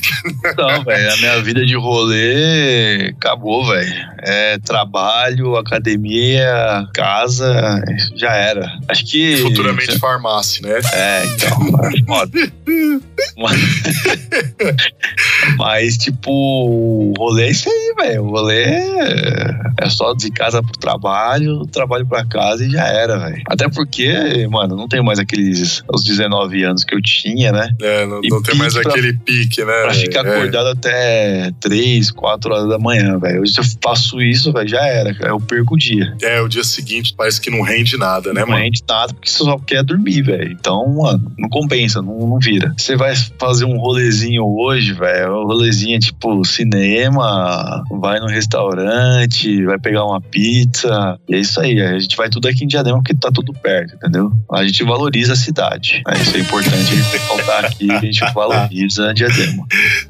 Não, 0.57 0.83
velho, 0.85 1.13
a 1.13 1.17
minha 1.17 1.43
vida 1.43 1.65
de 1.65 1.77
rolê 1.77 3.15
acabou, 3.17 3.67
velho. 3.67 3.95
É 4.23 4.59
trabalho, 4.59 5.57
academia, 5.57 6.87
casa, 6.93 7.83
já 8.15 8.35
era. 8.35 8.71
Acho 8.89 9.07
que. 9.07 9.39
Futuramente 9.39 9.99
farmácia, 9.99 10.67
né? 10.67 10.81
É, 10.93 11.25
então, 11.27 11.59
foda. 12.07 12.53
Mas, 15.59 15.97
tipo, 15.97 16.31
o 16.31 17.15
rolê 17.17 17.45
é 17.45 17.51
isso 17.51 17.69
aí, 17.69 17.86
velho. 18.09 18.25
O 18.25 18.31
rolê 18.31 18.63
é 18.65 19.57
é 19.79 19.91
só 19.91 20.15
de 20.15 20.31
casa 20.31 20.63
pro 20.63 20.73
trabalho, 20.79 21.67
trabalho 21.67 22.07
pra 22.07 22.25
casa 22.25 22.65
e 22.65 22.71
já 22.71 22.85
era, 22.87 23.19
velho. 23.19 23.43
Até 23.47 23.69
porque, 23.69 24.47
mano, 24.51 24.75
não 24.75 24.89
tenho 24.89 25.05
mais 25.05 25.19
aqueles 25.19 25.83
os 25.93 26.03
19 26.03 26.63
anos 26.65 26.83
que 26.83 26.95
eu 26.95 27.03
tinha, 27.03 27.53
né? 27.53 27.69
É, 27.83 28.07
não, 28.07 28.21
não 28.23 28.43
tem 28.43 28.55
mais 28.57 28.73
pra- 28.73 28.91
aquele 28.91 29.13
pique, 29.13 29.63
né? 29.65 29.83
Pra 29.83 29.93
ficar 29.95 30.25
É. 30.27 30.35
acordado 30.35 30.69
até 30.69 31.53
3, 31.61 32.11
4 32.11 32.53
horas 32.55 32.69
da 32.69 32.79
manhã, 32.79 33.19
velho. 33.19 33.43
Hoje 33.43 33.53
se 33.53 33.61
eu 33.61 33.65
faço 33.83 34.21
isso, 34.23 34.51
velho, 34.53 34.67
já 34.69 34.83
era, 34.87 35.13
cara. 35.15 35.31
Eu 35.31 35.41
perco 35.41 35.75
o 35.75 35.79
dia. 35.79 36.15
É, 36.23 36.41
o 36.41 36.49
dia 36.49 36.65
seguinte 36.65 37.15
parece 37.17 37.39
que 37.41 37.51
não 37.51 37.61
rende 37.63 37.99
nada, 37.99 38.33
né, 38.33 38.41
não 38.41 38.49
mano? 38.49 38.63
rende 38.63 38.83
nada 38.89 39.13
porque 39.13 39.29
você 39.29 39.45
só 39.45 39.59
quer 39.59 39.83
dormir, 39.85 40.23
velho. 40.23 40.53
Então, 40.53 40.89
mano, 40.95 41.31
não 41.39 41.49
compensa, 41.51 42.01
não, 42.01 42.19
não 42.27 42.39
vira. 42.39 42.73
Você 42.79 42.97
vai 42.97 43.15
fazer 43.39 43.67
um 43.67 43.77
rolezinho 43.79 44.43
hoje, 44.45 44.95
velho, 44.95 45.43
um 45.43 45.47
rolezinho 45.47 45.99
tipo 46.01 46.43
cinema, 46.47 47.85
vai 47.99 48.21
no 48.21 48.27
restaurante, 48.27 49.65
vai 49.65 49.79
pegar 49.79 50.05
uma 50.05 50.21
pizza. 50.21 51.19
E 51.29 51.35
é 51.35 51.39
isso 51.39 51.61
aí. 51.61 51.81
A 51.81 51.99
gente 51.99 52.17
vai 52.17 52.29
tudo 52.29 52.49
aqui 52.49 52.65
em 52.65 52.69
Diadema 52.69 52.99
porque 52.99 53.15
tá 53.15 53.31
tudo 53.33 53.53
perto, 53.53 53.95
entendeu? 53.95 54.33
A 54.53 54.65
gente 54.65 54.83
valoriza 54.85 55.33
a 55.33 55.37
cidade. 55.37 56.03
É, 56.07 56.17
isso 56.17 56.37
é 56.37 56.41
importante 56.41 56.75
a 56.75 56.95
gente 56.95 57.11
ressaltar 57.11 57.65
aqui. 57.65 57.91
A 57.91 58.01
gente 58.01 58.21
valoriza 58.35 59.15
Diadema. 59.15 59.67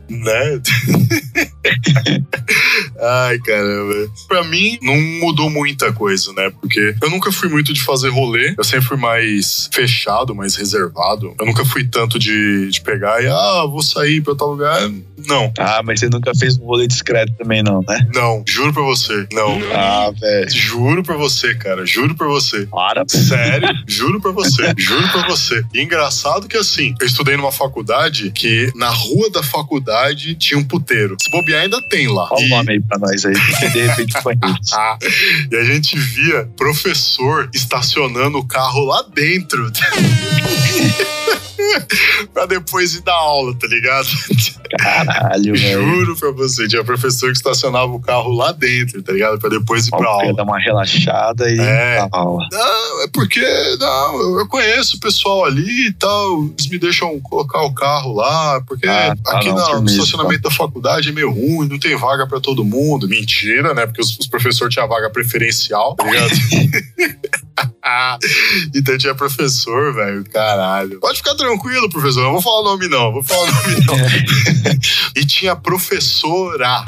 Né? 0.09 0.61
Ai, 3.01 3.39
caramba. 3.39 4.11
Pra 4.29 4.45
mim, 4.45 4.79
não 4.83 4.97
mudou 5.21 5.51
muita 5.51 5.93
coisa, 5.93 6.33
né? 6.33 6.51
Porque 6.61 6.95
eu 7.01 7.11
nunca 7.11 7.31
fui 7.33 7.49
muito 7.49 7.73
de 7.73 7.83
fazer 7.83 8.11
rolê. 8.11 8.55
Eu 8.57 8.65
sempre 8.65 8.87
fui 8.87 8.97
mais 8.97 9.69
fechado, 9.73 10.35
mais 10.35 10.55
reservado. 10.57 11.35
Eu 11.39 11.47
nunca 11.47 11.65
fui 11.65 11.85
tanto 11.85 12.19
de, 12.19 12.71
de 12.71 12.81
pegar 12.81 13.23
e, 13.23 13.27
ah, 13.27 13.67
vou 13.67 13.83
sair 13.83 14.21
pra 14.23 14.35
tal 14.35 14.51
lugar. 14.51 14.81
Não, 15.27 15.53
Ah, 15.59 15.83
mas 15.85 16.01
você 16.01 16.09
nunca 16.09 16.33
fez 16.39 16.57
um 16.59 16.65
rolê 16.65 16.87
discreto 16.87 17.33
também, 17.37 17.63
não, 17.63 17.76
né? 17.87 18.07
não. 18.15 18.43
Juro 18.47 18.73
pra 18.73 18.83
você. 18.83 19.27
Não. 19.33 19.59
Ah, 19.75 20.11
velho. 20.19 20.51
Juro 20.51 21.03
pra 21.03 21.17
você, 21.17 21.55
cara. 21.55 21.85
Juro 21.87 22.15
pra 22.15 22.27
você. 22.27 22.67
Para, 22.67 23.05
Sério, 23.09 23.69
juro 23.87 24.21
pra 24.21 24.31
você, 24.33 24.73
juro 24.79 25.09
pra 25.11 25.27
você. 25.29 25.63
E 25.75 25.81
engraçado 25.83 26.49
que 26.49 26.57
assim, 26.57 26.95
eu 27.01 27.07
estudei 27.07 27.37
numa 27.37 27.53
faculdade 27.53 28.31
que 28.31 28.71
na 28.75 28.89
rua 28.89 29.31
da 29.31 29.43
faculdade 29.43 30.35
tinha 30.35 30.59
um 30.59 30.65
puteiro. 30.65 31.17
Se 31.21 31.31
bobear, 31.31 31.63
ainda 31.63 31.81
tem 31.89 32.07
lá. 32.09 32.29
Fala 32.29 32.41
o 32.41 32.45
E- 32.45 32.49
nome 32.49 32.73
aí 32.73 32.81
pra 32.81 32.99
nós 32.99 33.25
aí, 33.25 33.33
porque 33.33 33.69
de 33.71 33.87
repente 33.87 34.23
conhece. 34.23 34.47
Ah, 34.77 34.99
e 35.51 35.57
a 35.57 35.65
gente 35.65 35.99
via 35.99 36.49
professor 36.57 37.49
estacionando 37.55 38.39
o 38.39 38.45
carro 38.47 38.85
lá 38.85 39.03
dentro. 39.15 39.71
pra 42.33 42.47
depois 42.47 42.95
ir 42.95 43.03
dar 43.03 43.15
aula, 43.15 43.55
tá 43.59 43.67
ligado? 43.67 44.09
Caralho, 44.79 45.55
velho. 45.59 45.83
Juro 45.89 46.17
pra 46.17 46.31
você, 46.33 46.67
tinha 46.69 46.83
professor 46.85 47.31
que 47.31 47.37
estacionava 47.37 47.93
o 47.93 48.01
carro 48.01 48.33
lá 48.33 48.53
dentro, 48.53 49.03
tá 49.03 49.13
ligado? 49.13 49.39
Pra 49.39 49.49
depois 49.51 49.87
ir 49.87 49.91
pra 49.91 50.09
aula. 50.09 50.35
dar 50.35 50.43
uma 50.45 50.59
relaxada 50.59 51.49
e 51.51 51.59
É. 51.59 51.97
dar 51.97 52.09
aula. 52.13 52.47
Não, 52.53 53.03
é 53.03 53.09
porque 53.13 53.41
não, 53.79 54.39
eu- 54.39 54.47
conheço 54.49 54.97
o 54.97 55.01
pessoal 55.01 55.45
ali 55.45 55.89
e 55.89 55.93
tal. 55.93 56.45
Eles 56.59 56.69
me 56.71 56.79
deixam 56.79 57.19
colocar 57.21 57.63
o 57.63 57.75
carro 57.75 58.15
lá, 58.15 58.61
porque 58.67 58.87
Ah, 58.89 59.15
tá, 59.23 59.37
aqui 59.39 59.49
não, 59.51 59.81
no 59.83 59.87
estacionamento 59.91 60.43
da 60.43 60.51
faculdade 60.51 61.09
é 61.09 61.13
meio 61.13 61.31
ruim, 61.31 61.69
não 61.69 61.79
tem 61.79 61.97
vaga 61.97 62.27
pra 62.27 62.41
todo 62.41 62.65
mundo. 62.65 63.09
Mentira, 63.09 63.75
né? 63.75 63.87
Porque 63.87 64.01
os, 64.01 64.17
os 64.19 64.27
professores 64.27 64.73
tinham 64.73 64.89
vaga 64.89 65.11
preferencial, 65.11 65.95
tá 65.95 66.05
ligado? 66.05 66.31
então 68.75 68.99
tinha 68.99 69.15
professor, 69.15 69.95
velho, 69.95 70.25
caralho. 70.31 71.01
Pode 71.01 71.19
ficar 71.19 71.35
tranquilo, 71.35 71.89
professor, 71.89 72.23
não 72.23 72.33
vou 72.33 72.43
falar 72.43 72.61
o 72.61 72.65
nome 72.65 72.89
não, 72.89 73.13
vou 73.13 73.23
falar 73.23 73.43
o 73.43 73.47
nome 73.47 73.87
não. 73.87 73.97
e 75.15 75.25
tinha 75.25 75.55
professora. 75.55 76.85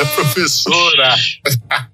a 0.00 0.06
professora. 0.14 1.14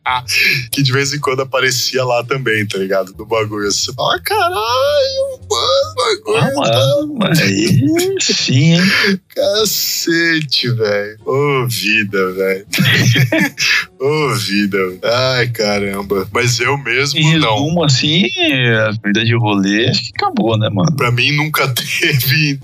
que 0.72 0.82
de 0.82 0.92
vez 0.92 1.12
em 1.12 1.20
quando 1.20 1.42
aparecia 1.42 2.05
lá 2.05 2.24
também, 2.24 2.66
tá 2.66 2.78
ligado? 2.78 3.12
Do 3.12 3.24
bagulho. 3.26 3.70
Você 3.70 3.92
fala, 3.92 4.18
caralho, 4.20 5.38
mano, 5.50 5.94
bagulho. 5.96 6.38
Ah, 6.38 6.50
mano, 7.07 7.14
mas 7.18 7.40
aí 7.40 8.16
sim, 8.20 8.74
hein? 8.74 9.20
Cacete, 9.34 10.68
velho. 10.70 11.18
Ô, 11.24 11.66
vida, 11.68 12.32
velho. 12.32 12.66
Ô, 14.00 14.34
vida. 14.34 14.78
Ai, 15.05 15.48
caramba. 15.48 16.28
Mas 16.32 16.59
eu 16.61 16.76
mesmo 16.78 17.18
Em 17.20 17.38
não. 17.38 17.55
resumo, 17.55 17.84
assim, 17.84 18.24
a 18.88 18.90
vida 19.05 19.24
de 19.24 19.34
rolê, 19.36 19.88
acho 19.88 20.03
que 20.03 20.12
acabou, 20.16 20.59
né, 20.59 20.68
mano? 20.68 20.94
Pra 20.96 21.11
mim 21.11 21.32
nunca 21.36 21.68
teve, 21.72 22.59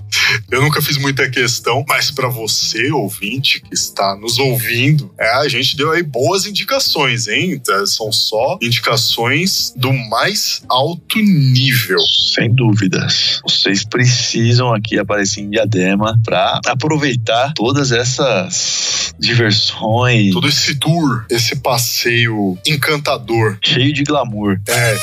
eu 0.51 0.61
nunca 0.61 0.81
fiz 0.81 0.97
muita 0.97 1.29
questão, 1.29 1.83
mas 1.87 2.11
pra 2.11 2.27
você, 2.27 2.91
ouvinte, 2.91 3.61
que 3.61 3.73
está 3.73 4.15
nos 4.15 4.37
ouvindo, 4.37 5.11
é, 5.17 5.29
a 5.35 5.47
gente 5.47 5.77
deu 5.77 5.91
aí 5.91 6.03
boas 6.03 6.45
indicações, 6.45 7.27
Tá, 7.59 7.85
São 7.85 8.11
só 8.11 8.57
indicações 8.61 9.73
do 9.75 9.93
mais 9.93 10.63
alto 10.67 11.19
nível. 11.19 11.99
Sem 12.33 12.53
dúvidas. 12.53 13.39
Vocês 13.47 13.83
precisam 13.83 14.73
aqui 14.73 14.97
aparecer 14.97 15.41
em 15.41 15.49
Diadema 15.49 16.19
pra 16.23 16.59
aproveitar 16.65 17.53
todas 17.53 17.91
essas 17.91 19.13
diversões. 19.19 20.31
Todo 20.33 20.47
esse 20.47 20.75
tour, 20.75 21.25
esse 21.29 21.57
passeio 21.57 22.57
encantador. 22.65 23.57
Cheio 23.61 23.93
de 23.93 24.03
glamour. 24.03 24.59
É. 24.67 24.97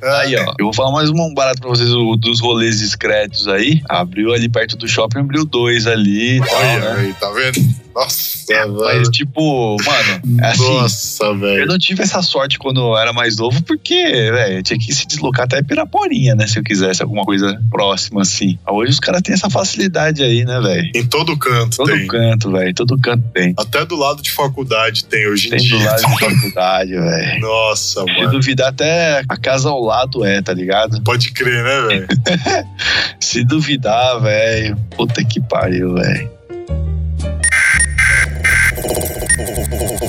Aí, 0.20 0.36
ó. 0.36 0.54
Eu 0.58 0.66
vou 0.66 0.74
falar 0.74 0.92
mais 0.92 1.10
um 1.10 1.34
barato 1.34 1.60
pra 1.60 1.70
vocês 1.70 1.90
dos 1.90 2.40
rolês 2.40 2.78
discretos 2.78 3.46
aí. 3.48 3.82
Abriu 3.88 4.32
ali 4.32 4.48
perto 4.48 4.76
do 4.76 4.88
shopping, 4.88 5.20
abriu 5.20 5.44
dois 5.44 5.86
ali 5.86 6.38
e 6.38 6.40
tal, 6.40 6.56
Olha 6.56 6.94
né? 6.94 7.00
aí, 7.00 7.14
tá 7.14 7.30
vendo? 7.30 7.89
Nossa, 8.00 8.66
Mas, 8.68 8.92
velho. 8.92 9.10
tipo, 9.10 9.76
mano, 9.84 10.40
é 10.42 10.46
assim. 10.46 10.74
Nossa, 10.74 11.24
Eu 11.24 11.38
velho. 11.38 11.66
não 11.66 11.78
tive 11.78 12.02
essa 12.02 12.22
sorte 12.22 12.58
quando 12.58 12.80
eu 12.80 12.96
era 12.98 13.12
mais 13.12 13.36
novo, 13.36 13.62
porque, 13.62 13.94
velho, 14.02 14.58
eu 14.58 14.62
tinha 14.62 14.78
que 14.78 14.92
se 14.92 15.06
deslocar 15.06 15.44
até 15.44 15.62
Piraporinha, 15.62 16.34
né? 16.34 16.46
Se 16.46 16.58
eu 16.58 16.62
quisesse 16.62 17.02
alguma 17.02 17.24
coisa 17.24 17.60
próxima, 17.70 18.22
assim. 18.22 18.58
Hoje 18.68 18.92
os 18.92 19.00
caras 19.00 19.22
têm 19.22 19.34
essa 19.34 19.50
facilidade 19.50 20.22
aí, 20.22 20.44
né, 20.44 20.60
velho? 20.60 20.90
Em 20.94 21.06
todo 21.06 21.36
canto 21.36 21.76
Todo 21.78 21.92
tem. 21.92 22.06
canto, 22.06 22.50
velho. 22.50 22.74
Todo 22.74 22.98
canto 22.98 23.24
tem. 23.34 23.54
Até 23.58 23.84
do 23.84 23.96
lado 23.96 24.22
de 24.22 24.30
faculdade 24.30 25.04
tem 25.04 25.26
hoje 25.28 25.48
em 25.48 25.50
Tem 25.50 25.58
do 25.58 25.64
dia. 25.78 25.86
lado 25.90 25.98
de 26.06 26.18
faculdade, 26.20 26.90
velho. 26.92 27.40
Nossa, 27.40 28.00
Se 28.04 28.12
mano. 28.12 28.30
duvidar, 28.30 28.68
até 28.68 29.22
a 29.28 29.36
casa 29.36 29.68
ao 29.68 29.80
lado 29.82 30.24
é, 30.24 30.40
tá 30.42 30.52
ligado? 30.52 31.00
Pode 31.02 31.32
crer, 31.32 31.62
né, 31.62 31.80
velho? 31.82 32.08
Se 33.20 33.44
duvidar, 33.44 34.20
velho. 34.20 34.76
Puta 34.96 35.22
que 35.24 35.40
pariu, 35.40 35.94
velho. 35.94 36.30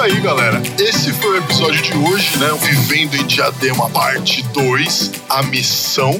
isso 0.00 0.14
aí, 0.14 0.20
galera. 0.20 0.62
Esse 0.78 1.12
foi 1.12 1.32
o 1.32 1.36
episódio 1.36 1.82
de 1.82 1.94
hoje, 1.94 2.38
né? 2.38 2.48
Vivendo 2.62 3.16
em 3.16 3.26
Diadema, 3.26 3.90
parte 3.90 4.42
2. 4.44 5.12
A 5.28 5.42
missão? 5.42 6.18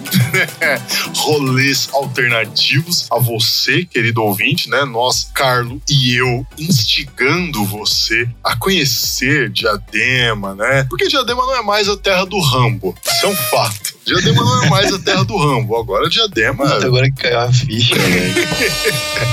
Rolês 1.17 1.89
alternativos. 1.95 3.07
A 3.11 3.19
você, 3.19 3.87
querido 3.87 4.23
ouvinte, 4.23 4.69
né? 4.69 4.85
Nós, 4.85 5.31
Carlo 5.35 5.81
e 5.89 6.15
eu, 6.15 6.47
instigando 6.59 7.65
você 7.65 8.29
a 8.45 8.55
conhecer 8.55 9.49
Diadema, 9.49 10.55
né? 10.55 10.85
Porque 10.91 11.09
Diadema 11.09 11.47
não 11.47 11.57
é 11.57 11.63
mais 11.63 11.89
a 11.89 11.97
terra 11.97 12.27
do 12.27 12.39
Rambo. 12.39 12.95
Isso 13.03 13.25
é 13.25 13.29
um 13.31 13.37
fato. 13.37 13.90
Diadema 14.05 14.43
não 14.43 14.65
é 14.65 14.69
mais 14.69 14.93
a 14.93 14.99
terra 14.99 15.25
do 15.25 15.37
Rambo. 15.37 15.77
Agora 15.77 16.09
Diadema. 16.09 16.65
Puta, 16.65 16.87
agora 16.87 17.11
que 17.11 17.23
caiu 17.23 17.41
a 17.41 17.53
ficha, 17.53 17.95
velho. 17.95 18.35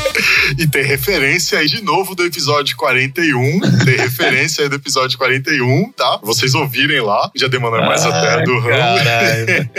E 0.57 0.67
tem 0.67 0.83
referência 0.83 1.59
aí 1.59 1.67
de 1.67 1.83
novo 1.83 2.15
do 2.15 2.23
episódio 2.23 2.75
41. 2.75 3.59
Tem 3.85 3.97
referência 3.97 4.63
aí 4.63 4.69
do 4.69 4.75
episódio 4.75 5.17
41, 5.17 5.91
tá? 5.91 6.19
Vocês 6.23 6.55
ouvirem 6.55 7.01
lá. 7.01 7.29
Já 7.35 7.47
demandou 7.47 7.81
mais 7.81 8.03
a 8.05 8.11
terra 8.11 8.43
do. 8.43 8.61
Caralho. 8.61 9.69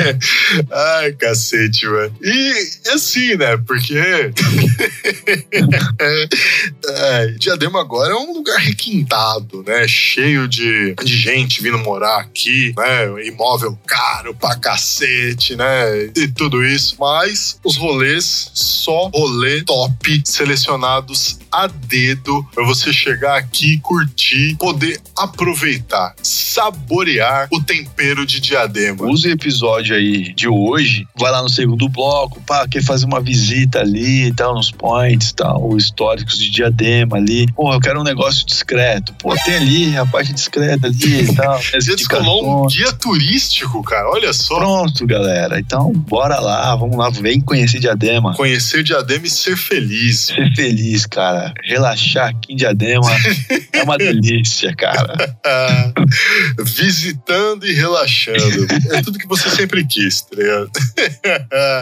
Ai, 0.70 1.12
cacete, 1.12 1.86
mano. 1.86 2.14
E 2.22 2.52
assim, 2.94 3.34
né? 3.36 3.56
Porque. 3.56 3.98
é, 6.88 7.26
Diadema 7.38 7.80
agora 7.80 8.12
é 8.12 8.16
um 8.16 8.34
lugar 8.34 8.58
requintado, 8.58 9.64
né? 9.66 9.88
Cheio 9.88 10.46
de, 10.46 10.94
de 10.94 11.16
gente 11.16 11.62
vindo 11.62 11.78
morar 11.78 12.18
aqui, 12.20 12.74
né? 12.76 13.26
Imóvel 13.26 13.78
caro 13.86 14.34
pra 14.34 14.56
cacete, 14.56 14.77
né? 15.56 16.10
E 16.16 16.28
tudo 16.28 16.64
isso. 16.64 16.96
Mas 16.98 17.58
os 17.64 17.76
rolês, 17.76 18.50
só 18.54 19.08
rolê 19.14 19.62
top, 19.62 20.22
selecionados 20.24 21.38
a 21.50 21.66
dedo 21.66 22.46
pra 22.54 22.64
você 22.64 22.92
chegar 22.92 23.36
aqui, 23.36 23.78
curtir, 23.78 24.56
poder 24.56 25.00
aproveitar, 25.16 26.14
saborear 26.22 27.48
o 27.50 27.62
tempero 27.62 28.26
de 28.26 28.40
Diadema. 28.40 29.06
Use 29.06 29.28
o 29.28 29.32
episódio 29.32 29.96
aí 29.96 30.32
de 30.34 30.48
hoje, 30.48 31.06
vai 31.18 31.30
lá 31.30 31.42
no 31.42 31.48
segundo 31.48 31.88
bloco, 31.88 32.40
pá, 32.42 32.66
quer 32.68 32.82
fazer 32.82 33.06
uma 33.06 33.20
visita 33.20 33.80
ali 33.80 34.26
e 34.26 34.34
tal, 34.34 34.54
nos 34.54 34.70
points, 34.70 35.32
tal, 35.32 35.76
históricos 35.76 36.38
de 36.38 36.50
diadema 36.50 37.16
ali. 37.16 37.50
Pô, 37.52 37.72
eu 37.72 37.80
quero 37.80 38.00
um 38.00 38.04
negócio 38.04 38.46
discreto. 38.46 39.14
Pô, 39.14 39.34
tem 39.44 39.54
ali 39.54 39.96
a 39.96 40.06
parte 40.06 40.32
discreta 40.32 40.86
ali 40.86 41.22
e 41.22 41.34
tal. 41.34 41.60
Você 41.62 41.96
descolou 41.96 42.44
um 42.44 42.64
indicações. 42.64 42.74
guia 42.74 42.92
turístico, 42.92 43.82
cara. 43.82 44.08
Olha 44.10 44.32
só. 44.32 44.58
Pronto, 44.58 44.67
galera. 45.06 45.58
Então, 45.58 45.92
bora 45.92 46.38
lá, 46.38 46.74
vamos 46.76 46.96
lá, 46.96 47.10
vem 47.10 47.40
conhecer 47.40 47.78
Diadema. 47.78 48.34
Conhecer 48.34 48.82
Diadema 48.82 49.26
e 49.26 49.30
ser 49.30 49.56
feliz. 49.56 50.26
Ser 50.26 50.54
feliz, 50.54 51.06
cara. 51.06 51.52
Relaxar 51.64 52.28
aqui 52.28 52.52
em 52.52 52.56
Diadema 52.56 53.10
é 53.72 53.82
uma 53.82 53.96
delícia, 53.96 54.74
cara. 54.74 55.14
Visitando 56.60 57.66
e 57.66 57.72
relaxando. 57.72 58.66
É 58.90 59.02
tudo 59.02 59.18
que 59.18 59.26
você 59.26 59.48
sempre 59.50 59.86
quis, 59.86 60.22
tá 60.22 60.36
ligado? 60.36 60.70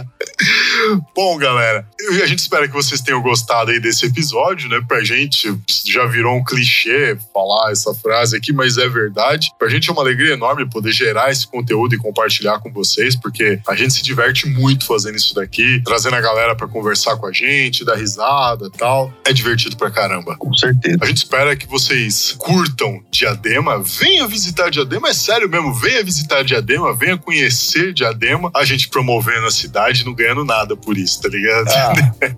Bom, 1.14 1.36
galera, 1.38 1.86
a 2.22 2.26
gente 2.26 2.40
espera 2.40 2.68
que 2.68 2.74
vocês 2.74 3.00
tenham 3.00 3.22
gostado 3.22 3.70
aí 3.70 3.80
desse 3.80 4.06
episódio, 4.06 4.68
né? 4.68 4.80
Pra 4.86 5.02
gente 5.02 5.56
já 5.86 6.06
virou 6.06 6.36
um 6.36 6.44
clichê 6.44 7.16
falar 7.32 7.72
essa 7.72 7.94
frase 7.94 8.36
aqui, 8.36 8.52
mas 8.52 8.76
é 8.78 8.88
verdade. 8.88 9.48
Pra 9.58 9.68
gente 9.68 9.88
é 9.88 9.92
uma 9.92 10.02
alegria 10.02 10.34
enorme 10.34 10.68
poder 10.68 10.92
gerar 10.92 11.30
esse 11.30 11.46
conteúdo 11.46 11.94
e 11.94 11.98
compartilhar 11.98 12.58
com 12.60 12.70
vocês, 12.76 13.16
porque 13.16 13.58
a 13.68 13.74
gente 13.74 13.92
se 13.94 14.02
diverte 14.02 14.46
muito 14.48 14.84
fazendo 14.86 15.16
isso 15.16 15.34
daqui, 15.34 15.80
trazendo 15.84 16.14
a 16.16 16.20
galera 16.20 16.54
pra 16.54 16.68
conversar 16.68 17.16
com 17.16 17.26
a 17.26 17.32
gente, 17.32 17.84
dar 17.84 17.96
risada 17.96 18.66
e 18.66 18.70
tal. 18.78 19.12
É 19.26 19.32
divertido 19.32 19.76
pra 19.76 19.90
caramba. 19.90 20.36
Com 20.38 20.52
certeza. 20.54 20.98
A 21.00 21.06
gente 21.06 21.18
espera 21.18 21.56
que 21.56 21.66
vocês 21.66 22.34
curtam 22.38 23.00
Diadema, 23.10 23.82
venha 23.82 24.26
visitar 24.28 24.70
Diadema, 24.70 25.08
é 25.08 25.14
sério 25.14 25.48
mesmo, 25.48 25.72
venha 25.74 26.04
visitar 26.04 26.42
Diadema, 26.44 26.94
venha 26.94 27.16
conhecer 27.16 27.92
Diadema, 27.92 28.50
a 28.54 28.64
gente 28.64 28.88
promovendo 28.88 29.46
a 29.46 29.50
cidade, 29.50 30.04
não 30.04 30.14
ganhando 30.14 30.44
nada 30.44 30.76
por 30.76 30.96
isso, 30.96 31.20
tá 31.22 31.28
ligado? 31.28 31.68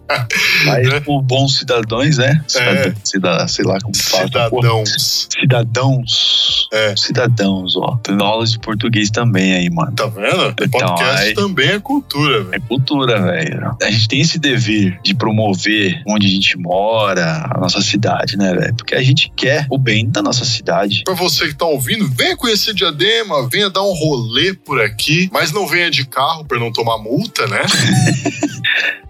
Ah, 0.08 0.26
mas 0.66 1.04
como 1.04 1.20
bons 1.22 1.58
cidadãos, 1.58 2.16
né? 2.18 2.42
Cidadão, 2.46 2.94
cida- 3.04 3.48
sei 3.48 3.64
lá 3.64 3.78
como 3.80 3.96
fala. 3.96 4.24
Cidadãos. 4.26 5.28
Cidadãos. 5.32 6.68
É. 6.72 6.96
Cidadãos, 6.96 7.76
ó. 7.76 7.96
Tem 8.02 8.16
aulas 8.20 8.52
de 8.52 8.58
português 8.58 9.10
também 9.10 9.54
aí, 9.54 9.70
mano. 9.70 9.92
Tá 9.94 10.06
vendo? 10.06 10.27
Então, 10.28 10.68
Podcast 10.70 11.22
aí- 11.22 11.34
também 11.34 11.68
é 11.70 11.78
cultura, 11.80 12.44
velho. 12.44 12.54
É 12.54 12.60
cultura, 12.60 13.22
velho. 13.22 13.76
A 13.82 13.90
gente 13.90 14.08
tem 14.08 14.20
esse 14.20 14.38
dever 14.38 14.98
de 15.02 15.14
promover 15.14 16.02
onde 16.06 16.26
a 16.26 16.30
gente 16.30 16.56
mora, 16.58 17.46
a 17.54 17.58
nossa 17.60 17.80
cidade, 17.80 18.36
né, 18.36 18.54
velho? 18.54 18.74
Porque 18.74 18.94
a 18.94 19.02
gente 19.02 19.32
quer 19.36 19.66
o 19.70 19.78
bem 19.78 20.08
da 20.08 20.22
nossa 20.22 20.44
cidade. 20.44 21.02
Pra 21.04 21.14
você 21.14 21.48
que 21.48 21.54
tá 21.54 21.64
ouvindo, 21.66 22.08
venha 22.08 22.36
conhecer 22.36 22.74
Diadema, 22.74 23.48
venha 23.48 23.70
dar 23.70 23.82
um 23.82 23.92
rolê 23.92 24.54
por 24.54 24.80
aqui, 24.80 25.28
mas 25.32 25.52
não 25.52 25.66
venha 25.66 25.90
de 25.90 26.04
carro 26.06 26.44
pra 26.44 26.58
não 26.58 26.72
tomar 26.72 26.98
multa, 26.98 27.46
né? 27.46 27.62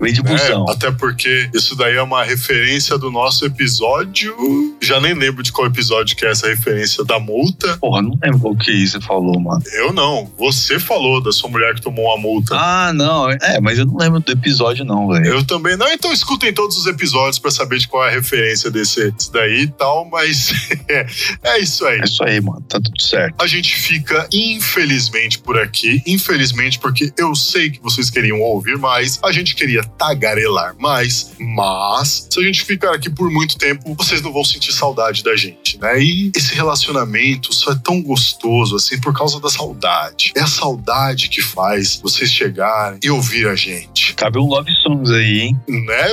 Vem 0.00 0.12
de 0.12 0.22
né? 0.22 0.30
busão. 0.30 0.68
Até 0.68 0.90
porque 0.90 1.50
isso 1.54 1.74
daí 1.76 1.96
é 1.96 2.02
uma 2.02 2.24
referência 2.24 2.96
do 2.96 3.10
nosso 3.10 3.44
episódio. 3.44 4.34
Já 4.80 5.00
nem 5.00 5.14
lembro 5.14 5.42
de 5.42 5.50
qual 5.50 5.66
episódio 5.66 6.16
que 6.16 6.24
é 6.24 6.30
essa 6.30 6.48
referência 6.48 7.04
da 7.04 7.18
multa. 7.18 7.76
Porra, 7.78 8.02
não 8.02 8.18
lembro 8.22 8.38
qual 8.40 8.56
que 8.56 8.86
você 8.86 9.00
falou, 9.00 9.38
mano. 9.40 9.62
Eu 9.72 9.92
não. 9.92 10.30
Você 10.38 10.78
falou 10.78 11.20
da 11.20 11.32
sua 11.32 11.50
mulher 11.50 11.74
que 11.74 11.82
tomou 11.82 12.06
uma 12.06 12.16
multa. 12.16 12.54
Ah, 12.56 12.92
não. 12.92 13.30
É, 13.30 13.60
mas 13.60 13.78
eu 13.78 13.86
não 13.86 13.96
lembro 13.96 14.20
do 14.20 14.32
episódio, 14.32 14.84
não, 14.84 15.08
velho. 15.08 15.26
Eu 15.26 15.44
também 15.44 15.76
não, 15.76 15.90
então 15.92 16.12
escutem 16.12 16.52
todos 16.52 16.76
os 16.76 16.86
episódios 16.86 17.38
pra 17.38 17.50
saber 17.50 17.78
de 17.78 17.88
qual 17.88 18.04
é 18.04 18.08
a 18.08 18.12
referência 18.12 18.70
desse, 18.70 19.10
desse 19.10 19.32
daí 19.32 19.62
e 19.62 19.68
tal, 19.68 20.08
mas 20.10 20.52
é, 20.88 21.06
é 21.42 21.58
isso 21.58 21.84
aí. 21.84 22.00
É 22.00 22.04
isso 22.04 22.22
aí, 22.22 22.40
mano. 22.40 22.60
Tá 22.68 22.80
tudo 22.80 23.00
certo. 23.00 23.34
A 23.42 23.46
gente 23.46 23.74
fica, 23.74 24.28
infelizmente, 24.32 25.38
por 25.38 25.58
aqui. 25.58 26.02
Infelizmente, 26.06 26.78
porque 26.78 27.12
eu 27.16 27.34
sei 27.34 27.70
que 27.70 27.80
vocês 27.80 28.10
queriam 28.10 28.40
ouvir 28.40 28.78
mais, 28.78 29.18
a 29.22 29.32
gente 29.32 29.54
queria 29.58 29.82
tagarelar 29.82 30.74
mais, 30.78 31.32
mas 31.38 32.28
se 32.30 32.40
a 32.40 32.42
gente 32.42 32.62
ficar 32.64 32.94
aqui 32.94 33.10
por 33.10 33.30
muito 33.30 33.58
tempo, 33.58 33.94
vocês 33.94 34.22
não 34.22 34.32
vão 34.32 34.44
sentir 34.44 34.72
saudade 34.72 35.24
da 35.24 35.34
gente, 35.36 35.78
né? 35.80 36.00
E 36.00 36.30
esse 36.36 36.54
relacionamento 36.54 37.52
só 37.52 37.72
é 37.72 37.78
tão 37.82 38.00
gostoso 38.00 38.76
assim 38.76 39.00
por 39.00 39.16
causa 39.16 39.40
da 39.40 39.50
saudade. 39.50 40.32
É 40.36 40.40
a 40.40 40.46
saudade 40.46 41.28
que 41.28 41.42
faz 41.42 41.98
vocês 42.00 42.30
chegarem 42.30 43.00
e 43.02 43.10
ouvir 43.10 43.48
a 43.48 43.56
gente 43.56 43.98
Cabe 44.14 44.38
um 44.38 44.46
Love 44.46 44.70
Songs 44.82 45.10
aí, 45.10 45.40
hein? 45.40 45.60
né? 45.68 46.08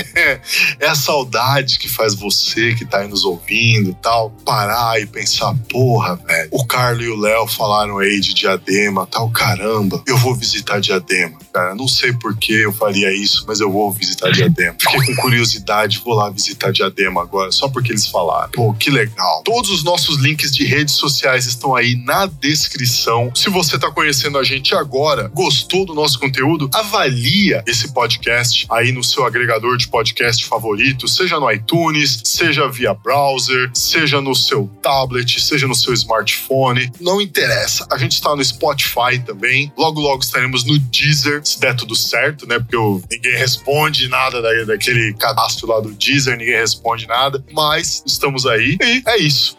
é 0.80 0.86
a 0.86 0.94
saudade 0.94 1.78
que 1.78 1.88
faz 1.88 2.14
você 2.14 2.74
que 2.74 2.84
tá 2.84 2.98
aí 2.98 3.08
nos 3.08 3.24
ouvindo 3.24 3.90
e 3.90 3.94
tal, 3.94 4.30
parar 4.44 5.00
e 5.00 5.06
pensar, 5.06 5.54
porra, 5.68 6.16
velho, 6.16 6.48
o 6.52 6.66
Carlos 6.66 7.04
e 7.04 7.08
o 7.08 7.16
Léo 7.16 7.46
falaram 7.46 7.98
aí 7.98 8.20
de 8.20 8.34
Diadema, 8.34 9.06
tal, 9.06 9.30
caramba, 9.30 10.02
eu 10.06 10.16
vou 10.16 10.34
visitar 10.34 10.80
Diadema, 10.80 11.38
cara, 11.56 11.74
não 11.74 11.88
sei 11.88 12.12
por 12.12 12.36
que 12.36 12.52
eu 12.52 12.70
faria 12.70 13.10
isso, 13.14 13.46
mas 13.48 13.60
eu 13.60 13.72
vou 13.72 13.90
visitar 13.90 14.30
Diadema. 14.30 14.76
Fiquei 14.78 15.06
com 15.06 15.22
curiosidade, 15.22 16.02
vou 16.04 16.12
lá 16.12 16.28
visitar 16.28 16.70
Diadema 16.70 17.22
agora, 17.22 17.50
só 17.50 17.66
porque 17.66 17.92
eles 17.92 18.06
falaram. 18.06 18.50
Pô, 18.50 18.74
que 18.74 18.90
legal. 18.90 19.42
Todos 19.42 19.70
os 19.70 19.82
nossos 19.82 20.18
links 20.18 20.54
de 20.54 20.66
redes 20.66 20.92
sociais 20.92 21.46
estão 21.46 21.74
aí 21.74 21.96
na 21.96 22.26
descrição. 22.26 23.32
Se 23.34 23.48
você 23.48 23.78
tá 23.78 23.90
conhecendo 23.90 24.36
a 24.36 24.44
gente 24.44 24.74
agora, 24.74 25.30
gostou 25.32 25.86
do 25.86 25.94
nosso 25.94 26.20
conteúdo, 26.20 26.68
avalia 26.74 27.64
esse 27.66 27.94
podcast 27.94 28.66
aí 28.70 28.92
no 28.92 29.02
seu 29.02 29.24
agregador 29.24 29.78
de 29.78 29.88
podcast 29.88 30.44
favorito, 30.44 31.08
seja 31.08 31.40
no 31.40 31.50
iTunes, 31.50 32.20
seja 32.22 32.68
via 32.68 32.92
browser, 32.92 33.70
seja 33.72 34.20
no 34.20 34.34
seu 34.34 34.70
tablet, 34.82 35.40
seja 35.40 35.66
no 35.66 35.74
seu 35.74 35.94
smartphone, 35.94 36.92
não 37.00 37.18
interessa. 37.18 37.86
A 37.90 37.96
gente 37.96 38.12
está 38.12 38.36
no 38.36 38.44
Spotify 38.44 39.18
também. 39.24 39.72
Logo, 39.74 40.00
logo 40.00 40.22
estaremos 40.22 40.62
no 40.64 40.78
Deezer, 40.78 41.45
se 41.46 41.60
der 41.60 41.74
tudo 41.76 41.94
certo, 41.94 42.46
né? 42.46 42.58
Porque 42.58 42.74
eu- 42.76 43.02
ninguém 43.10 43.36
responde 43.36 44.08
nada 44.08 44.42
da- 44.42 44.64
daquele 44.64 45.14
cadastro 45.14 45.68
lá 45.68 45.80
do 45.80 45.92
Deezer, 45.92 46.36
ninguém 46.36 46.56
responde 46.56 47.06
nada. 47.06 47.42
Mas 47.52 48.02
estamos 48.06 48.46
aí 48.46 48.76
e 48.82 49.02
é 49.06 49.16
isso. 49.18 49.56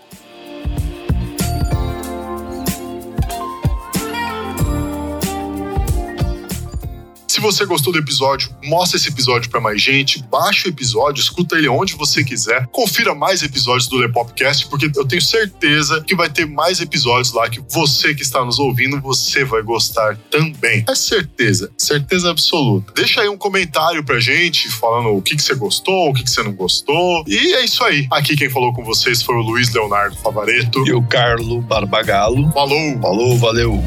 Se 7.37 7.41
você 7.41 7.67
gostou 7.67 7.93
do 7.93 7.99
episódio, 7.99 8.49
mostra 8.63 8.97
esse 8.97 9.09
episódio 9.09 9.47
pra 9.47 9.61
mais 9.61 9.79
gente, 9.79 10.23
baixa 10.23 10.67
o 10.67 10.71
episódio, 10.71 11.21
escuta 11.21 11.55
ele 11.55 11.69
onde 11.69 11.93
você 11.93 12.23
quiser, 12.23 12.65
confira 12.71 13.13
mais 13.13 13.43
episódios 13.43 13.87
do 13.87 13.95
Lepopcast, 13.97 14.65
porque 14.65 14.89
eu 14.95 15.05
tenho 15.05 15.21
certeza 15.21 16.01
que 16.01 16.15
vai 16.15 16.31
ter 16.31 16.47
mais 16.47 16.81
episódios 16.81 17.31
lá 17.33 17.47
que 17.47 17.61
você 17.69 18.15
que 18.15 18.23
está 18.23 18.43
nos 18.43 18.57
ouvindo, 18.57 18.99
você 18.99 19.45
vai 19.45 19.61
gostar 19.61 20.17
também. 20.31 20.83
É 20.89 20.95
certeza, 20.95 21.71
certeza 21.77 22.31
absoluta. 22.31 22.91
Deixa 22.95 23.21
aí 23.21 23.29
um 23.29 23.37
comentário 23.37 24.03
pra 24.03 24.19
gente, 24.19 24.67
falando 24.71 25.09
o 25.09 25.21
que, 25.21 25.35
que 25.35 25.43
você 25.43 25.53
gostou, 25.53 26.09
o 26.09 26.13
que, 26.15 26.23
que 26.23 26.31
você 26.31 26.41
não 26.41 26.53
gostou. 26.53 27.23
E 27.27 27.53
é 27.53 27.63
isso 27.63 27.83
aí. 27.83 28.07
Aqui 28.09 28.35
quem 28.35 28.49
falou 28.49 28.73
com 28.73 28.83
vocês 28.83 29.21
foi 29.21 29.35
o 29.35 29.41
Luiz 29.41 29.71
Leonardo 29.71 30.17
Favareto. 30.17 30.87
E 30.87 30.91
o 30.91 31.03
Carlo 31.03 31.61
Barbagalo. 31.61 32.51
Falou! 32.51 32.99
Falou, 32.99 33.37
valeu. 33.37 33.83